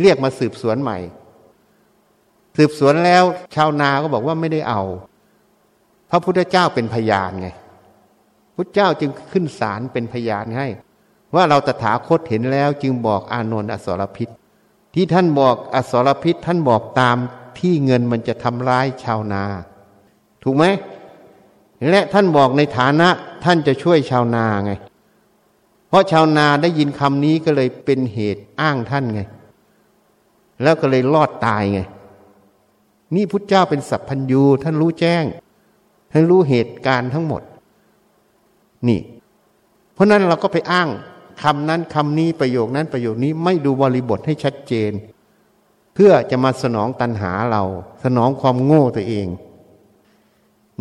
[0.00, 0.98] เรียกมาสืบสวนใหม่
[2.56, 3.24] สืบสวนแล้ว
[3.54, 4.82] ชาวนาก็บอกว่าไม่ได้เอา
[6.10, 7.48] พระพุทธเจ้าเป็นพยานไง
[8.54, 10.66] พุทธเจ้าจึงขึ้นศาลเป็นพยานให้
[11.34, 14.28] ว่าเราตถาคตเห็นแล้วจึงบอกอานนท์อสรพิษ
[14.94, 17.16] ที่ท่านบอกอสรพิษท่านบอกตาม
[17.58, 19.44] ที่เงินมันจะทำร้ายชาวนา
[20.42, 20.64] ถูกไหม
[21.88, 23.08] และท่านบอกในฐานะ
[23.44, 24.72] ท่านจะช่วยชาวนาไง
[25.88, 29.20] เพราะชาวนาได้ยินคำนี้ก็เลยเป็นเหตุอ้างท่านไง
[30.62, 31.80] แล้วก็เลยรอดตายไง
[33.14, 35.24] นี่พุทธเจ้าเป็นสัพพัญญูท่านรู้แจ้ง
[36.12, 37.42] ให้รู้เหตุการณ์ทั้งหมด
[38.88, 39.00] นี่
[39.94, 40.88] เพราะนั้นเราก็ไปอ้าง
[41.42, 44.92] คำนั้นคำนี้ประโยคนั้นประโยคนี้ไม่ดูบริบทให้ชัดเจน
[45.94, 47.62] เพื่อจะมาสนองตันหาเรา
[48.04, 49.26] สนองความโง่ตัวเอง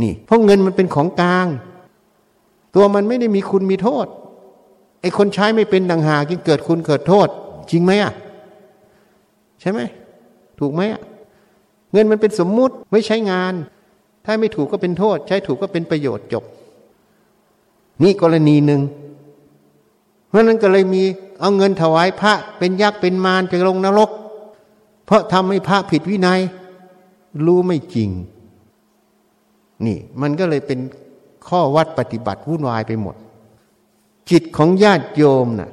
[0.01, 1.47] นี่ เพราะเงินมันเป็นของกลาง
[2.75, 4.07] ตัวมันไม่ได้มีคุณมีโทษ
[5.01, 7.27] ไอ้คนใช้ไม่เป็นดังหากินเกิดคุณเกิดโทษ
[7.71, 8.13] จริงไหมอะ
[9.61, 9.79] ใช่ไหม
[10.59, 11.01] ถูกไหมอะ
[11.95, 13.53] เงินมันเป็นสมมุติไว้ใช้งาน
[14.25, 16.43] ถ้าไม่ถูกก็เป็นโทษ ใช้ถูกก็เป็นประโยชน์จบ
[18.01, 18.81] นี่กรณีหนึ่ง
[20.29, 21.03] เพราะนั้นก็เลยมี
[21.39, 24.09] เอาเงินถวายพระเป็นยักษ์เป็นมารจะลงนรก
[25.05, 26.39] เพราะทำให้พระผิดวินัย
[27.45, 28.09] รู้ไม่จริง
[29.85, 30.79] นี่มันก็เลยเป็น
[31.47, 33.15] ข้อวัดปฏิบัติวุ่นวายไปหมด
[34.29, 35.71] จิตของญาติโยมนะ่ะ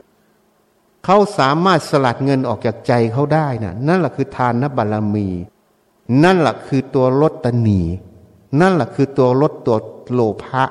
[1.05, 5.29] เขาสามารถสลัดเงินออกจากใจเขาได้นะ่ะ นั่นแหละคือทานนบารมี
[6.23, 7.81] นั่นแหละคือตัวลดตนี
[8.61, 9.77] นั่นแหละคือตัวลดตัว
[10.13, 10.65] โลภะ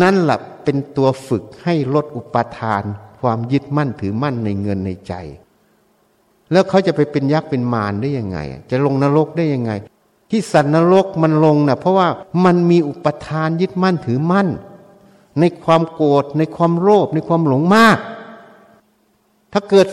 [0.00, 2.82] นั่นแหละเป็นตัวฝึกให้ลดอุปทาน
[3.20, 5.14] ความยึดมั่นถือมั่นในเงินในใจ
[6.52, 8.38] แล้วเขาจะไปเป็นยักษ์เป็นมารได้ยังไง
[8.70, 9.72] จะลงนรกได้ยังไง
[10.30, 12.08] ที่สัตว์นรกมันลงนะ่ะ เพราะว่า
[12.44, 14.48] มันมีอุปทานยึดมั่นถือมั่น
[15.40, 17.98] ในความโกรธในความโลภในความหลงมาก
[19.52, 19.86] ถ้าเกิด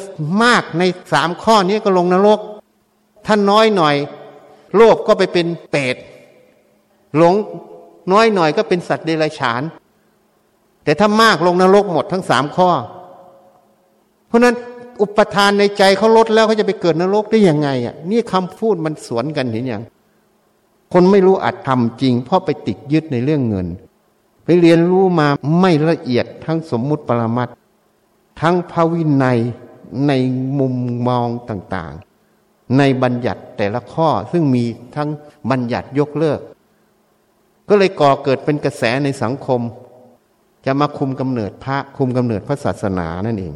[0.44, 0.84] มากใน
[1.14, 2.40] สามข้อนี้ก็ลงนรก
[3.26, 3.96] ถ้าน้อยหน่อย
[4.76, 5.96] โลภก็ไปเป็นเปรต
[7.18, 7.34] หลง
[8.12, 9.62] น้อยหน่อยก็เป็นสัตว์เดรัจฉาน
[10.84, 12.70] แต่ถ้ามากลงนรกหมดทั้งสามข้อ
[14.28, 14.56] เพราะนั้น
[15.02, 19.84] อุปทานในใจเขาลดแล้วเขาจะไปเกิดนรกได้ยังไงอะนี่คำพูดมันสวนกันเห็นอย่าง
[20.94, 23.68] คนไม่รู้อัดทำจริง เพราะไปติดยึดในเรื่องเงิน
[24.46, 25.28] ไปเรียนรู้มา
[25.60, 27.50] ไม่ละเอียดทั้งสมมุติปรมัต
[28.42, 29.40] ทั้งภาวินัย
[30.08, 30.12] ใน
[30.60, 30.76] มุม
[31.08, 31.94] มองต่าง
[32.78, 34.64] ในบัญญัติแต่ละข้อซึ่งมี
[34.96, 35.10] ทั้ง
[35.52, 36.40] บัญญัติยกเลิก
[37.70, 39.62] ก็เลยก่อเกิดเป็นกระแสในสังคม
[40.66, 43.54] จะมาคุมกำเนิดพระคุมกำเนิดพระศาสนานั่นเอง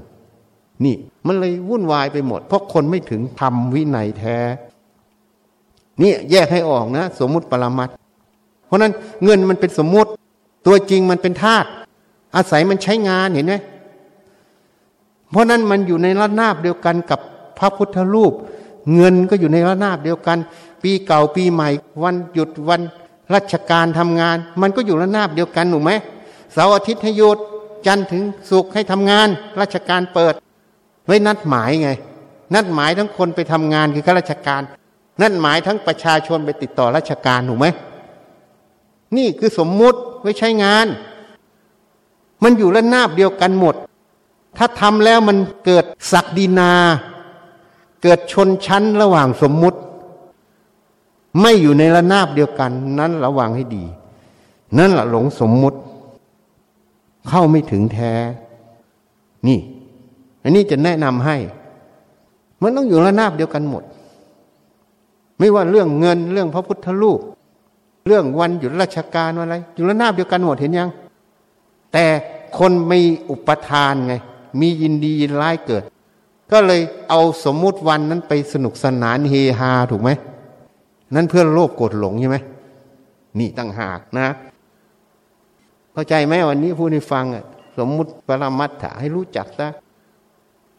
[0.85, 0.95] นี่
[1.27, 4.37] มันเลยวุ่นวายไปหมด เพราะคนไม่ถึงธรรมวินัยแท้
[6.01, 7.89] นี่แยกให้ออกนะ สมมุติปรมัต
[8.65, 10.09] เพราะนั้นเงินมันเป็นสมมุติ
[10.67, 11.67] ตัวจริงมันเป็นธาตุ
[12.35, 13.55] อาศัยมันใช้งานเห็นไหม
[15.31, 17.19] เพราะนั้นมันอยู่ในระนาบเดียวกันกับ
[17.57, 18.33] พระพุทธรูป
[18.95, 20.37] เงินก็อยู่ในระนาบเดียวกัน
[20.83, 21.69] ปีเก่าปีใหม่
[22.03, 22.81] วันหยุดวัน
[23.33, 25.91] ราชการทำงาน มันก็อยู่ระนาบเดียวกันหนูไหม
[26.53, 27.37] เสาร์อาทิตย์ให้หยุด
[27.87, 29.27] จันทร์ถึงศุกร์ให้ทำงาน
[29.61, 30.33] ราชการเปิด
[31.05, 31.89] ไว้นัดหมายไง
[32.55, 34.61] นัดหมายทั้งคนไปทำงานคือข้าราชการ
[35.21, 37.67] นัดหมายทั้งประชาชนไปติดต่อราชการถูกไหม
[39.17, 40.87] นี่คือสมมุติไว้ใช้งาน
[42.43, 43.75] มันอยู่ระนาบเดียวกันหมด
[44.57, 46.73] ถ้าทำแล้วมันเกิดศักดินา
[48.03, 49.79] เกิดชนชั้นระหว่างสมมุติ
[51.41, 53.83] ไม่อยู่ในระนาบเดียวกัน นั้นระวังให้ดี
[54.77, 55.79] นั่นแหละหลงสมมุติ
[57.27, 58.13] เข้าไม่ถึงแท้
[59.47, 59.59] นี่
[60.43, 61.37] อันนี้จะแนะนำให้
[62.61, 63.83] มันต้องอยู่ระนาบเดียวกันหมด
[65.37, 67.19] ไม่ว่าเรื่องเงินเรื่องพระพุทธรูป
[68.07, 70.89] เรื่องวันหยุดราชการอะไร อยู่ระนาบเดียวกันหมดเห็นยัง
[71.93, 72.05] แต่
[72.57, 74.13] คนมีอุปทานไง
[74.59, 75.83] มียินดียินร้ายเกิด
[76.51, 80.09] ก็เลยเอาสมมุติวันนั้นไปสนุกสนานเฮฮาถูกไหม
[81.15, 82.37] นั่นเพื่อโลภโกรธหลงใช่ไหม
[83.39, 84.27] นี่ตั้งหากนะ
[85.93, 87.25] เข้าใจไหมวันนี้ผู้ที่ฟัง
[87.77, 89.67] สมมุติปรมัตถะให้รู้จักซะ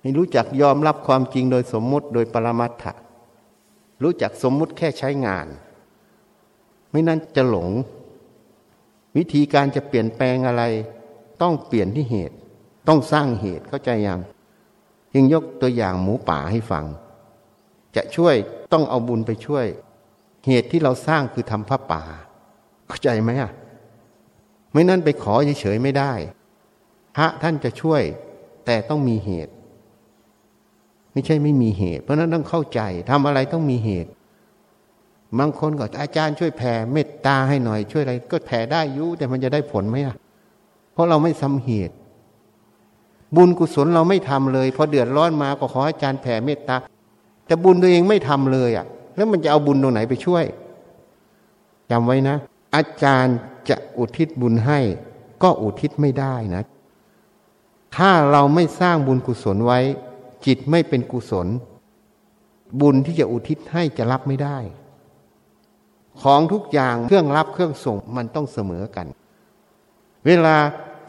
[0.02, 2.92] ให้รู้จักยอมรับความจริงโดยสมมุติโดยปรมัตถะ
[4.02, 5.46] รู้จักสมมุติแค่ใช้งาน
[6.90, 7.68] ไม่นั้นจะหลง
[9.16, 10.62] วิธีการจะเปลี่ยนแปลงอะไร
[11.42, 12.36] ต้องเปลี่ยนที่เหตุ
[12.88, 14.20] ต้องสร้างเหตุเข้าใจยัง
[15.14, 16.84] ยังยกตัวอย่างหมูป่าให้ฟัง
[17.96, 18.34] จะช่วย
[18.72, 19.66] ต้องเอาบุญไปช่วย
[20.46, 22.02] เหตุที่เราสร้างคือทำพระป่า
[22.88, 23.52] เข้าใจไหมอะ
[24.72, 26.12] ไม่นั่นไปขอเฉยๆไม่ได้
[27.16, 28.02] พระท่านจะช่วย
[28.66, 29.52] แต่ต้องมีเหตุ
[31.12, 32.80] ไม่ใช่ไม่มีเหตุ เพราะนั้นต้องเข้าใจ
[33.10, 34.10] ทำอะไรต้องมีเหตุ
[35.38, 40.16] บางคนก็อาจารย์ช่วยแผ่เมตตาให้หน่อยช่วยอะไร ก็แผ่ได้ยุแต่มันจะได้ผลไหมอะ
[40.92, 41.94] เพราะเราไม่สำเหตุ
[43.36, 46.76] บุญกุศลเราไม่ทำเลย พอเดือดร้อนมาก็ขออาจารย์แผ่เมตตา
[47.46, 48.86] แต่บุญตัวเองไม่ทำเลยอะ
[49.16, 50.44] แล้วมันจะเอาบุญตรงไหนไปช่วย
[51.90, 52.36] จำไว้นะ
[52.74, 53.36] อาจารย์
[53.68, 54.78] จะอุทิศบุญให้
[55.42, 56.62] ก็อุทิศไม่ได้นะ
[57.96, 59.80] ถ้าเราไม่สร้างบุญกุศลไว้
[60.46, 61.46] จิตไม่เป็นกุศล
[62.80, 64.58] บุญที่จะอุทิศให้จะรับไม่ได้
[66.22, 69.06] ของทุกอย่างเครื่องรับเครื่องส่งมันต้องเสมอกัน
[70.26, 70.56] เวลา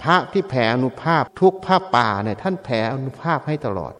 [0.03, 3.93] พระที่แผ่อนุภาพทุกภาพป่าเนี่ยท่านแผ่อนุภาพให้ตลอด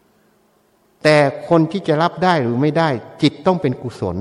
[1.04, 1.18] แต่
[1.50, 2.90] คนที่จะรับได้หรือไม่ได้
[3.22, 4.18] จิตต้องเป็นกุศล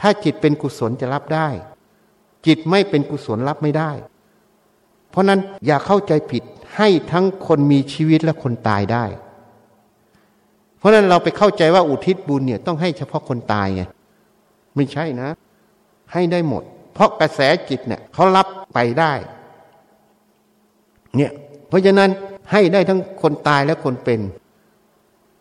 [0.00, 1.48] ถ้าจิตเป็นกุศลจะรับได้
[2.46, 3.90] จิตไม่เป็นกุศลรับไม่ได้
[5.10, 6.42] เพราะนั้นอย่าเข้าใจผิด
[6.76, 9.04] ให้ทั้งคนมีชีวิตและคนตายได้
[10.78, 13.82] เพราะนั้นเราไปเข้าใจว่าอุทิศบุญเนี่ยต้องให้เฉพาะคนตายไง
[14.76, 15.28] ไม่ใช่นะ
[16.12, 16.62] ให้ได้หมด
[16.94, 19.12] เพราะกระแสจิตเนี่ยเขารับไปได้
[21.16, 21.32] เนี่ย
[21.68, 22.10] เพราะฉะนั้น
[22.52, 24.20] ให้ได้ทั้งคนตายและคนเป็น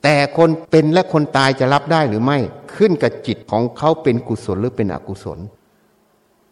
[0.04, 2.38] แต่คนเป็นและคนตายจะรับได้หรือไม่
[2.76, 5.40] ขึ้นกับจิตของเขาเป็นกุศลหรือเป็นอกุศล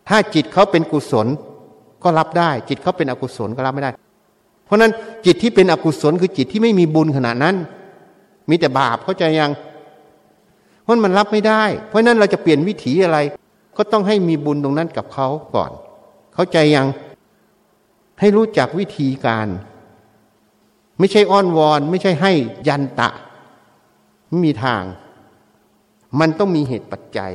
[0.10, 1.28] ถ้าจิตเขาเป็นกุศล
[2.04, 3.92] ก็รับได้ จิตเขาเป็นอกุศลก็รับไม่ได้
[4.66, 4.92] เพราะนั้น
[5.26, 7.56] จิตที่เป็นอกุศลคือจิตที่ไม่มีบุญขนาดนั้น
[8.50, 9.52] มีแต่บาปเข้าใจยัง
[10.84, 13.18] เพราะมันรับไม่ได้ เพราะนั้นเราจะเปลี่ยนวิถีอะไร
[13.78, 15.72] ก็ต้องให้มีบุญตรงนั้นกับเขาก่อน
[16.34, 16.88] เข้าใจยัง
[18.20, 19.48] ให้รู้จักวิธีการ
[21.00, 22.32] ไม่ใช่อ้อนวอน ไม่ใช่ให้
[22.68, 23.10] ยันตะ
[24.28, 24.84] ไม่มีทาง
[26.20, 27.34] มันต้องมีเหตุปัจจัย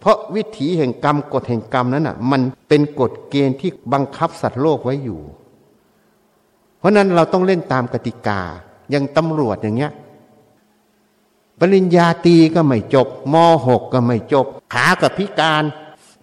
[0.00, 5.20] เพราะวิถีแห่งกรรมกฎแห่งกรรมนั้นอะ มันเป็นกฎเกณฑ์ที่บังคับสัตว์โลกไว้อยู่
[6.78, 8.40] เพราะนั้นเราต้องเล่นตามกติกา
[8.90, 9.92] อย่างตำรวจอย่างเงี้ย
[11.60, 13.34] ปริญญาตีก็ไม่จบม
[13.66, 15.62] หกก็ไม่จบ ขากับพิการ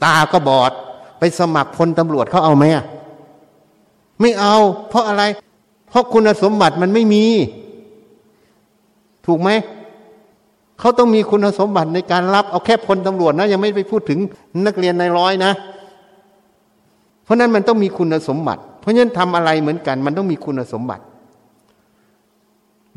[0.04, 0.72] ตาก็บอด
[1.20, 2.86] ไปสมัครพลตำรวจเขาเอาไหมอะ
[4.24, 4.56] ไม่เอา
[4.90, 5.24] เพราะอะไร
[5.90, 7.26] เพราะคุณสมบัติมันไม่มี
[9.26, 9.50] ถูกไหม
[10.80, 14.20] เขาต้องมีคุณสมบัติในการรับเอาแค่พลตำรวจนะ ยังไม่ไปพูดถึง
[14.66, 15.52] นักเรียนในร้อยนะ
[17.24, 21.04] เพราะนั้นมันต้องมีคุณสมบัติ เพราะฉะนั้นทำอะไรเหมือนกัน มันต้องมีคุณสมบัติ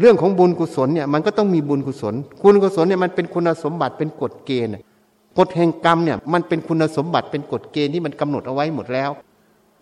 [0.01, 4.73] เรื่องของบุญกุศลเนี่ยมันก็ต้องมีบุญกุศล คุณกุศลเนี่ยมันเป็นคุณสมบัติเป็นกฎเกณฑ์
[5.39, 9.11] กฎแห่งกรรมเนี่ยมันเป็นคุณสมบัติเป็นกฎเกณฑ์ที่มันกำหนดเอาไว้หมดแล้ว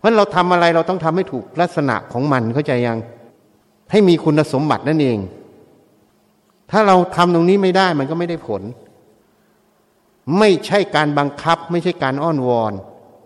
[0.05, 2.97] ราะเราทำอะไรเราต้องทำให้ถูกลักษณะของมันเข้าใจยัง
[3.91, 5.19] ให้มีคุณสมบัตินั่นเอง
[6.71, 8.61] ถ้าเราทำตรงนี้ไม่ได้มันก็ไม่ได้ผล
[10.39, 12.73] ไม่ใช่การบังคับ ไม่ใช่การอ้อนวอน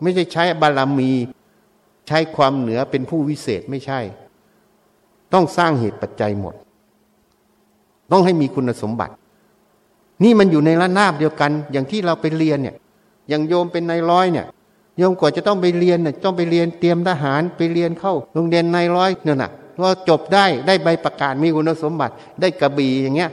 [0.02, 1.12] ไม่ใช่ใช้บารมี
[2.08, 4.00] ใช้ความเหนือเป็นผู้วิเศษไม่ใช่
[5.34, 6.56] ต้องสร้างเหตุปัจจัยหมด
[8.12, 9.14] ต้องให้มีคุณสมบัติ
[10.24, 12.76] นี่มันอยู่ในระนาบเดียวกัน อย่างที่เราไปเรียนเนี่ย
[13.30, 14.48] อย่างโยมเป็นนายร้อยเนี่ย
[15.00, 23.30] โยมกว่าจะต้องไปเรียนน่ะต้องไปเรียนเตรียมทหารไปเรียนเข้าโรงเรียนนายร้อยเนี่ยน่ะพอจบได้ได้ใบประกาศมีคุณสมบัติได้กระบี่อย่างเงี้ย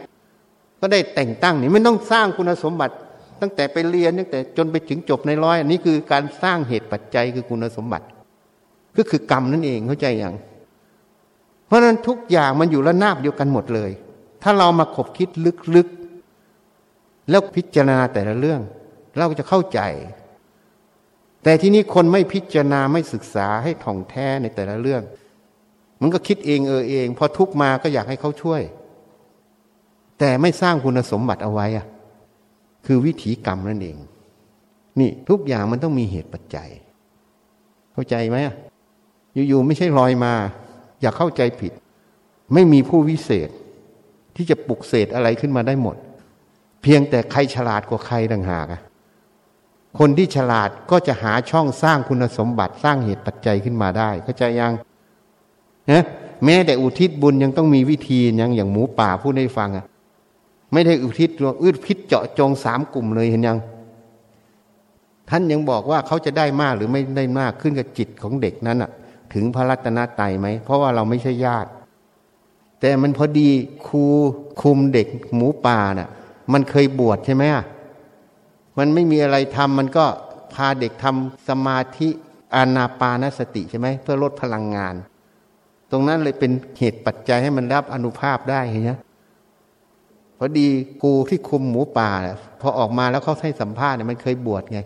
[0.80, 2.94] ก็ได้แต่งตั้งนี่ไม่ต้องสร้างคุณสมบัติ
[3.40, 8.06] ตั้งแต่ไปเรียนตั้งแต่จนไปถึงจบในร้อยอันนี้คือการสร้างเหตุปัจจัยคือคุณสมบัติ
[8.96, 10.34] ก็คือกรรมนั่นเองเข้าใจอย่าง
[11.66, 13.90] เพราะฉะนั้นทุกอย่างมันอยู่ระนาบเดียวกันหมดเลย
[14.42, 15.28] ถ้าเรามาขบคิด
[15.76, 18.60] ลึกๆแล้วพิจารณาแต่ละเรื่อง
[19.18, 19.80] เราจะเข้าใจ
[21.46, 25.02] แต่ที่นี้คนไม่พิจารณาไม่ศึกษาให้ท่องแท้ในแต่ละเรื่อง
[26.00, 28.62] มันก็คิดเองเออเอง พอทุกมาก็อยากให้เขาช่วย
[30.18, 31.86] แต่ไม่สร้างคุณสมบัติเอาไว้อะ
[32.86, 33.96] คือวิถีกรรมนั่นเอง
[35.00, 36.68] นี่ทุกอย่างมันต้องมีเหตุปัจจัย
[37.92, 38.36] เข้าใจไหม
[39.48, 40.32] อยู่ๆไม่ใช่ลอยมา
[41.00, 41.72] อย่าเข้าใจผิด
[42.54, 43.48] ไม่มีผู้วิเศษ
[44.36, 45.96] ที่จะปลุกเศษอะไรขึ้นมาได้หมด
[46.82, 48.80] เพียงแต่ใครฉลาดกว่าใครต่างหากะ
[49.98, 54.72] คนที่ฉลาดก็จะหาช่องสร้างคุณสมบัติสร้างเหตุปัจจัยขึ้นมาได้เข้าใจยัง
[55.90, 56.04] นะ
[56.44, 59.84] แม้แต่อุทิศบุญยังต้องมีวิธียังอย่างหมูป่าพูดให้ฟังอะ
[60.72, 61.30] ไม่ได้อุทิศ
[61.62, 63.58] อืดพิษเจาะจงสามกลุ่มเลยเห็นยัง
[65.30, 68.90] ท่านยังบอกว่าเขาจะได้มากหรือไม่ได้มากขึ้นกับจิตของเด็กนั้นอะ
[69.32, 71.70] ถึงพระรัตนตรัยไหมเพราะว่าเราไม่ใช่ญาติ
[72.80, 73.48] แต่มันพอดี
[73.86, 74.04] ครู
[74.60, 76.08] คุมเด็กหมูป่าน่ะ
[76.52, 77.44] มันเคยบวชใช่ไหม
[78.78, 80.06] มันไม่มีอะไรทำมันก็
[80.54, 82.08] พาเด็กทำสมาธิ
[82.54, 84.94] อานาปานสติใช่ไหมเพื่อลดพลังงาน
[85.90, 88.92] ตรงนั้นเลยเป็นเหตุปัจจัยให้มันรับอนุภาพได้เห็นไหม
[90.38, 90.68] พอดี
[91.02, 92.10] กูที่คุมหมูป่า
[92.60, 94.80] พอออกมาแล้วเขาให้สัมภาษณ์เนี่ยมันเคยบวชไง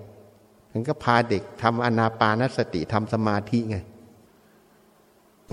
[0.73, 3.77] มันก็พาเด็กทำอนาปานสติทำสมาธิไง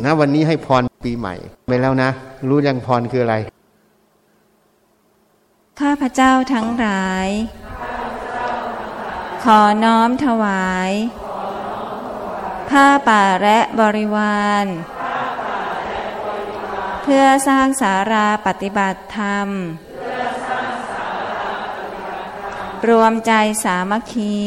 [0.06, 1.36] นะวันนี้ให้พรปีใหม่
[1.68, 2.10] ไปแล้วนะ
[2.50, 3.36] รู้ยังพรคืออะไร
[5.80, 7.28] ข้าพเจ้าทั้งหลาย
[9.44, 10.92] ขอน้อมถวาย
[12.70, 14.66] ผ้าป่าและบริวาร
[17.04, 19.48] เพื่อสร้างสาราปฏิบัติธรรม
[22.90, 23.34] รวมใจ
[23.64, 24.38] สามัคคี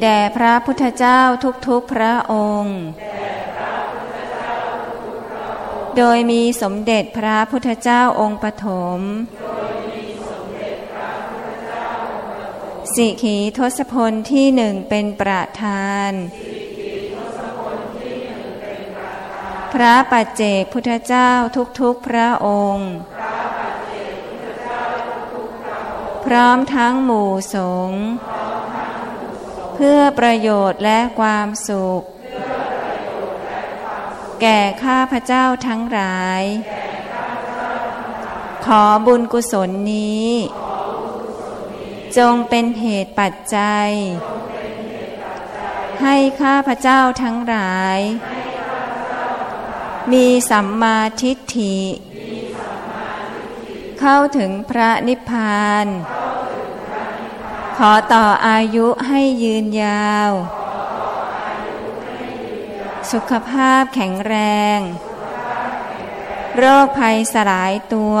[0.00, 1.20] แด่พระพุทธเจ้า
[1.68, 2.78] ทุกๆพระองค์
[5.96, 8.66] โดยมีสมเด็จพระพุทธเจ้าองค์ปฐ
[8.98, 9.00] ม
[12.98, 16.12] สิขีทศพลที่หนึ่งเป็นประธาน
[19.72, 21.30] พระปัจเจกพุทธเจ้า
[21.80, 22.90] ทุกๆพระองค์
[26.24, 27.56] พร้อมทั้งหมู่ส
[27.88, 28.02] งฆ์
[29.74, 32.02] เพื่อประโยชน์และความสุข
[34.40, 36.42] แก่ข้าพเจ้าทั้งหลาย
[38.64, 40.28] ขอบุญกุศลนี้
[42.18, 43.90] จงเป็นเหตุปัจจัย
[46.02, 47.98] ให้ข้าพเจ้าทั้งหลาย
[50.12, 51.78] มีสัมมาทิฏฐิ
[54.00, 55.86] เข้าถึงพระนิพพาน
[57.76, 60.30] ขอต่ออายุให้ยืนยาว
[63.12, 64.34] สุขภาพแข็งแร
[64.76, 64.78] ง
[66.56, 68.18] โรคภัยสลายตัว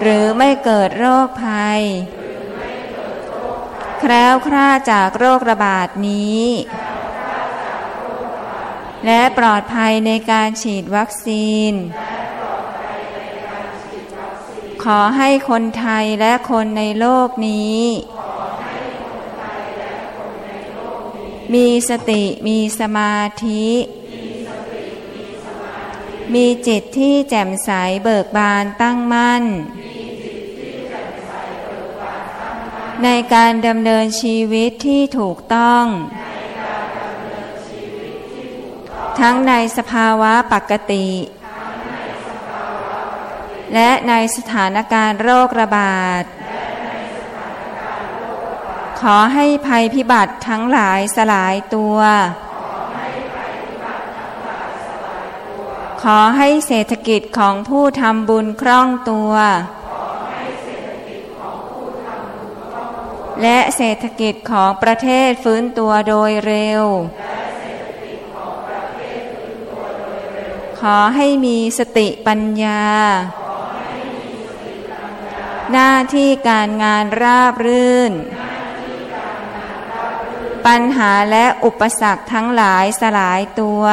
[0.00, 1.80] หรือไม่เกิดโรคภัย
[4.00, 6.46] แคล้วคลาจากโรคระบาดนี้
[9.06, 11.72] และปลอดภัยในการฉีดวัคซีน
[14.84, 17.82] ขอให้คนไทยและคนในโลกนี้
[21.54, 23.16] มีสติมีสมา
[23.46, 23.68] ธิ
[26.34, 27.70] มีจิตที่แจ่มใส
[28.02, 29.44] เบิกบานตั้งมั่น
[33.04, 35.84] ในการดำเนินชีวิตที่ถูกต้อง
[39.20, 41.06] ทั้งในสภาวะปกติ
[43.74, 46.22] และในสถานการณ์โรคระบาด
[49.00, 51.98] ขอให้ภัยพิบัติทั้งหลายสลายตัว
[56.02, 59.32] ขอให้เศรษฐกิจของผู้ทำบุญคล่องตัว
[63.42, 66.84] และเศรษฐกิจของประเทศฟื้นตัวโดยเร็ว
[70.80, 72.82] ขอให้มีสติปัญญา
[75.72, 78.12] หน้าที่การงานราบรื่น
[80.66, 83.84] ปัญหาและอุปสรรคทั้งหลายสลายตัว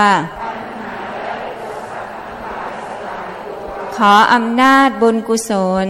[3.97, 5.51] ขออำนาจบุญกุศ
[5.85, 5.87] ล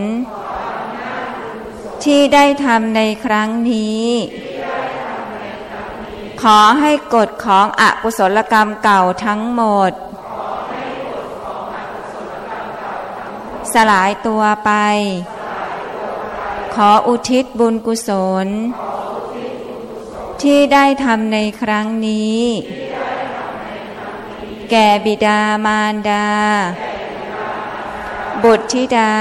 [2.04, 4.08] ที่ได้ทำในครั้งนี้
[6.42, 9.92] ขอให้กฎของอกุศลกรรมเก่าทั้งหมด
[13.74, 14.72] สลายตัวไป
[16.76, 18.10] ขออุทิศบุญกุศ
[18.46, 18.48] ล
[20.42, 22.42] ที่ได้ทำในครั้งนี้
[24.72, 26.28] แก่บิดามารดา
[28.44, 29.16] บุตรธิดา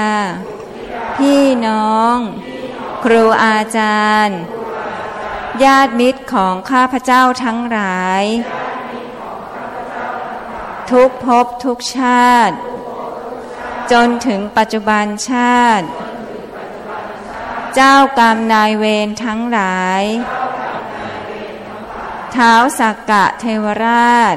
[1.17, 2.17] พี่น้อง
[3.03, 4.39] ครูอาจารย์
[5.63, 8.23] ญาติมิตรของข้าพเจ้าทั้งหลาย
[10.91, 12.55] ทุกภพทุกชาติ
[13.91, 15.85] จนถึงปัจจุบันชาติ
[17.75, 20.03] เจ้ากรรมนายเวรทั้งหลาย
[22.31, 24.35] เท้าสักกะเทวราช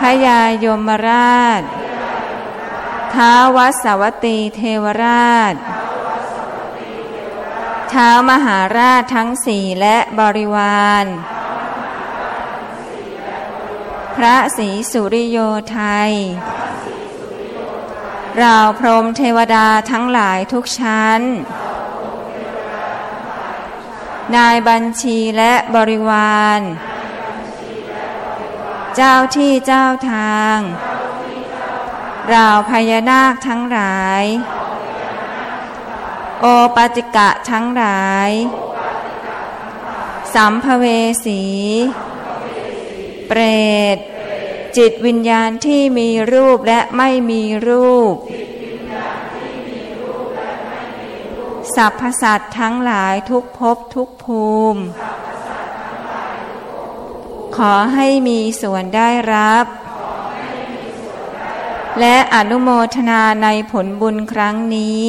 [0.00, 1.62] พยายมราช
[3.14, 5.54] ท้าวัสวัตตีเทวราช
[7.90, 11.04] เท้ามหาราชทั้งสี่และบริวาร
[14.16, 15.38] พระศรีสุริโย
[15.70, 16.12] ไทย
[18.42, 21.20] ราวพรมเทวดาทั้งหลายทุกชั้น
[24.36, 26.60] นายบัญชีและบริวาร
[28.96, 30.58] เจ้าที่เจ้าทาง
[32.34, 34.24] ราวพญานาคทั้งหลาย
[36.40, 36.46] โอ
[36.76, 38.30] ปาติกะทั้งหลาย
[40.34, 40.84] สัมภเว
[41.24, 41.42] สี
[43.26, 43.40] เปร
[43.96, 43.98] ต
[44.76, 48.14] จิตวิญญาณที่มีรูปและไม่มีรูป
[51.74, 54.82] สัพพสัตทั้งหลายทุกภพทุกภูมิ
[57.56, 59.66] ขอให้มีส่วนได้รับ
[62.00, 65.08] และอนุโมทนาในผลบุญครั้งนี้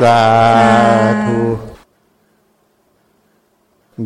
[0.00, 0.22] สา
[1.24, 1.42] ธุ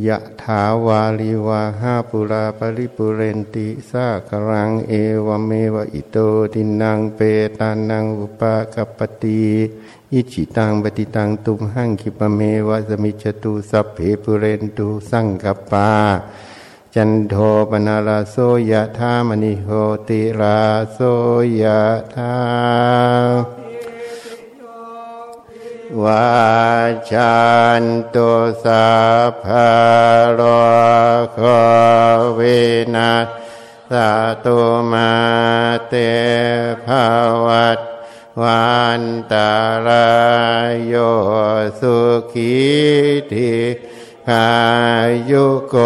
[0.06, 4.92] ยะถาวาลิวาหาปุราปริปุเรนติสากรังเอ
[5.26, 6.16] วเมวะอิโต
[6.52, 7.20] ทินังเป
[7.58, 9.44] ตานังอุปากปปติ
[10.12, 15.90] อิจิตังปฏิตังตุมหังคิปเมวะสมิจตุสัพเพปุเรนตุสังกปา
[16.94, 17.34] จันโท
[17.70, 18.36] ปนาราโส
[18.70, 19.68] ยะธามณิโห
[20.08, 20.58] ติรา
[20.92, 20.98] โส
[21.60, 21.80] ยะ
[22.14, 23.63] ธา
[26.02, 26.34] วา
[27.12, 27.38] จั
[27.80, 27.84] น
[28.14, 28.30] ตุ
[28.64, 28.88] สั
[29.30, 29.72] พพะ
[30.34, 30.40] โร
[31.34, 31.40] โค
[32.38, 32.62] วิ
[32.94, 33.12] นา
[33.90, 33.92] ส
[34.44, 34.60] ตุ
[34.90, 35.12] มา
[35.88, 35.94] เต
[36.86, 36.88] ภ
[37.46, 37.80] วัต
[38.42, 39.02] วัน
[39.32, 39.52] ตา
[39.86, 40.08] รา
[40.70, 40.94] ยโย
[41.80, 41.96] สุ
[42.32, 42.54] ขี
[43.32, 43.54] ทิ
[44.28, 44.48] ขา
[45.30, 45.76] ยุโก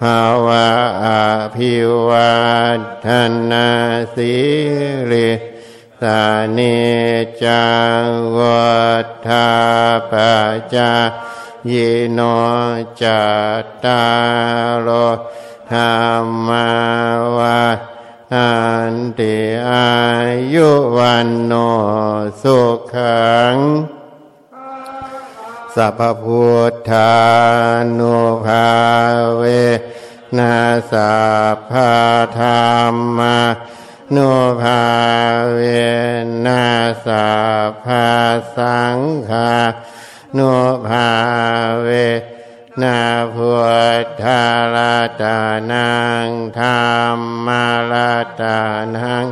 [0.00, 0.68] ภาวะ
[1.04, 1.06] อ
[1.54, 1.74] ภิ
[2.08, 2.32] วั
[3.06, 3.08] ต
[3.50, 3.68] นา
[4.14, 4.34] สิ
[5.10, 5.30] ริ
[6.02, 6.22] สา
[6.58, 6.78] นิ
[7.44, 7.66] จั
[8.02, 8.06] ง
[8.38, 8.72] วั
[9.26, 9.48] ฏา
[10.10, 10.12] ป
[10.74, 10.92] จา
[11.70, 12.20] ยิโน
[13.02, 13.22] จั
[13.62, 14.04] ตตา
[14.68, 14.90] รโอ
[15.70, 15.96] ธรร
[16.48, 16.50] ม
[17.36, 17.62] วา
[18.34, 18.50] อั
[18.92, 19.36] นติ
[19.68, 19.88] อา
[20.54, 21.52] ยุวันโน
[22.42, 22.58] สุ
[22.92, 23.56] ขัง
[25.74, 27.12] สัพพุทธา
[27.98, 28.68] นุภา
[29.36, 29.42] เว
[30.36, 30.54] นะ
[30.92, 31.14] สั
[31.54, 31.72] พพ
[32.38, 32.46] ธร
[32.92, 33.36] รมา
[34.16, 34.32] นุ
[34.62, 34.82] ภา
[35.52, 35.60] เว
[36.46, 36.64] นะ
[37.06, 37.28] สั
[37.68, 38.10] พพะ
[38.56, 38.98] สัง
[39.30, 39.54] ฆา
[40.36, 40.54] นุ
[40.88, 41.10] ภา
[41.82, 41.88] เว
[42.82, 42.98] นะ
[43.34, 43.52] พุ
[44.04, 44.42] ทธา
[44.74, 45.38] ราตา
[45.70, 45.90] นั
[46.26, 46.28] ง
[46.58, 48.58] ธรรมาราตา
[48.96, 49.26] นัง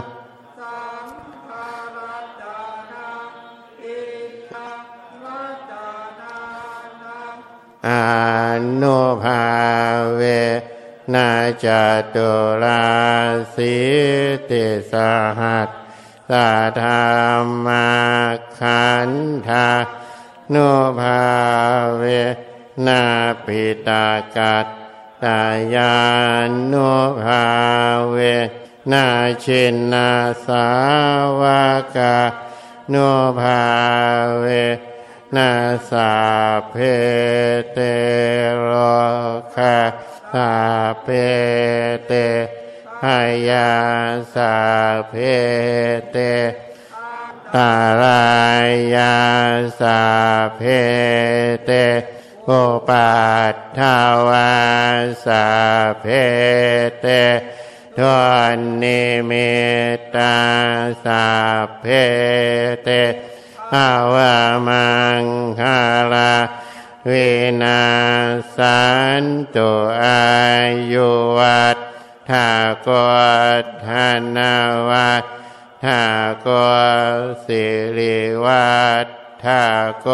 [7.88, 7.90] อ
[8.82, 9.44] นุภา
[10.14, 10.22] เว
[11.14, 11.30] นา
[11.64, 11.66] จ
[12.14, 12.30] ตุ
[12.62, 12.86] รา
[13.54, 13.76] สิ
[14.50, 14.94] ติส
[15.40, 15.68] หัส
[16.30, 16.48] สา
[16.80, 16.88] ธร
[17.42, 17.88] รมา
[18.58, 19.10] ขัน
[19.48, 19.70] ธา
[20.54, 20.70] นุ
[21.00, 21.24] ภา
[21.96, 22.02] เว
[22.86, 23.02] นา
[23.44, 24.06] ปิตา
[24.36, 24.66] กัต
[25.24, 25.40] ตา
[25.74, 25.94] ยา
[26.72, 26.92] นุ
[27.22, 27.44] ภา
[28.10, 28.16] เว
[28.92, 29.06] นา
[29.44, 30.10] ชินนา
[30.46, 30.66] สา
[31.40, 31.42] ว
[31.96, 32.16] กา
[32.92, 33.10] นุ
[33.40, 33.62] ภา
[34.38, 34.46] เว
[35.36, 35.50] นา
[35.90, 36.12] สา
[36.70, 36.74] เพ
[37.72, 37.78] เต
[38.60, 38.70] โร
[39.56, 39.76] คา
[40.34, 40.52] สา
[41.02, 41.08] เพ
[42.06, 42.12] เต
[43.04, 43.70] หายา
[44.34, 44.54] สา
[45.10, 45.14] เพ
[46.10, 46.16] เต
[47.54, 47.72] ตา
[48.02, 48.24] รา
[48.94, 49.16] ยา
[49.80, 50.00] สา
[50.56, 50.62] เพ
[51.66, 51.70] เต
[52.46, 52.50] โอ
[52.88, 53.10] ปั
[53.52, 53.96] ตถา
[54.28, 54.52] วา
[55.24, 55.46] สา
[56.00, 56.06] เพ
[57.00, 57.06] เต
[57.98, 58.14] ทว
[58.56, 59.52] นนิมิ
[60.14, 60.36] ตา
[61.04, 61.24] สา
[61.80, 61.84] เพ
[62.84, 62.88] เต
[63.74, 64.36] อาวา
[64.68, 64.86] มั
[65.22, 65.24] ง
[65.60, 65.78] คา
[66.12, 66.32] ลา
[67.10, 67.84] วินา
[68.56, 68.82] สั
[69.22, 69.24] น
[69.54, 69.70] ตุ
[70.02, 70.26] อา
[70.92, 71.78] ยุวัต
[72.30, 72.50] ถา
[72.86, 72.88] ก
[73.62, 73.88] ตธ
[74.36, 74.54] นา
[74.90, 75.24] วัต
[75.84, 76.02] ถา
[76.46, 76.48] ก
[77.44, 77.64] สิ
[77.96, 79.06] ริวัต
[79.44, 79.64] ถา
[80.06, 80.08] ก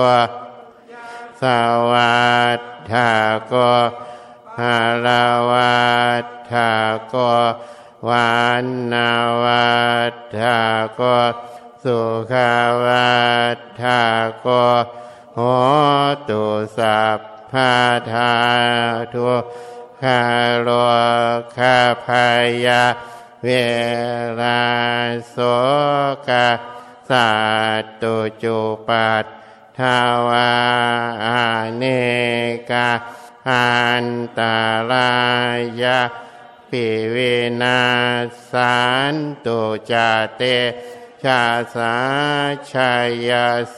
[1.42, 1.44] ส
[1.90, 2.60] วัส
[2.92, 3.12] ถา
[3.52, 3.54] ก
[4.60, 5.82] ฮาลาวั
[6.22, 6.72] ตถา
[7.12, 7.16] ก
[8.08, 9.10] วันนา
[9.44, 9.72] วั
[10.12, 10.60] ตถา
[10.98, 11.00] ก
[11.84, 11.98] สุ
[12.32, 12.52] ขา
[12.84, 13.12] วั
[13.56, 14.00] ตถา
[14.46, 14.48] ก
[15.36, 15.40] โห
[16.28, 16.44] ตุ
[16.78, 17.74] สัพพา
[18.12, 18.32] ทา
[19.14, 19.30] ทุ
[20.02, 20.20] คา
[20.62, 20.68] โล
[21.56, 22.26] คาพา
[22.66, 22.82] ยา
[23.44, 23.48] เว
[24.40, 24.62] ลา
[25.30, 25.36] โส
[26.28, 26.48] กา
[27.10, 27.30] สั
[27.82, 29.24] ตตุจุปัต
[29.78, 29.98] ทา
[30.28, 30.52] วา
[31.76, 31.84] เน
[32.70, 32.90] กา
[33.48, 33.70] อั
[34.04, 34.06] น
[34.38, 34.58] ตา
[34.90, 35.12] รา
[35.82, 36.00] ยา
[36.70, 37.16] ปิเว
[37.62, 37.80] นา
[38.50, 38.76] สา
[39.12, 39.14] น
[39.46, 39.60] ตุ
[39.90, 40.42] จาเต
[41.22, 41.42] ชา
[41.74, 41.96] สา
[42.70, 42.92] ชา
[43.28, 43.30] ย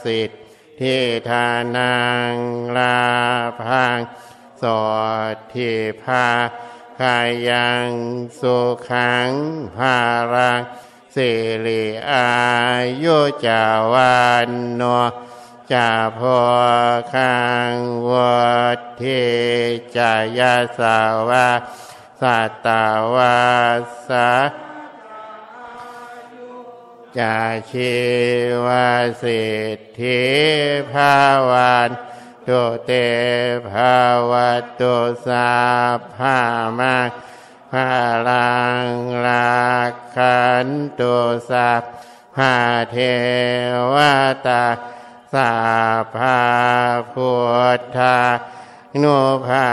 [0.03, 0.44] สิทธ
[0.79, 0.97] ทิ
[1.29, 1.95] ทานั
[2.33, 2.35] ง
[2.77, 2.99] ลา
[3.61, 3.97] พัง
[4.61, 4.83] สอ
[5.33, 5.71] ดทิ
[6.03, 6.27] พา
[6.99, 7.17] คา
[7.49, 7.89] ยัง
[8.39, 8.57] สุ
[8.89, 9.31] ขัง
[9.75, 9.97] ภา
[10.33, 10.61] รัง
[11.15, 11.31] สิ
[11.65, 12.29] ริอา
[13.03, 14.81] ยุจาวันโน
[15.71, 16.39] จาพอ
[17.13, 17.37] คั
[17.71, 17.73] ง
[18.09, 18.45] วั
[18.77, 19.03] ดเท
[19.95, 20.99] จายาสา
[21.29, 21.49] วา
[22.21, 23.37] สัตตาวา
[24.07, 24.29] สา
[27.19, 27.37] จา
[27.71, 27.95] ชี
[28.65, 28.67] ว
[29.23, 29.45] สิ
[29.77, 30.23] ทธิ
[30.91, 31.17] ภา
[31.49, 31.89] วาน
[32.47, 32.91] ตุเต
[33.69, 33.97] ภา
[34.31, 34.33] ว
[34.79, 34.95] ตุ
[35.27, 35.51] สา
[36.15, 36.37] ภา
[36.79, 36.97] มา
[37.71, 37.89] ภา
[38.27, 38.55] ลั
[38.85, 38.87] ง
[39.25, 39.55] ลา
[40.15, 40.67] คัน
[40.99, 41.15] ตุ
[41.49, 41.83] สัพ
[42.35, 42.55] พา
[42.91, 42.97] เท
[43.93, 43.95] ว
[44.47, 44.65] ตา
[45.33, 45.51] สา
[46.15, 46.39] ภา
[47.13, 47.31] พุ
[47.77, 48.17] ทธา
[49.01, 49.67] นุภา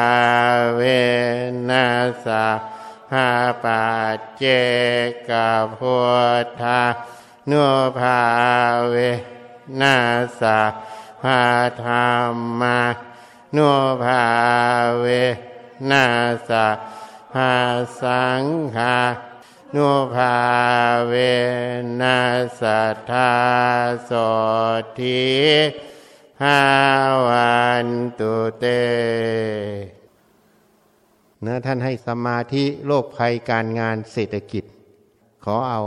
[0.74, 0.81] เว
[1.69, 1.86] นั
[2.24, 2.47] สา
[3.10, 3.28] ภา
[3.62, 3.85] ปั
[4.16, 4.44] จเจ
[5.28, 5.31] ก
[5.78, 5.97] พุ
[6.44, 6.81] ทธา
[7.51, 7.64] นุ
[7.98, 8.20] ภา
[8.90, 8.94] เว
[9.81, 9.97] นั
[10.40, 10.59] สา
[11.23, 11.40] ภา
[11.85, 12.05] ธรร
[12.60, 12.78] มา
[13.56, 13.70] นุ
[14.02, 14.23] ภา
[15.01, 15.06] เว
[15.90, 16.05] นั
[16.48, 16.66] สา
[17.32, 17.52] ภา
[18.01, 18.44] สัง
[18.77, 18.98] ฆา
[19.74, 20.35] นุภา
[21.09, 21.12] เว
[22.01, 22.19] นั
[22.60, 22.62] ส
[23.10, 23.32] ธา
[24.09, 24.12] ส
[24.98, 25.23] ทิ
[26.40, 26.60] ภา
[27.27, 27.89] วัน
[28.19, 28.64] ตุเต
[31.44, 34.64] นะท่านให้สมาธิโลกภัยการงานเศรษฐกิจ
[35.44, 35.81] ขอเอา